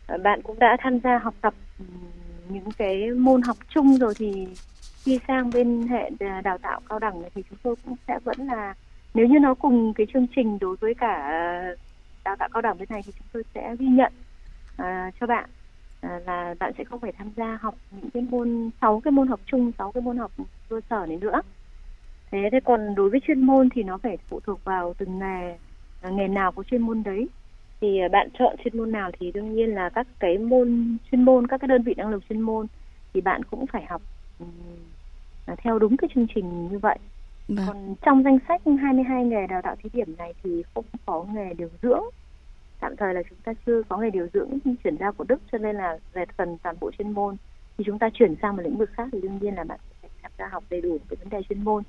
ờ, 0.08 0.17
bạn 0.17 0.41
cũng 0.43 0.60
đã 0.60 0.78
tham 0.80 1.00
gia 1.04 1.17
học 1.17 1.34
tập 1.41 1.54
những 2.50 2.74
cái 2.78 3.10
môn 3.12 3.41
học 3.41 3.58
chung 3.69 3.97
rồi 3.97 4.13
thì 4.19 4.47
khi 5.06 5.19
sang 5.28 5.52
bên 5.52 5.88
hệ 5.88 6.10
đào 6.43 6.58
tạo 6.58 6.82
cao 6.89 7.00
đẳng 7.00 7.21
này 7.21 7.32
thì 7.36 7.41
chúng 7.50 7.60
tôi 7.63 7.76
cũng 7.86 7.95
sẽ 8.08 8.19
vẫn 8.24 8.38
là 8.47 8.74
nếu 9.13 9.28
như 9.28 9.39
nó 9.39 9.56
cùng 9.56 9.93
cái 9.95 10.08
chương 10.13 10.28
trình 10.36 10.58
đối 10.62 10.76
với 10.82 10.93
cả 10.97 11.32
đào 12.25 12.36
tạo 12.39 12.49
cao 12.53 12.62
đẳng 12.62 12.77
bên 12.77 12.88
này 12.89 13.01
thì 13.05 13.12
chúng 13.17 13.27
tôi 13.34 13.43
sẽ 13.55 13.75
ghi 13.79 13.88
nhận 13.88 14.13
à, 14.77 15.12
cho 15.19 15.27
bạn 15.27 15.49
à, 16.01 16.19
là 16.25 16.55
bạn 16.60 16.73
sẽ 16.77 16.84
không 16.84 16.99
phải 16.99 17.12
tham 17.17 17.31
gia 17.36 17.57
học 17.62 17.75
những 17.91 18.10
cái 18.10 18.23
môn 18.29 18.69
sáu 18.81 19.01
cái 19.03 19.12
môn 19.12 19.27
học 19.27 19.39
chung 19.45 19.71
sáu 19.77 19.91
cái 19.91 20.01
môn 20.01 20.17
học 20.17 20.31
cơ 20.69 20.81
sở 20.89 21.05
này 21.05 21.17
nữa. 21.17 21.41
Thế 22.31 22.49
thế 22.51 22.60
còn 22.65 22.95
đối 22.95 23.10
với 23.10 23.19
chuyên 23.27 23.45
môn 23.45 23.69
thì 23.75 23.84
nó 23.84 23.97
phải 23.97 24.17
phụ 24.29 24.39
thuộc 24.39 24.63
vào 24.63 24.93
từng 24.97 25.19
nghề 25.19 25.57
à, 26.01 26.10
nghề 26.10 26.27
nào 26.27 26.51
có 26.51 26.63
chuyên 26.63 26.81
môn 26.81 27.03
đấy. 27.03 27.29
Thì 27.81 27.99
à, 27.99 28.07
bạn 28.07 28.29
chọn 28.39 28.55
chuyên 28.63 28.77
môn 28.77 28.91
nào 28.91 29.12
thì 29.19 29.31
đương 29.31 29.55
nhiên 29.55 29.75
là 29.75 29.89
các 29.89 30.07
cái 30.19 30.38
môn 30.38 30.97
chuyên 31.12 31.23
môn 31.23 31.47
các 31.47 31.62
cái 31.62 31.67
đơn 31.67 31.84
vị 31.84 31.93
năng 31.97 32.10
lực 32.10 32.23
chuyên 32.29 32.41
môn 32.41 32.67
thì 33.13 33.21
bạn 33.21 33.43
cũng 33.43 33.67
phải 33.67 33.86
học 33.86 34.01
um, 34.39 34.47
theo 35.57 35.79
đúng 35.79 35.97
cái 35.97 36.10
chương 36.15 36.27
trình 36.36 36.67
như 36.71 36.79
vậy. 36.79 36.99
Vâng. 37.55 37.65
Còn 37.67 37.95
trong 38.01 38.23
danh 38.23 38.37
sách 38.47 38.61
22 38.81 39.25
nghề 39.25 39.47
đào 39.47 39.61
tạo 39.61 39.75
thí 39.83 39.89
điểm 39.93 40.15
này 40.17 40.33
thì 40.43 40.63
không 40.73 40.85
có 41.05 41.25
nghề 41.33 41.53
điều 41.53 41.69
dưỡng. 41.81 42.03
Tạm 42.79 42.95
thời 42.97 43.13
là 43.13 43.21
chúng 43.29 43.37
ta 43.43 43.53
chưa 43.65 43.81
có 43.89 43.97
nghề 43.97 44.09
điều 44.09 44.27
dưỡng 44.33 44.49
chuyển 44.83 44.97
giao 44.99 45.13
của 45.13 45.23
Đức 45.23 45.41
cho 45.51 45.57
nên 45.57 45.75
là 45.75 45.97
về 46.13 46.25
phần 46.37 46.57
toàn 46.63 46.75
bộ 46.79 46.91
chuyên 46.97 47.11
môn 47.11 47.35
thì 47.77 47.83
chúng 47.87 47.99
ta 47.99 48.09
chuyển 48.13 48.35
sang 48.41 48.55
một 48.55 48.63
lĩnh 48.63 48.77
vực 48.77 48.89
khác 48.93 49.07
thì 49.11 49.21
đương 49.21 49.39
nhiên 49.41 49.55
là 49.55 49.63
bạn 49.63 49.79
phải 50.01 50.09
tham 50.23 50.31
gia 50.37 50.47
học 50.47 50.63
đầy 50.69 50.81
đủ 50.81 50.97
về 51.09 51.17
vấn 51.19 51.29
đề 51.29 51.41
chuyên 51.49 51.63
môn 51.63 51.83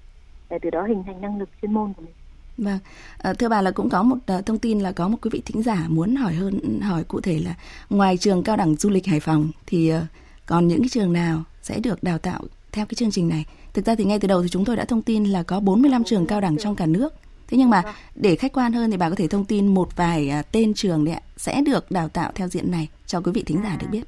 để 0.51 0.59
từ 0.62 0.70
đó 0.70 0.87
hình 0.87 1.03
thành 1.07 1.20
năng 1.20 1.38
lực 1.38 1.48
chuyên 1.62 1.72
môn 1.75 1.92
của 1.92 2.03
mình. 2.03 2.14
Vâng, 2.59 2.79
à, 3.18 3.33
thưa 3.38 3.48
bà 3.48 3.62
là 3.62 3.70
cũng 3.70 3.88
có 3.88 4.03
một 4.03 4.16
uh, 4.38 4.46
thông 4.46 4.59
tin 4.59 4.81
là 4.81 4.92
có 4.92 5.09
một 5.09 5.18
quý 5.22 5.31
vị 5.33 5.42
thính 5.46 5.62
giả 5.62 5.87
muốn 5.88 6.16
hỏi 6.16 6.33
hơn 6.33 6.81
hỏi 6.81 7.05
cụ 7.05 7.20
thể 7.20 7.38
là 7.44 7.55
ngoài 7.90 8.16
trường 8.16 8.42
cao 8.42 8.57
đẳng 8.57 8.75
du 8.75 8.90
lịch 8.90 9.07
Hải 9.07 9.20
Phòng 9.20 9.51
thì 9.66 9.92
uh, 9.94 10.03
còn 10.46 10.68
những 10.68 10.81
cái 10.81 10.88
trường 10.88 11.12
nào 11.12 11.42
sẽ 11.62 11.81
được 11.81 12.03
đào 12.03 12.18
tạo 12.18 12.40
theo 12.73 12.87
cái 12.87 12.95
chương 12.95 13.11
trình 13.11 13.29
này? 13.29 13.45
Thực 13.75 13.87
ra 13.87 13.95
thì 13.95 14.05
ngay 14.05 14.19
từ 14.19 14.29
đầu 14.29 14.43
thì 14.43 14.49
chúng 14.49 14.65
tôi 14.65 14.77
đã 14.77 14.85
thông 14.85 15.03
tin 15.03 15.25
là 15.25 15.43
có 15.43 15.61
45 15.61 16.05
trường 16.05 16.27
cao 16.27 16.41
đẳng 16.41 16.57
trong 16.59 16.77
cả 16.77 16.87
nước. 16.87 17.15
Thế 17.49 17.59
nhưng 17.59 17.71
mà 17.71 17.83
để 18.15 18.37
khách 18.37 18.53
quan 18.53 18.73
hơn 18.73 18.91
thì 18.91 18.97
bà 18.97 19.09
có 19.09 19.15
thể 19.17 19.29
thông 19.29 19.45
tin 19.45 19.67
một 19.67 19.97
vài 19.97 20.31
à, 20.31 20.43
tên 20.53 20.75
trường 20.75 21.05
đấy 21.05 21.15
ạ, 21.15 21.21
sẽ 21.37 21.63
được 21.67 21.91
đào 21.91 22.09
tạo 22.09 22.31
theo 22.35 22.49
diện 22.49 22.71
này 22.71 22.89
cho 23.07 23.21
quý 23.21 23.33
vị 23.35 23.43
thính 23.47 23.61
giả 23.65 23.77
được 23.81 23.87
biết. 23.91 24.03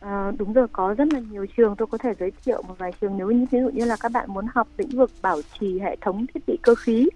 À, 0.00 0.32
đúng 0.38 0.52
rồi, 0.52 0.66
có 0.72 0.94
rất 0.94 1.12
là 1.12 1.20
nhiều 1.30 1.46
trường 1.56 1.76
tôi 1.76 1.86
có 1.86 1.98
thể 1.98 2.12
giới 2.20 2.30
thiệu 2.44 2.62
một 2.68 2.74
vài 2.78 2.92
trường 3.00 3.16
nếu 3.18 3.30
như 3.30 3.46
ví 3.50 3.58
dụ 3.60 3.68
như 3.68 3.84
là 3.84 3.96
các 4.00 4.12
bạn 4.12 4.32
muốn 4.32 4.46
học 4.54 4.68
lĩnh 4.76 4.90
vực 4.90 5.10
bảo 5.22 5.40
trì 5.60 5.78
hệ 5.78 5.96
thống 6.00 6.26
thiết 6.34 6.40
bị 6.46 6.58
cơ 6.62 6.74
khí 6.74 7.08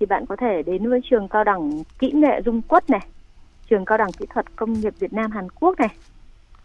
thì 0.00 0.06
bạn 0.06 0.26
có 0.26 0.36
thể 0.36 0.62
đến 0.66 0.90
với 0.90 1.00
trường 1.10 1.28
cao 1.28 1.44
đẳng 1.44 1.82
kỹ 1.98 2.12
nghệ 2.14 2.40
Dung 2.44 2.62
Quất 2.62 2.90
này, 2.90 3.06
trường 3.70 3.84
cao 3.84 3.98
đẳng 3.98 4.12
kỹ 4.12 4.26
thuật 4.34 4.56
công 4.56 4.72
nghiệp 4.72 4.94
Việt 4.98 5.12
Nam 5.12 5.30
Hàn 5.30 5.48
Quốc 5.50 5.80
này. 5.80 5.94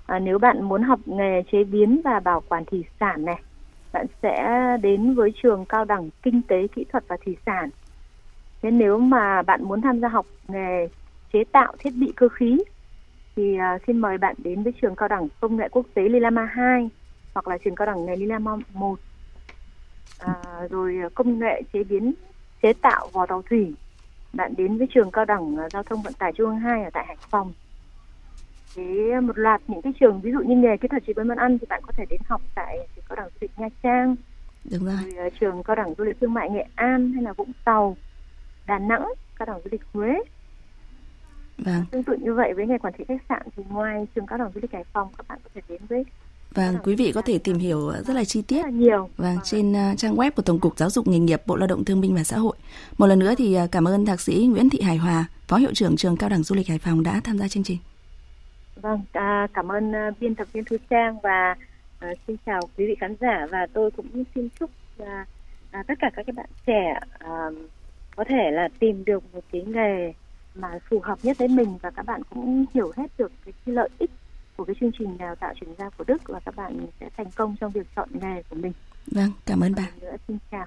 À, 0.06 0.20
nếu 0.20 0.40
bạn 0.40 0.64
muốn 0.64 0.84
học 0.84 1.00
nghề 1.06 1.44
chế 1.52 1.64
biến 1.64 2.02
và 2.04 2.20
bảo 2.20 2.44
quản 2.50 2.66
thủy 2.66 2.86
sản 3.00 3.26
này 3.26 3.42
bạn 3.94 4.06
sẽ 4.22 4.68
đến 4.82 5.16
với 5.16 5.34
trường 5.44 5.66
cao 5.66 5.86
đẳng 5.86 6.10
kinh 6.24 6.42
tế 6.42 6.68
kỹ 6.68 6.86
thuật 6.92 7.04
và 7.08 7.18
thủy 7.26 7.38
sản. 7.46 7.70
Thế 8.62 8.72
nếu 8.72 8.98
mà 8.98 9.42
bạn 9.42 9.64
muốn 9.64 9.82
tham 9.82 10.00
gia 10.00 10.08
học 10.08 10.26
nghề 10.48 10.88
chế 11.34 11.44
tạo 11.52 11.74
thiết 11.80 11.92
bị 11.92 12.14
cơ 12.16 12.30
khí 12.30 12.58
thì 13.36 13.58
uh, 13.58 13.82
xin 13.88 13.98
mời 13.98 14.18
bạn 14.18 14.36
đến 14.38 14.64
với 14.64 14.74
trường 14.82 14.96
cao 14.96 15.08
đẳng 15.08 15.28
công 15.40 15.58
nghệ 15.58 15.68
quốc 15.72 15.86
tế 15.94 16.02
Lilama 16.02 16.46
2 16.46 16.90
hoặc 17.34 17.48
là 17.48 17.58
trường 17.58 17.76
cao 17.76 17.86
đẳng 17.86 18.06
nghề 18.06 18.16
Lilama 18.16 18.52
1 18.74 19.00
à, 20.20 20.34
rồi 20.70 20.96
à, 21.04 21.10
công 21.16 21.40
nghệ 21.40 21.62
chế 21.74 21.84
biến 21.84 22.14
chế 22.62 22.74
tạo 22.74 23.10
vò 23.14 23.26
tàu 23.26 23.42
thủy. 23.42 23.74
Bạn 24.34 24.54
đến 24.58 24.78
với 24.78 24.88
trường 24.94 25.12
cao 25.12 25.26
đẳng 25.26 25.58
à, 25.58 25.70
giao 25.74 25.84
thông 25.84 26.02
vận 26.02 26.14
tải 26.14 26.32
trung 26.34 26.50
ương 26.50 26.60
2 26.60 26.84
ở 26.84 26.90
tại 26.94 27.06
Hải 27.08 27.18
Phòng 27.30 27.54
cái 28.76 29.22
một 29.22 29.38
loạt 29.38 29.62
những 29.68 29.82
cái 29.82 29.94
trường 30.00 30.22
ví 30.22 30.32
dụ 30.32 30.40
như 30.40 30.56
nghề 30.56 30.78
kỹ 30.78 30.88
thuật 30.88 31.04
chế 31.08 31.14
biến 31.14 31.28
món 31.28 31.38
ăn 31.38 31.58
thì 31.60 31.66
bạn 31.70 31.82
có 31.86 31.92
thể 31.98 32.06
đến 32.10 32.22
học 32.26 32.42
tại 32.56 32.78
trường 32.96 33.06
cao 33.10 33.16
đẳng 33.16 33.30
du 33.30 33.38
lịch 33.42 33.52
Nha 33.58 33.70
Trang, 33.84 34.16
Đúng 34.72 34.86
rồi. 34.86 34.96
rồi 35.16 35.28
uh, 35.28 35.34
trường 35.40 35.64
cao 35.64 35.76
đẳng 35.76 35.94
du 35.98 36.04
lịch 36.04 36.20
thương 36.22 36.34
mại 36.34 36.50
Nghệ 36.50 36.66
An 36.76 37.14
hay 37.14 37.24
là 37.24 37.34
Vũng 37.34 37.52
Tàu, 37.66 37.98
Đà 38.68 38.80
Nẵng, 38.80 39.08
cao 39.40 39.46
đẳng 39.46 39.60
du 39.64 39.70
lịch 39.72 39.82
Huế. 39.94 40.14
Vâng. 41.58 41.86
Tương 41.92 42.04
tự 42.04 42.18
như 42.22 42.34
vậy 42.34 42.54
với 42.54 42.68
nghề 42.68 42.78
quản 42.78 42.94
trị 42.98 43.04
khách 43.08 43.22
sạn 43.30 43.42
thì 43.56 43.64
ngoài 43.70 44.08
trường 44.16 44.26
cao 44.28 44.38
đẳng 44.38 44.52
du 44.56 44.60
lịch 44.62 44.74
Hải 44.74 44.84
Phòng 44.94 45.08
các 45.18 45.28
bạn 45.28 45.40
có 45.44 45.50
thể 45.54 45.62
đến 45.70 45.82
với 45.90 46.06
Vâng, 46.54 46.78
quý 46.84 46.96
vị 46.96 47.12
có 47.12 47.22
thể 47.22 47.38
tìm 47.40 47.58
hiểu 47.58 47.92
rất 48.06 48.14
là 48.14 48.24
chi 48.24 48.42
tiết. 48.42 48.64
Là 48.64 48.70
nhiều. 48.70 49.10
Vâng, 49.18 49.38
trên 49.44 49.72
uh, 49.72 49.98
trang 49.98 50.16
web 50.16 50.32
của 50.32 50.42
Tổng 50.42 50.60
cục 50.60 50.78
Giáo 50.78 50.90
dục 50.90 51.08
nghề 51.08 51.20
nghiệp 51.20 51.42
Bộ 51.46 51.56
Lao 51.56 51.68
động 51.68 51.86
Thương 51.86 52.02
binh 52.02 52.16
và 52.16 52.24
Xã 52.24 52.38
hội. 52.38 52.56
Một 52.98 53.08
lần 53.08 53.20
nữa 53.20 53.34
thì 53.38 53.58
uh, 53.64 53.72
cảm 53.72 53.88
ơn 53.88 54.06
thạc 54.06 54.22
sĩ 54.22 54.50
Nguyễn 54.52 54.70
Thị 54.70 54.82
Hải 54.82 54.98
Hòa, 54.98 55.26
Phó 55.48 55.58
hiệu 55.58 55.72
trưởng 55.74 55.96
trường 55.96 56.18
Cao 56.18 56.30
đẳng 56.30 56.44
Du 56.44 56.56
lịch 56.56 56.68
Hải 56.68 56.80
Phòng 56.80 57.04
đã 57.04 57.22
tham 57.24 57.38
gia 57.38 57.48
chương 57.48 57.64
trình. 57.64 57.78
Vâng, 58.82 59.02
à, 59.14 59.48
cảm 59.54 59.72
ơn 59.72 59.92
uh, 59.92 60.20
biên 60.20 60.36
tập 60.36 60.48
viên 60.54 60.64
Thu 60.66 60.78
Trang 60.90 61.20
và 61.20 61.56
uh, 62.06 62.18
xin 62.28 62.38
chào 62.46 62.62
quý 62.78 62.88
vị 62.88 62.96
khán 63.00 63.16
giả 63.20 63.48
và 63.52 63.68
tôi 63.74 63.92
cũng 63.92 64.24
xin 64.36 64.50
chúc 64.60 64.70
uh, 65.02 65.08
uh, 65.80 65.88
tất 65.88 65.94
cả 66.00 66.10
các 66.16 66.26
cái 66.26 66.34
bạn 66.34 66.50
trẻ 66.66 67.00
uh, 67.26 67.56
có 68.16 68.24
thể 68.24 68.52
là 68.52 68.70
tìm 68.80 69.06
được 69.06 69.24
một 69.34 69.44
cái 69.52 69.64
nghề 69.68 70.14
mà 70.56 70.70
phù 70.90 71.00
hợp 71.00 71.20
nhất 71.24 71.38
với 71.38 71.48
mình 71.48 71.78
và 71.82 71.90
các 71.90 72.06
bạn 72.06 72.22
cũng 72.30 72.66
hiểu 72.74 72.92
hết 72.98 73.08
được 73.18 73.32
cái 73.46 73.54
lợi 73.66 73.90
ích 74.00 74.12
của 74.58 74.64
cái 74.64 74.76
chương 74.80 74.92
trình 75.00 75.18
đào 75.18 75.36
tạo 75.36 75.54
chuyển 75.60 75.76
giao 75.78 75.92
của 75.98 76.04
Đức 76.08 76.22
và 76.26 76.40
các 76.46 76.56
bạn 76.56 76.88
sẽ 77.00 77.10
thành 77.18 77.32
công 77.36 77.56
trong 77.60 77.72
việc 77.72 77.88
chọn 77.96 78.10
nghề 78.14 78.44
của 78.50 78.56
mình. 78.56 78.74
Vâng, 79.12 79.32
cảm 79.46 79.60
ơn 79.60 79.74
bà. 79.76 79.88
Nữa 80.02 80.16
xin 80.28 80.38
chào. 80.52 80.66